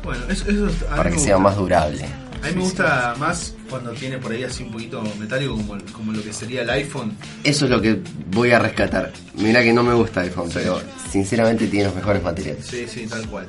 [0.03, 2.05] Bueno, eso, eso a para que sea más durable.
[2.05, 6.11] A mí me gusta más cuando tiene por ahí así un poquito metálico como, como
[6.13, 7.17] lo que sería el iPhone.
[7.43, 7.99] Eso es lo que
[8.31, 9.11] voy a rescatar.
[9.35, 10.81] Mira que no me gusta iPhone, pero
[11.11, 12.65] sinceramente tiene los mejores materiales.
[12.65, 13.47] Sí, sí, tal cual.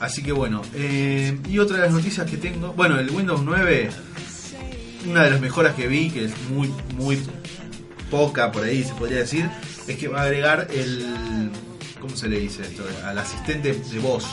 [0.00, 3.90] Así que bueno, eh, y otra de las noticias que tengo, bueno, el Windows 9,
[5.08, 7.18] una de las mejoras que vi, que es muy, muy
[8.10, 9.48] poca por ahí se podría decir,
[9.86, 11.50] es que va a agregar el,
[12.00, 12.82] ¿cómo se le dice esto?
[13.04, 14.24] Al asistente de voz.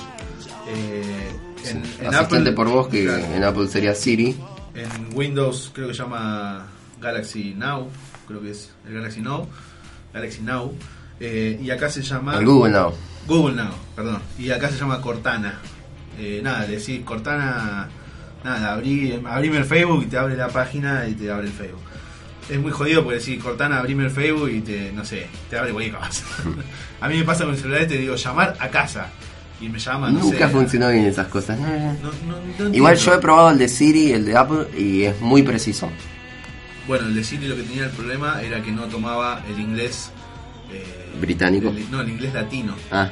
[0.69, 1.03] Eh,
[1.69, 3.25] en, en Asistente Apple- por voz, que claro.
[3.33, 4.35] en Apple sería Siri.
[4.77, 6.67] En Windows creo que se llama
[7.01, 7.89] Galaxy Now,
[8.27, 9.47] creo que es el Galaxy Now,
[10.13, 10.71] Galaxy Now,
[11.19, 12.93] eh, y acá se llama El Google Now.
[13.25, 15.59] Google Now, perdón, y acá se llama Cortana.
[16.19, 17.89] Eh, nada, le decís Cortana,
[18.43, 21.81] nada, abrí, abrime el Facebook y te abre la página y te abre el Facebook.
[22.47, 25.71] Es muy jodido porque decís Cortana, abrime el Facebook y te, no sé, te abre
[25.71, 26.23] cualquier cosa.
[27.01, 29.09] A mí me pasa con el celular y te digo llamar a casa
[29.59, 30.53] y me llama, no Nunca sé.
[30.53, 31.57] funcionó bien esas cosas.
[31.59, 35.89] No, Igual yo he probado el de Siri, el de Apple, y es muy preciso.
[36.87, 40.11] Bueno, el de Siri lo que tenía el problema era que no tomaba el inglés.
[40.71, 40.83] eh,
[41.19, 41.69] Británico.
[41.69, 42.75] el- no, el inglés latino.
[42.91, 43.09] Ah,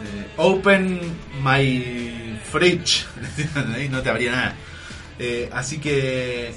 [0.00, 1.00] Eh, open
[1.42, 3.04] my fridge.
[3.74, 4.54] Ahí no te abría nada.
[5.18, 6.52] Eh, así que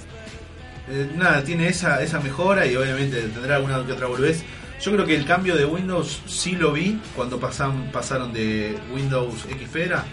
[0.89, 4.43] eh, nada, tiene esa, esa mejora y obviamente tendrá alguna que otra boludez.
[4.83, 9.41] Yo creo que el cambio de Windows sí lo vi cuando pasan, pasaron de Windows
[9.43, 10.03] XP era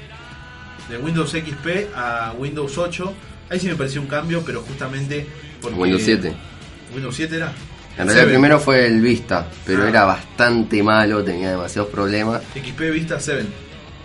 [0.91, 3.15] de Windows XP a Windows 8.
[3.51, 5.27] Ahí sí me pareció un cambio, pero justamente
[5.61, 6.33] porque Windows 7.
[6.95, 7.53] Windows 7 era.
[7.97, 9.89] En realidad el primero fue el Vista, pero Ah.
[9.89, 12.43] era bastante malo, tenía demasiados problemas.
[12.55, 13.47] XP Vista 7.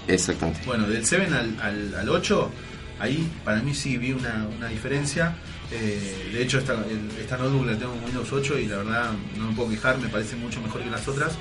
[0.07, 0.61] Exactamente.
[0.65, 2.51] Bueno, del 7 al, al, al 8,
[2.99, 5.35] ahí para mí sí vi una, una diferencia.
[5.75, 9.11] Eh, de hecho, esta, el- esta notebook la tengo en Windows 8 y la verdad
[9.37, 11.33] no me puedo quejar, me parece mucho mejor que las otras.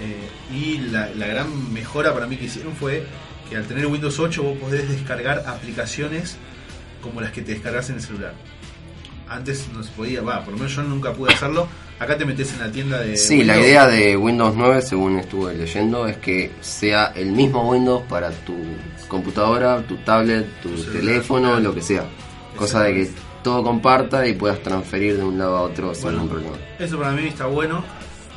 [0.00, 3.04] Eh, y la, la gran mejora para mí que hicieron fue
[3.48, 6.36] que al tener Windows 8 vos podés descargar aplicaciones
[7.02, 8.34] como las que te descargas en el celular.
[9.28, 11.68] Antes no se podía, va, por lo menos yo nunca pude hacerlo.
[12.00, 13.16] Acá te metes en la tienda de.
[13.16, 18.02] Sí, la idea de Windows 9, según estuve leyendo, es que sea el mismo Windows
[18.08, 18.56] para tu
[19.06, 21.60] computadora, tu tablet, tu celular, teléfono, claro.
[21.62, 22.04] lo que sea.
[22.56, 23.10] Cosa de que
[23.42, 26.18] todo comparta y puedas transferir de un lado a otro sin Bueno.
[26.22, 26.56] ningún problema.
[26.78, 27.84] Eso para mí está bueno.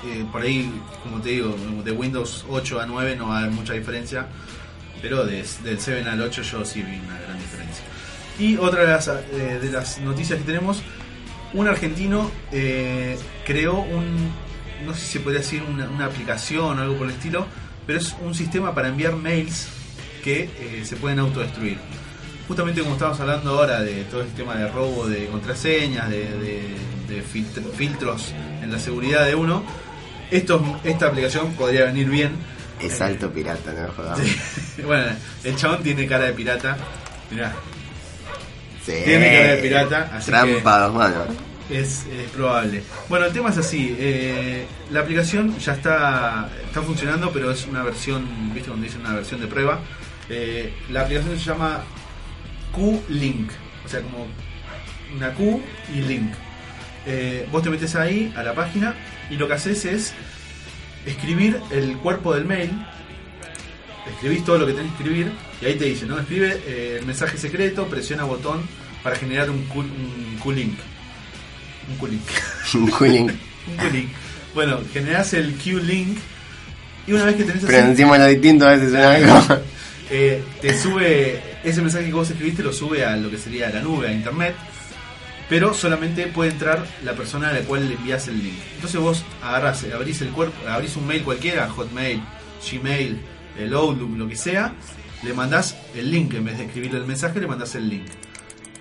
[0.06, 0.70] Eh, por ahí,
[1.02, 4.28] como te digo, de Windows 8 a 9 no va a haber mucha diferencia.
[5.02, 7.84] Pero de- del 7 al 8 yo sí vi una gran diferencia.
[8.40, 10.82] Y otra de las, eh, de las noticias que tenemos,
[11.54, 14.32] un argentino eh, creó un,
[14.86, 17.46] no sé si se podría decir una, una aplicación o algo por el estilo,
[17.86, 19.68] pero es un sistema para enviar mails
[20.24, 21.78] que eh, se pueden autodestruir.
[22.48, 26.94] Justamente como estamos hablando ahora de todo el tema de robo de contraseñas, de, de-
[27.08, 29.64] de filtr- filtros en la seguridad de uno,
[30.32, 32.32] esto, esta aplicación podría venir bien.
[32.82, 34.20] Es alto pirata, no jodas.
[34.20, 34.82] Sí.
[34.86, 35.06] bueno,
[35.44, 36.78] el chabón tiene cara de pirata.
[37.32, 37.54] Mirá,
[38.86, 38.94] Sí.
[39.06, 41.28] tiene cara de pirata, así Trampa dos manos.
[41.70, 42.06] es
[42.36, 42.84] probable.
[43.08, 43.96] Bueno, el tema es así.
[43.98, 48.68] eh, la aplicación ya está, está funcionando, pero es una versión, ¿viste?
[48.70, 49.80] Cuando dicen una versión de prueba.
[50.30, 51.82] Eh, la aplicación se llama
[52.74, 53.50] Q-Link.
[53.86, 54.28] O sea, como
[55.16, 55.62] una Q
[55.96, 56.32] y Link.
[57.06, 58.94] Eh, vos te metes ahí a la página
[59.30, 60.14] y lo que haces es
[61.06, 62.72] escribir el cuerpo del mail.
[64.16, 65.32] Escribís todo lo que tenés que escribir
[65.62, 66.20] y ahí te dice, ¿no?
[66.20, 68.62] Escribe eh, el mensaje secreto, presiona botón
[69.02, 70.78] para generar un Q-Link.
[71.90, 72.22] Un Q-Link.
[72.76, 73.32] Un Q-Link.
[73.70, 74.10] un Q-Link.
[74.54, 76.18] Bueno, generás el Q-Link
[77.08, 79.62] y una vez que tenés Pero así- encima lo distinto a veces suena algo.
[80.10, 83.82] eh, te sube ese mensaje que vos escribiste lo sube a lo que sería la
[83.82, 84.56] nube, a internet,
[85.50, 88.56] pero solamente puede entrar la persona a la cual le envías el link.
[88.76, 92.22] Entonces vos agarrás, abrís el cuerpo, abrís un mail cualquiera, Hotmail,
[92.72, 93.18] Gmail,
[93.60, 94.74] el Outlook, lo que sea,
[95.24, 98.06] le mandás el link en vez de escribirle el mensaje, le mandás el link.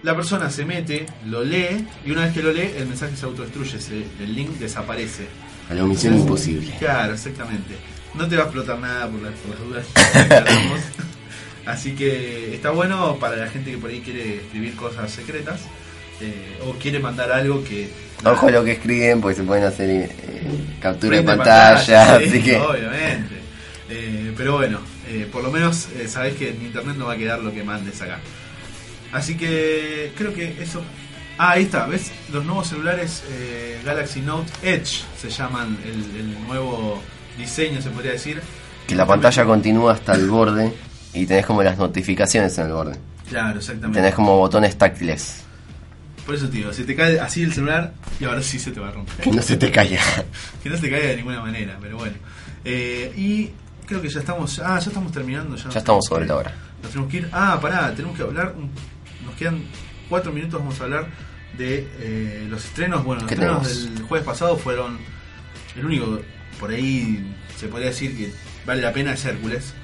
[0.02, 3.24] La persona se mete, lo lee y una vez que lo lee el mensaje se
[3.26, 5.26] autodestruye, se- el link desaparece.
[5.70, 6.76] A la misión Entonces, imposible.
[6.78, 7.76] Claro, exactamente.
[8.14, 10.82] No te va a explotar nada por las, por las dudas.
[11.66, 15.60] Así que está bueno para la gente que por ahí quiere escribir cosas secretas
[16.20, 17.88] eh, o quiere mandar algo que.
[18.24, 20.10] Ojo lo que escriben, porque se pueden hacer eh,
[20.80, 23.34] captura de pantalla, sí, así que Obviamente.
[23.90, 27.40] Eh, pero bueno, eh, por lo menos sabés que en internet no va a quedar
[27.40, 28.18] lo que mandes acá.
[29.12, 30.82] Así que creo que eso.
[31.38, 32.10] Ah, ahí está, ¿ves?
[32.32, 37.02] Los nuevos celulares eh, Galaxy Note Edge se llaman el, el nuevo
[37.36, 38.40] diseño, se podría decir.
[38.86, 40.72] que la pantalla continúa hasta el borde
[41.14, 42.98] y tenés como las notificaciones en el borde.
[43.28, 43.98] Claro, exactamente.
[43.98, 45.42] Tenés como botones táctiles.
[46.26, 48.88] Por eso digo, si te cae así el celular, y ahora sí se te va
[48.88, 49.16] a romper.
[49.16, 50.00] Que no se te caiga.
[50.62, 52.14] que no se te caiga de ninguna manera, pero bueno.
[52.64, 53.50] Eh, y
[53.86, 54.58] creo que ya estamos.
[54.60, 55.56] Ah, ya estamos terminando.
[55.56, 56.54] Ya, Ya estamos sobre la hora.
[56.82, 57.28] Nos tenemos que ir.
[57.32, 58.54] Ah, pará, tenemos que hablar.
[59.24, 59.62] Nos quedan
[60.08, 60.60] cuatro minutos.
[60.60, 61.06] Vamos a hablar
[61.58, 63.02] de eh, los estrenos.
[63.04, 63.94] Bueno, los ¿Qué estrenos tenemos?
[63.94, 64.98] del jueves pasado fueron.
[65.74, 66.20] El único,
[66.60, 68.32] por ahí se podría decir que
[68.64, 69.74] vale la pena es Hércules.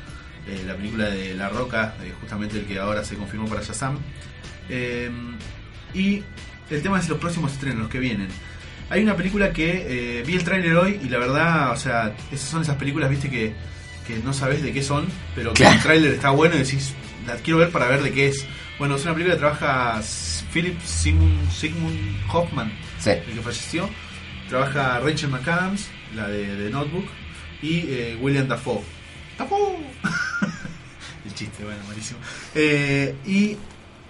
[0.48, 3.98] Eh, la película de La Roca, eh, justamente el que ahora se confirmó para Shazam.
[4.68, 5.10] Eh,
[5.94, 6.22] y
[6.70, 8.28] el tema es los próximos estrenos, los que vienen.
[8.90, 12.62] Hay una película que vi el tráiler hoy y la verdad, o sea, esas son
[12.62, 13.52] esas películas, viste, que,
[14.06, 15.76] que no sabes de qué son, pero que Claro.
[15.76, 16.94] el tráiler está bueno y decís,
[17.26, 18.46] la quiero ver para ver de qué es.
[18.78, 20.00] Bueno, es una película que trabaja
[20.54, 23.10] Philip Sigmund, Sigmund Hoffman, Sí.
[23.10, 23.90] el que falleció.
[24.48, 27.04] Trabaja Rachel McAdams, la de, de Notebook,
[27.60, 28.80] y William Dafoe.
[29.38, 29.76] ¡Dafoe!
[31.24, 32.18] el chiste, bueno, malísimo.
[32.54, 33.56] Eh, y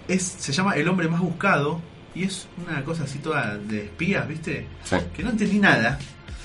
[0.07, 1.81] es, se llama El hombre más buscado,
[2.15, 4.67] y es una cosa así toda de espías, ¿viste?
[4.83, 4.95] Sí.
[5.15, 5.99] Que no entendí nada.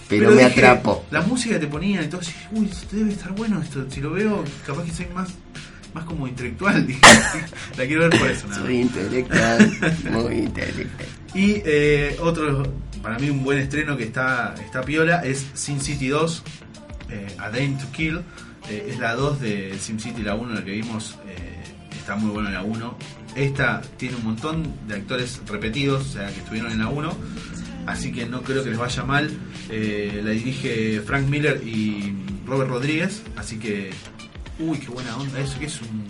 [0.09, 1.05] Pero me dije, atrapó.
[1.11, 3.87] La música que te ponía y todo, así, uy, esto debe estar bueno esto.
[3.91, 5.31] Si lo veo, capaz que soy más,
[5.95, 6.87] más como intelectual.
[6.87, 7.01] dije.
[7.77, 8.63] la quiero ver por eso, nada.
[8.63, 9.73] Soy intelectual,
[10.11, 11.09] muy intelectual.
[11.35, 12.63] Y eh, otro,
[13.03, 16.43] para mí un buen estreno que está, está piola es Sin City 2,
[17.11, 18.21] eh, A Dame to Kill.
[18.71, 21.17] Eh, es la 2 de SimCity, la 1, la que vimos.
[21.29, 21.63] eh,
[21.99, 22.97] está muy buena la 1.
[23.37, 27.17] Esta tiene un montón de actores repetidos, o sea, que estuvieron en la 1.
[27.87, 29.31] Así que no creo que les vaya mal.
[29.71, 32.15] Eh, la dirige Frank Miller y
[32.47, 33.23] Robert Rodríguez.
[33.37, 33.91] Así que.
[34.59, 36.05] Uy, qué buena onda eso, que es un.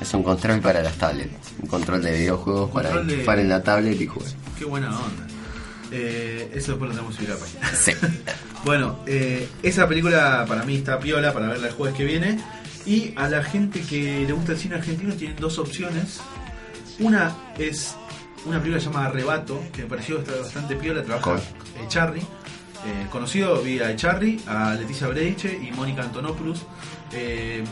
[0.00, 1.52] Es un control para las tablets.
[1.62, 4.30] Un control de videojuegos para de- en la tablet y jugar.
[4.58, 5.26] Qué buena onda.
[5.92, 7.70] Eh, eso después lo tenemos que subir a la página.
[7.74, 7.92] Sí.
[8.64, 12.38] Bueno, eh, esa película para mí está piola para verla el jueves que viene.
[12.84, 16.20] Y a la gente que le gusta el cine argentino tienen dos opciones.
[16.98, 17.94] Una es
[18.44, 21.40] una película llamada Arrebato, que me pareció bastante piola, trabaja Con-
[21.86, 22.20] Echarri.
[22.20, 26.62] Eh, conocido, vi a Echarri, a Leticia Breiche y Mónica Antonopoulos.
[27.12, 27.64] Eh,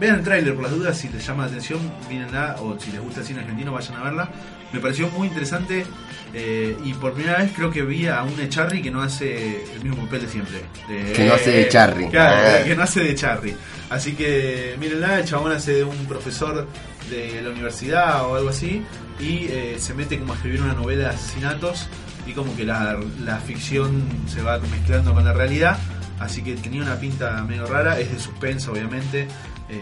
[0.00, 3.00] vean el tráiler por las dudas, si les llama la atención, mírenla, o si les
[3.02, 4.30] gusta el cine argentino, vayan a verla.
[4.72, 5.84] Me pareció muy interesante
[6.34, 9.82] eh, y por primera vez creo que vi a un Echarri que no hace el
[9.84, 10.60] mismo papel de siempre.
[10.86, 12.08] Que no hace de Echarri.
[12.08, 12.64] Claro, Ah.
[12.64, 13.54] que no hace de Charry.
[13.90, 16.66] Así que mírenla, el chabón hace de un profesor
[17.10, 18.82] de la universidad o algo así
[19.20, 21.88] y eh, se mete como a escribir una novela de asesinatos
[22.26, 25.78] y como que la, la ficción se va mezclando con la realidad.
[26.18, 29.28] Así que tenía una pinta medio rara, es de suspenso obviamente.
[29.68, 29.80] eh,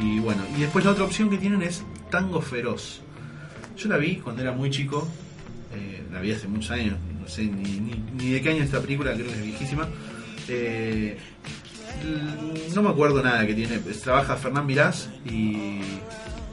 [0.00, 3.00] y bueno, y después la otra opción que tienen es Tango Feroz.
[3.76, 5.08] Yo la vi cuando era muy chico,
[5.74, 8.66] eh, la vi hace muchos años, no sé ni, ni- ni de qué año es
[8.66, 9.88] esta película, creo que es viejísima.
[10.48, 11.16] Eh,
[12.74, 13.78] no me acuerdo nada que tiene.
[13.78, 15.80] Trabaja Fernán Mirás y.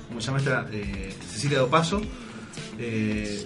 [0.07, 0.67] ¿Cómo se llama esta?
[0.71, 2.01] Eh, Cecilia Dopaso.
[2.79, 3.45] Eh,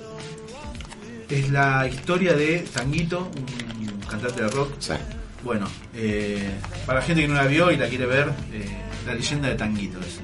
[1.30, 4.74] es la historia de Tanguito, un cantante de rock.
[5.44, 6.50] Bueno, eh,
[6.86, 8.30] para la gente que no la vio y la quiere ver,
[9.08, 10.20] la leyenda de Tanguito es.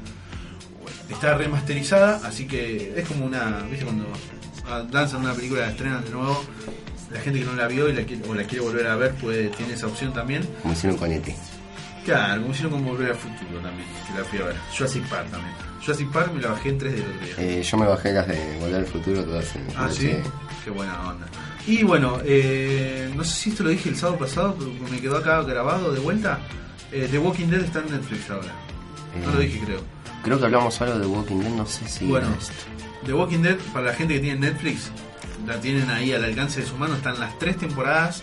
[1.10, 3.66] Está remasterizada, así que es como una.
[3.70, 4.06] ¿Viste cuando
[4.92, 6.44] lanzan una película, la estrenan de nuevo?
[7.12, 9.14] La gente que no la vio y la quiere, o la quiere volver a ver
[9.16, 10.48] puede, tiene esa opción también.
[10.62, 11.26] Como hicieron con ET.
[12.04, 14.56] Claro, como hicieron con Volver al Futuro también, que la fui a ver.
[14.76, 15.54] Jurassic Park también.
[15.82, 17.36] Jurassic Park me la bajé en 3 del otro día.
[17.60, 20.12] Eh, yo me bajé las de Volver al Futuro todas en Ah, sí,
[20.64, 21.26] qué buena onda.
[21.66, 25.18] Y bueno, eh, no sé si esto lo dije el sábado pasado, pero me quedó
[25.18, 26.40] acá grabado de vuelta.
[26.94, 28.54] Eh, The Walking Dead está en Netflix ahora.
[29.26, 29.82] No lo dije, creo.
[30.24, 32.06] Creo que hablamos algo de Walking Dead, no sé si.
[32.06, 32.28] Bueno.
[33.08, 34.92] The Walking Dead, para la gente que tiene Netflix,
[35.46, 36.96] la tienen ahí al alcance de su mano.
[36.96, 38.22] Están las tres temporadas.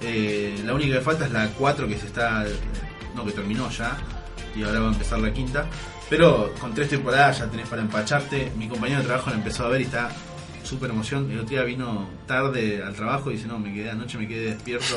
[0.00, 2.44] Eh, la única que falta es la 4 que se está.
[3.16, 3.98] No, que terminó ya.
[4.54, 5.66] Y ahora va a empezar la quinta.
[6.08, 8.52] Pero con tres temporadas ya tenés para empacharte.
[8.56, 10.10] Mi compañero de trabajo la empezó a ver y está
[10.62, 11.28] súper emoción.
[11.28, 14.54] El otro día vino tarde al trabajo y dice: No, me quedé anoche, me quedé
[14.54, 14.96] despierto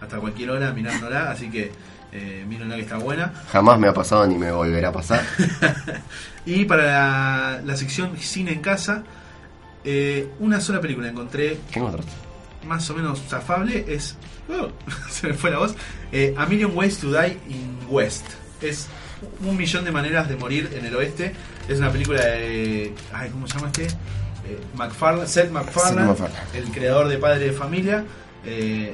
[0.00, 1.30] hasta cualquier hora mirándola.
[1.30, 1.70] Así que
[2.12, 3.32] eh, mírenla que está buena.
[3.50, 5.22] Jamás me ha pasado ni me volverá a pasar.
[6.44, 9.04] Y para la, la sección Cine en Casa,
[9.84, 12.02] eh, una sola película encontré Tengo otro.
[12.66, 13.84] más o menos zafable.
[13.88, 14.16] Es.
[14.48, 14.68] oh,
[15.10, 15.74] se me fue la voz.
[16.10, 18.26] Eh, A Million Ways to Die in West.
[18.60, 18.88] Es
[19.46, 21.32] un millón de maneras de morir en el oeste.
[21.68, 22.92] Es una película de.
[23.12, 23.84] Ay, ¿Cómo se llama este?
[24.44, 26.12] Eh, MacFarlane, Seth MacFarlane.
[26.54, 28.04] el creador de Padre de Familia.
[28.44, 28.92] Eh,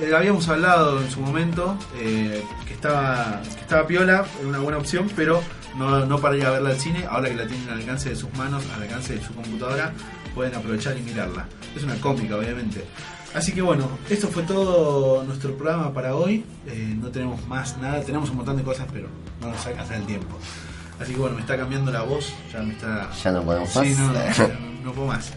[0.00, 4.78] eh, habíamos hablado en su momento eh, que estaba que estaba piola, era una buena
[4.78, 5.42] opción, pero
[5.76, 7.04] no, no para ir a verla al cine.
[7.08, 9.92] Ahora que la tienen al alcance de sus manos, al alcance de su computadora,
[10.34, 11.46] pueden aprovechar y mirarla.
[11.76, 12.84] Es una cómica, obviamente.
[13.34, 16.44] Así que bueno, esto fue todo nuestro programa para hoy.
[16.66, 19.08] Eh, no tenemos más nada, tenemos un montón de cosas, pero
[19.40, 20.38] no nos alcanza el tiempo.
[21.00, 23.08] Así que bueno, me está cambiando la voz, ya me está.
[23.22, 23.98] Ya no podemos Sí, más.
[23.98, 25.32] no, no, ya no- no puedo más.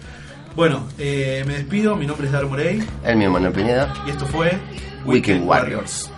[0.55, 3.93] Bueno, eh, me despido, mi nombre es Dar Morey El mío, Manuel Pineda.
[4.05, 4.51] y esto fue
[5.05, 6.11] Weekend Warriors.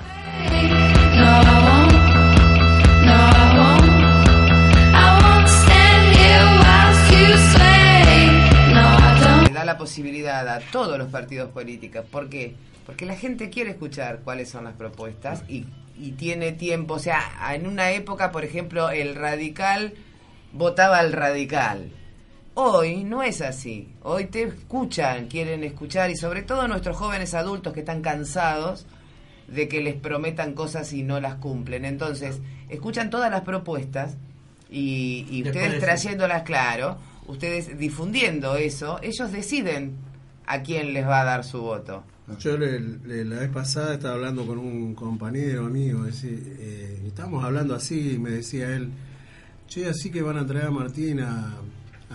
[9.47, 12.05] Le da la posibilidad a todos los partidos políticos.
[12.09, 12.55] ¿Por qué?
[12.85, 15.65] Porque la gente quiere escuchar cuáles son las propuestas y,
[15.97, 16.95] y tiene tiempo.
[16.95, 17.21] O sea,
[17.53, 19.93] en una época, por ejemplo, el radical
[20.51, 21.91] votaba al radical.
[22.55, 23.89] Hoy no es así.
[24.03, 28.85] Hoy te escuchan, quieren escuchar y sobre todo nuestros jóvenes adultos que están cansados
[29.47, 31.83] de que les prometan cosas y no las cumplen.
[31.85, 32.39] Entonces,
[32.69, 34.17] escuchan todas las propuestas
[34.69, 36.97] y, ustedes de- trayéndolas claro,
[37.27, 39.93] ustedes difundiendo eso, ellos deciden
[40.45, 42.03] a quién les va a dar su voto.
[42.39, 47.07] Yo le- le- la vez pasada estaba hablando con un compañero amigo, decir, eh, y
[47.07, 48.89] estábamos hablando así, y me decía él,
[49.67, 51.53] che, así que van a traer a Martín a,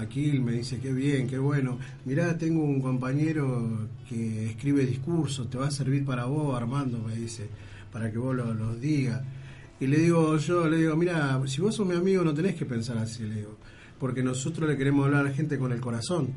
[0.00, 1.78] a Kiel", me dice, qué bien, qué bueno.
[2.04, 7.14] Mirá, tengo un compañero que escribe discursos, te va a servir para vos, Armando, me
[7.16, 7.48] dice,
[7.92, 9.22] para que vos lo- los digas.
[9.80, 12.64] Y le digo yo, le digo, mira, si vos sos mi amigo no tenés que
[12.64, 13.56] pensar así, le digo,
[14.00, 16.28] porque nosotros le queremos hablar a la gente con el corazón.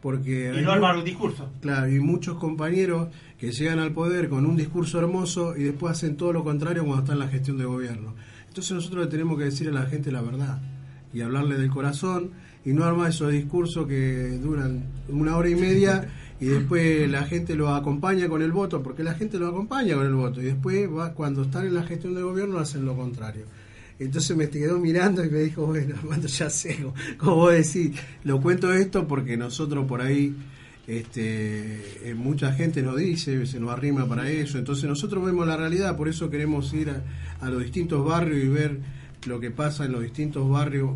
[0.00, 1.50] Porque Y no armar un discurso.
[1.60, 3.08] Claro, y muchos compañeros
[3.38, 7.02] que llegan al poder con un discurso hermoso y después hacen todo lo contrario cuando
[7.02, 8.14] están en la gestión de gobierno.
[8.48, 10.60] Entonces nosotros le tenemos que decir a la gente la verdad
[11.12, 12.30] y hablarle del corazón
[12.64, 16.08] y no armar esos discursos que duran una hora y media
[16.40, 20.06] y después la gente lo acompaña con el voto, porque la gente lo acompaña con
[20.06, 23.44] el voto y después va, cuando están en la gestión de gobierno hacen lo contrario.
[23.98, 26.78] Entonces me quedó mirando y me dijo, bueno, Armando, ya sé,
[27.18, 27.92] como- vos decís,
[28.24, 30.34] lo cuento esto porque nosotros por ahí,
[30.86, 35.56] este, eh, mucha gente nos dice, se nos arrima para eso, entonces nosotros vemos la
[35.56, 36.90] realidad, por eso queremos ir
[37.40, 38.78] a los distintos barrios y ver
[39.26, 40.92] lo que pasa en los distintos barrios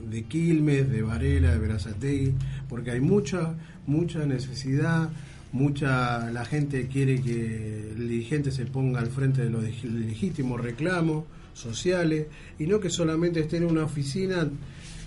[0.00, 2.34] de Quilmes, de Varela, de Verazategui,
[2.68, 3.54] porque hay mucha,
[3.86, 5.08] mucha necesidad,
[5.52, 10.60] mucha la gente quiere que el dirigente se ponga al frente de los leg- legítimos
[10.60, 11.24] reclamos
[11.54, 12.26] sociales
[12.58, 14.48] y no que solamente esté en una oficina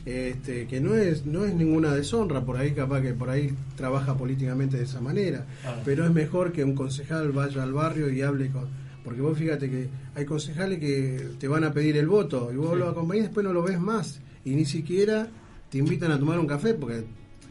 [0.06, 4.18] este, que no es no es ninguna deshonra por ahí capaz que por ahí trabaja
[4.18, 5.46] políticamente de esa manera
[5.86, 8.66] pero es mejor que un concejal vaya al barrio y hable con
[9.04, 12.72] porque vos fíjate que hay concejales que te van a pedir el voto y vos
[12.74, 12.80] Sí.
[12.80, 15.28] lo acompañás y después no lo ves más y ni siquiera
[15.70, 17.04] te invitan a tomar un café porque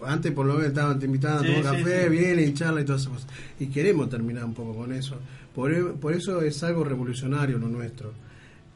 [0.05, 2.09] antes por lo menos estaban te invitaban a Sí, tomar sí, café, sí.
[2.11, 3.29] vienen, charla y todas esas cosas.
[3.61, 5.17] Y queremos terminar un poco con eso.
[5.55, 8.13] Por, por eso es algo revolucionario lo nuestro.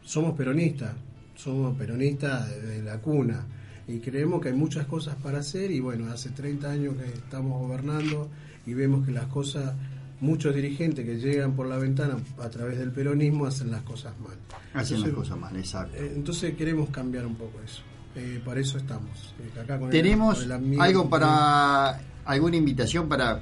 [0.02, 0.92] Somos peronistas,
[1.36, 3.46] somos peronistas de la cuna
[3.86, 7.60] y creemos que hay muchas cosas para hacer y bueno, hace 30 años que estamos
[7.60, 8.28] gobernando
[8.66, 9.74] y vemos que las cosas,
[10.20, 14.36] muchos dirigentes que llegan por la ventana a través del peronismo hacen las cosas mal.
[14.74, 15.96] Hacen las cosas mal, exacto.
[15.96, 17.82] eh, Entonces queremos cambiar un poco eso.
[18.14, 19.34] Eh, para eso estamos.
[19.40, 23.40] Eh, acá con el- Tenemos con el amigo- algo para alguna invitación para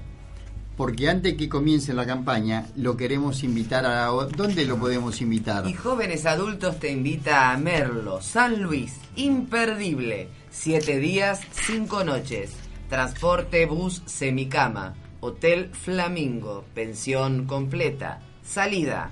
[0.77, 5.67] porque antes que comience la campaña lo queremos invitar a dónde lo podemos invitar.
[5.69, 10.29] Y Jóvenes Adultos te invita a Merlo, San Luis, imperdible.
[10.51, 12.53] Siete días, cinco noches.
[12.89, 14.95] Transporte, bus, semicama.
[15.21, 18.21] Hotel Flamingo, pensión completa.
[18.43, 19.11] Salida,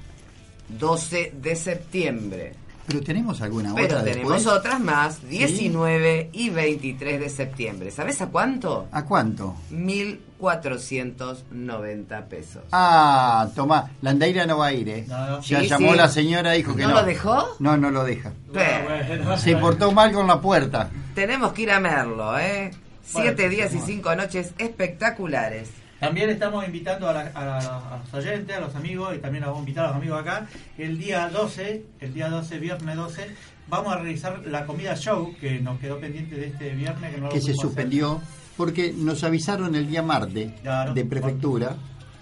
[0.71, 2.55] 12 de septiembre.
[2.89, 4.57] Pero tenemos alguna Pero otra tenemos después?
[4.59, 5.27] otras más, ¿Sí?
[5.29, 7.91] 19 y 23 de septiembre.
[7.91, 8.87] ¿Sabes a cuánto?
[8.91, 9.55] ¿A cuánto?
[9.71, 12.63] 1.490 pesos.
[12.73, 15.05] Ah, toma, Landeira no va a ir, ¿eh?
[15.07, 15.41] no.
[15.43, 15.97] Ya Sí, llamó sí.
[15.99, 16.95] la señora, dijo que ¿No no.
[16.97, 17.47] lo dejó?
[17.59, 18.33] No, no lo deja.
[18.53, 20.89] Pero, Se portó mal con la puerta.
[21.15, 22.71] tenemos que ir a Merlo, ¿eh?
[23.05, 25.69] Siete Bueno, días y cinco noches espectaculares.
[26.01, 29.59] También estamos invitando a, la- a a los oyentes, a los amigos, y también vamos
[29.59, 30.47] a invitar a los amigos acá.
[30.77, 33.27] El día 12, el día 12, viernes 12,
[33.69, 37.13] vamos a realizar la comida show que nos quedó pendiente de este viernes.
[37.15, 37.57] Que, no lo que se hacer.
[37.63, 38.21] suspendió
[38.57, 40.95] porque nos avisaron el día martes Claro.
[40.95, 41.77] de prefectura,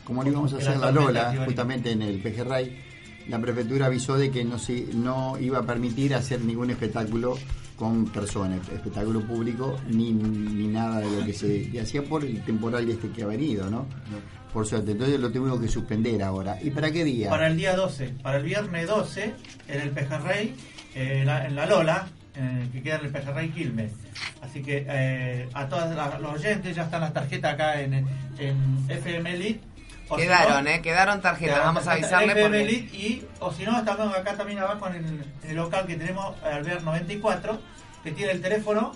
[0.05, 2.83] como lo íbamos a hacer la Lola, justamente en el Pejerrey,
[3.29, 7.37] la prefectura avisó de que no se no iba a permitir hacer ningún espectáculo
[7.77, 12.89] con personas, espectáculo público, ni, ni nada de lo que se hacía por el temporal
[12.89, 13.87] este que ha venido, ¿no?
[14.53, 16.59] Por suerte, entonces lo tuvimos que suspender ahora.
[16.63, 17.29] ¿Y para qué día?
[17.29, 19.35] Para el día 12, para el viernes 12,
[19.69, 20.55] en el Pejerrey,
[20.95, 23.93] eh, en, la, en la Lola, eh, que queda en el Pejerrey Quilmes.
[24.41, 28.07] Así que eh, a todos los oyentes ya están las tarjetas acá en,
[28.39, 29.61] en FM Elite.
[30.09, 30.81] O si Quedaron, no, ¿eh?
[30.83, 31.59] Quedaron tarjetas.
[31.59, 32.73] Vamos a avisarle porque...
[32.93, 36.83] Y, o si no, estamos acá también abajo en el, el local que tenemos, Alvear
[36.83, 37.61] 94,
[38.05, 38.93] que tiene el teléfono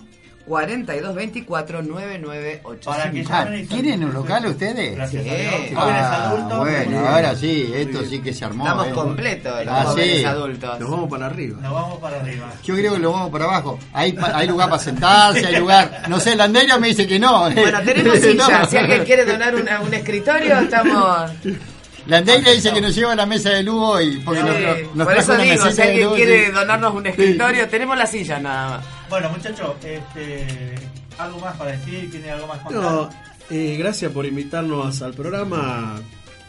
[0.47, 2.85] 4224-9985.
[2.85, 4.95] Para que Ah, llamen y ¿Tienen un local ustedes?
[4.95, 5.29] Gracias Sí.
[5.29, 5.53] a Dios.
[5.75, 6.57] Jóvenes Ah, adultos.
[6.59, 8.63] bueno, ahora sí, esto sí que se armó.
[8.63, 8.91] Estamos ¿eh?
[8.91, 10.25] completos, los Ah, jóvenes sí.
[10.25, 10.79] adultos.
[10.79, 11.57] Nos vamos para arriba.
[11.61, 12.47] Nos vamos para arriba.
[12.63, 13.79] Yo creo que lo vamos para abajo.
[13.93, 16.03] Hay, pa- hay lugar para sentarse, hay lugar.
[16.07, 17.47] No sé, Landeira me dice que no.
[17.49, 17.53] ¿eh?
[17.55, 18.45] Bueno, tenemos No.
[18.45, 18.69] sillas.
[18.69, 21.31] Si alguien quiere donar una- un escritorio, estamos...
[22.07, 25.07] Landeira dice que nos lleva a la mesa de Lugo y porque Sí, nos, nos
[25.07, 26.51] por eso digo, si alguien quiere sí.
[26.51, 28.85] donarnos un escritorio, tenemos las sillas nada más.
[29.11, 30.73] Bueno, muchachos, este,
[31.17, 32.71] algo más para decir, tiene algo más.
[32.71, 33.09] No,
[33.49, 35.99] eh, gracias por invitarnos al programa.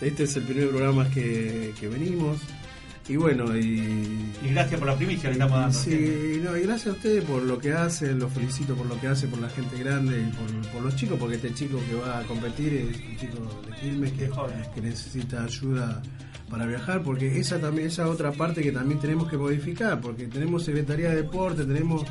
[0.00, 2.38] Este es el primer programa que, que venimos.
[3.08, 4.30] Y bueno, y.
[4.44, 5.76] Y gracias por la primicia que estamos dando.
[5.76, 9.08] Sí, no, y gracias a ustedes por lo que hacen, los felicito por lo que
[9.08, 12.20] hacen, por la gente grande y por, por los chicos, porque este chico que va
[12.20, 14.30] a competir es un chico de Quilmes que,
[14.72, 16.00] que necesita ayuda
[16.48, 20.62] para viajar, porque esa también esa otra parte que también tenemos que modificar, porque tenemos
[20.62, 22.04] Secretaría de Deporte, tenemos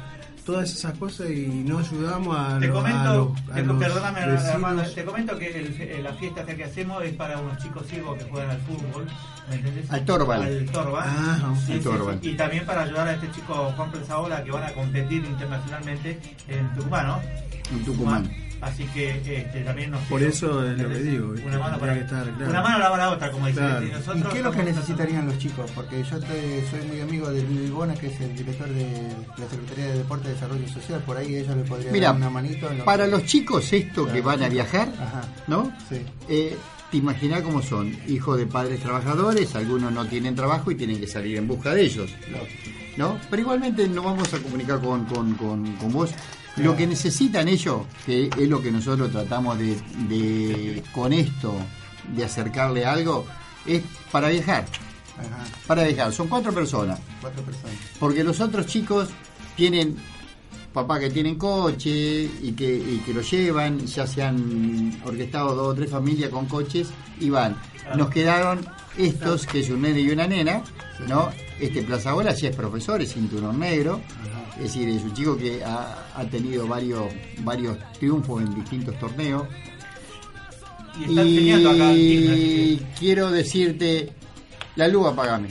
[0.45, 3.77] todas esas cosas y no ayudamos a, Te los- a comento, los- a te- los
[3.77, 4.45] perdóname vecinos.
[4.53, 8.23] Armando, te comento que el- la fiesta que hacemos es para unos chicos ciegos que
[8.29, 9.05] juegan al fútbol.
[9.49, 9.91] ¿me entendés?
[9.91, 10.41] Al Torval.
[10.43, 11.03] Al Torval.
[11.05, 12.19] Ah, Sí, al sí, Torval.
[12.21, 12.29] sí.
[12.29, 16.73] Y también para ayudar a este chico Juan Prensaola que van a competir internacionalmente en
[16.75, 17.19] Tucumán, ¿no?
[17.71, 18.31] En Tucumán.
[18.61, 21.33] Así que este, también nos Por eso es lo que digo.
[21.45, 22.49] Una mano para que estar, claro.
[22.51, 23.59] Una mano lava la otra, como dice.
[23.59, 23.83] Claro.
[23.85, 25.71] Y ¿Y nosotros qué es lo que necesitarían los chicos?
[25.73, 28.85] Porque yo te- soy muy amigo de Luis Bona, que es el director de
[29.37, 30.99] la Secretaría de Deporte y Desarrollo Social.
[31.05, 32.69] Por ahí ellos le podrían Mira, dar una manito.
[32.71, 35.21] en lo para que- los chicos esto que van a viajar, Ajá.
[35.47, 35.71] ¿no?
[35.89, 36.01] Sí.
[36.29, 36.55] Eh,
[36.91, 41.07] te imaginas cómo son, hijos de padres trabajadores, algunos no tienen trabajo y tienen que
[41.07, 42.11] salir en busca de ellos,
[42.97, 43.17] ¿no?
[43.29, 46.11] Pero igualmente nos vamos a comunicar con, con, con, con vos.
[46.57, 49.75] Lo que necesitan ellos, que es lo que nosotros tratamos de,
[50.09, 51.53] de con esto,
[52.15, 53.25] de acercarle algo,
[53.65, 54.65] es para viajar.
[55.17, 55.43] Ajá.
[55.67, 56.99] Para viajar, son cuatro personas.
[57.21, 57.75] Cuatro personas.
[57.99, 59.09] Porque los otros chicos
[59.55, 59.95] tienen
[60.73, 61.89] papá que tienen coche
[62.41, 66.45] y que, y que lo llevan, ya se han orquestado dos o tres familias con
[66.45, 67.57] coches y van.
[67.95, 68.65] Nos quedaron
[68.97, 70.63] estos, que es un nene y una nena,
[71.07, 71.29] ¿no?
[71.59, 74.01] Este Plaza Bola ya es profesor, es cinturón negro,
[74.57, 77.05] es decir, es un chico que ha, ha tenido varios,
[77.43, 79.47] varios triunfos en distintos torneos.
[80.99, 84.11] Y está enseñando acá en Y quiero decirte,
[84.75, 85.49] la luz apagame.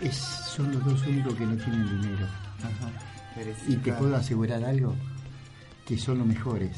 [0.00, 2.26] Es, son los dos únicos que no tienen dinero.
[3.68, 4.94] Y te puedo asegurar algo,
[5.84, 6.70] que son los mejores.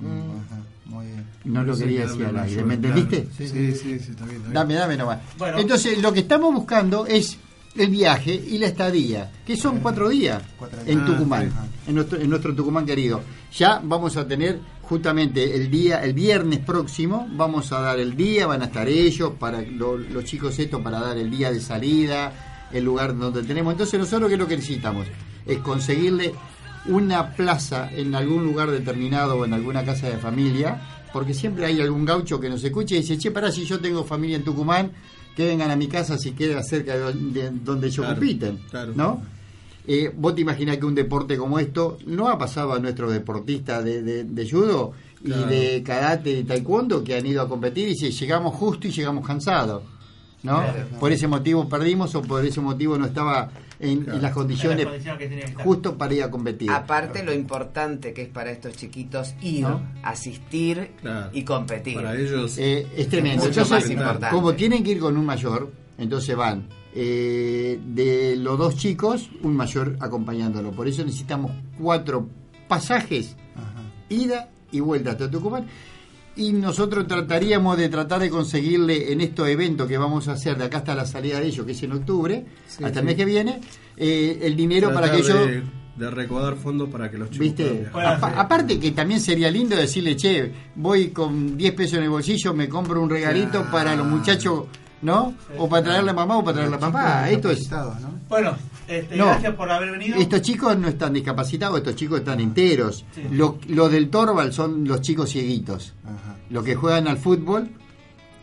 [0.00, 1.26] Ajá, muy bien.
[1.44, 3.28] No lo Sí, quería decir al aire, ¿me entendiste?
[3.36, 4.52] Sí, sí, sí, sí, está bien, está bien.
[4.52, 5.18] Dame, dame nomás.
[5.36, 5.58] Bueno.
[5.58, 7.38] Entonces, lo que estamos buscando es
[7.76, 10.42] el viaje y la estadía, que son cuatro días
[10.86, 11.66] en Ah, Tucumán, ajá.
[11.86, 13.20] en nuestro, en nuestro Tucumán querido.
[13.56, 18.46] Ya vamos a tener justamente el día, el viernes próximo, vamos a dar el día,
[18.46, 22.68] van a estar ellos, para lo- los chicos estos, para dar el día de salida,
[22.72, 23.72] el lugar donde tenemos.
[23.72, 25.06] Entonces, nosotros, ¿qué es lo que necesitamos?
[25.46, 26.32] Es conseguirle
[26.86, 30.80] una plaza en algún lugar determinado o en alguna casa de familia,
[31.12, 34.02] porque siempre hay algún gaucho que nos escuche y dice, che, pará, si yo tengo
[34.04, 34.90] familia en Tucumán,
[35.36, 38.92] que vengan a mi casa si queda cerca de donde, donde ellos Claro, compiten, claro.
[38.94, 39.22] ¿no?
[39.86, 43.82] Eh, vos te imaginás que un deporte como esto no ha pasado a nuestros deportistas
[43.84, 44.92] de, de, de judo
[45.22, 45.46] Claro.
[45.52, 48.90] y de karate y taekwondo que han ido a competir y dice, llegamos justo y
[48.90, 49.82] llegamos cansados,
[50.42, 50.58] ¿no?
[50.62, 50.86] Claro.
[50.98, 53.50] Por ese motivo perdimos o por ese motivo no estaba
[53.80, 55.64] en, en las condiciones En que estar.
[55.64, 56.70] justo para ir a competir.
[56.70, 59.82] Aparte lo importante que es para estos chiquitos ir, ¿No?
[60.02, 60.90] asistir
[61.32, 61.98] y competir.
[62.58, 63.44] Eh, es tremendo.
[63.46, 64.28] Mucho Entonces, más importante.
[64.36, 69.56] como tienen que ir con un mayor, entonces van eh, de los dos chicos, un
[69.56, 70.72] mayor acompañándolo.
[70.72, 72.28] Por eso necesitamos cuatro
[72.68, 73.36] pasajes,
[74.08, 75.66] ida y vuelta hasta Tucumán.
[76.36, 80.64] Y nosotros trataríamos de tratar de conseguirle en estos eventos que vamos a hacer de
[80.64, 82.98] acá hasta la salida de ellos, que es en octubre, Sí, hasta sí.
[83.00, 83.60] el mes que viene,
[83.96, 85.62] eh, el dinero para que ellos de,
[85.96, 87.88] de recaudar fondos para que los chicos ¿Viste?
[87.92, 92.68] aparte que también sería lindo decirle, che, voy con 10 pesos en el bolsillo, me
[92.68, 93.70] compro un regalito Claro.
[93.70, 94.64] para los muchachos,
[95.02, 95.34] ¿no?
[95.58, 97.28] O para traerle a mamá o para traerle a papá.
[97.30, 97.68] Esto es...
[98.28, 98.56] Bueno,
[98.90, 99.26] este, No.
[99.26, 100.18] gracias por haber venido.
[100.18, 103.04] Estos chicos no están discapacitados, estos chicos están enteros.
[103.30, 105.94] Lo- Los del Torval son los chicos cieguitos.
[106.50, 107.70] Los que juegan al fútbol,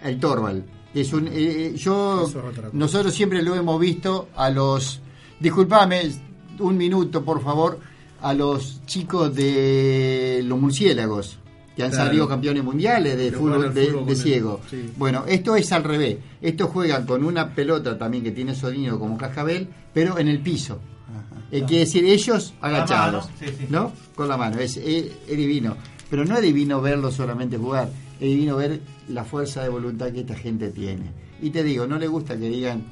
[0.04, 0.64] el Torval.
[0.94, 2.28] Es un, eh, eh, yo,
[2.74, 5.02] nosotros siempre lo hemos visto a los,
[5.40, 6.12] disculpame,
[6.60, 7.80] un minuto por favor,
[8.22, 11.38] a los chicos de los murciélagos
[11.78, 12.06] que han Claro.
[12.08, 14.62] salido campeones mundiales de Que fútbol de, fútbol de con el- ciego.
[14.70, 14.90] sí.
[14.98, 16.18] Bueno, esto es al revés.
[16.42, 20.80] Estos juegan con una pelota también que tiene sonido como cascabel, pero en el piso.
[21.52, 23.66] Eh, quiere decir ellos agachados, mano, sí, sí.
[23.70, 23.94] ¿no?
[24.16, 24.60] Con la mano.
[24.60, 25.78] Es, es- es divino.
[26.10, 27.90] Pero no es divino verlo solamente jugar,
[28.20, 31.12] es divino ver la fuerza de voluntad que esta gente tiene.
[31.42, 32.84] Y te digo, no le gusta que digan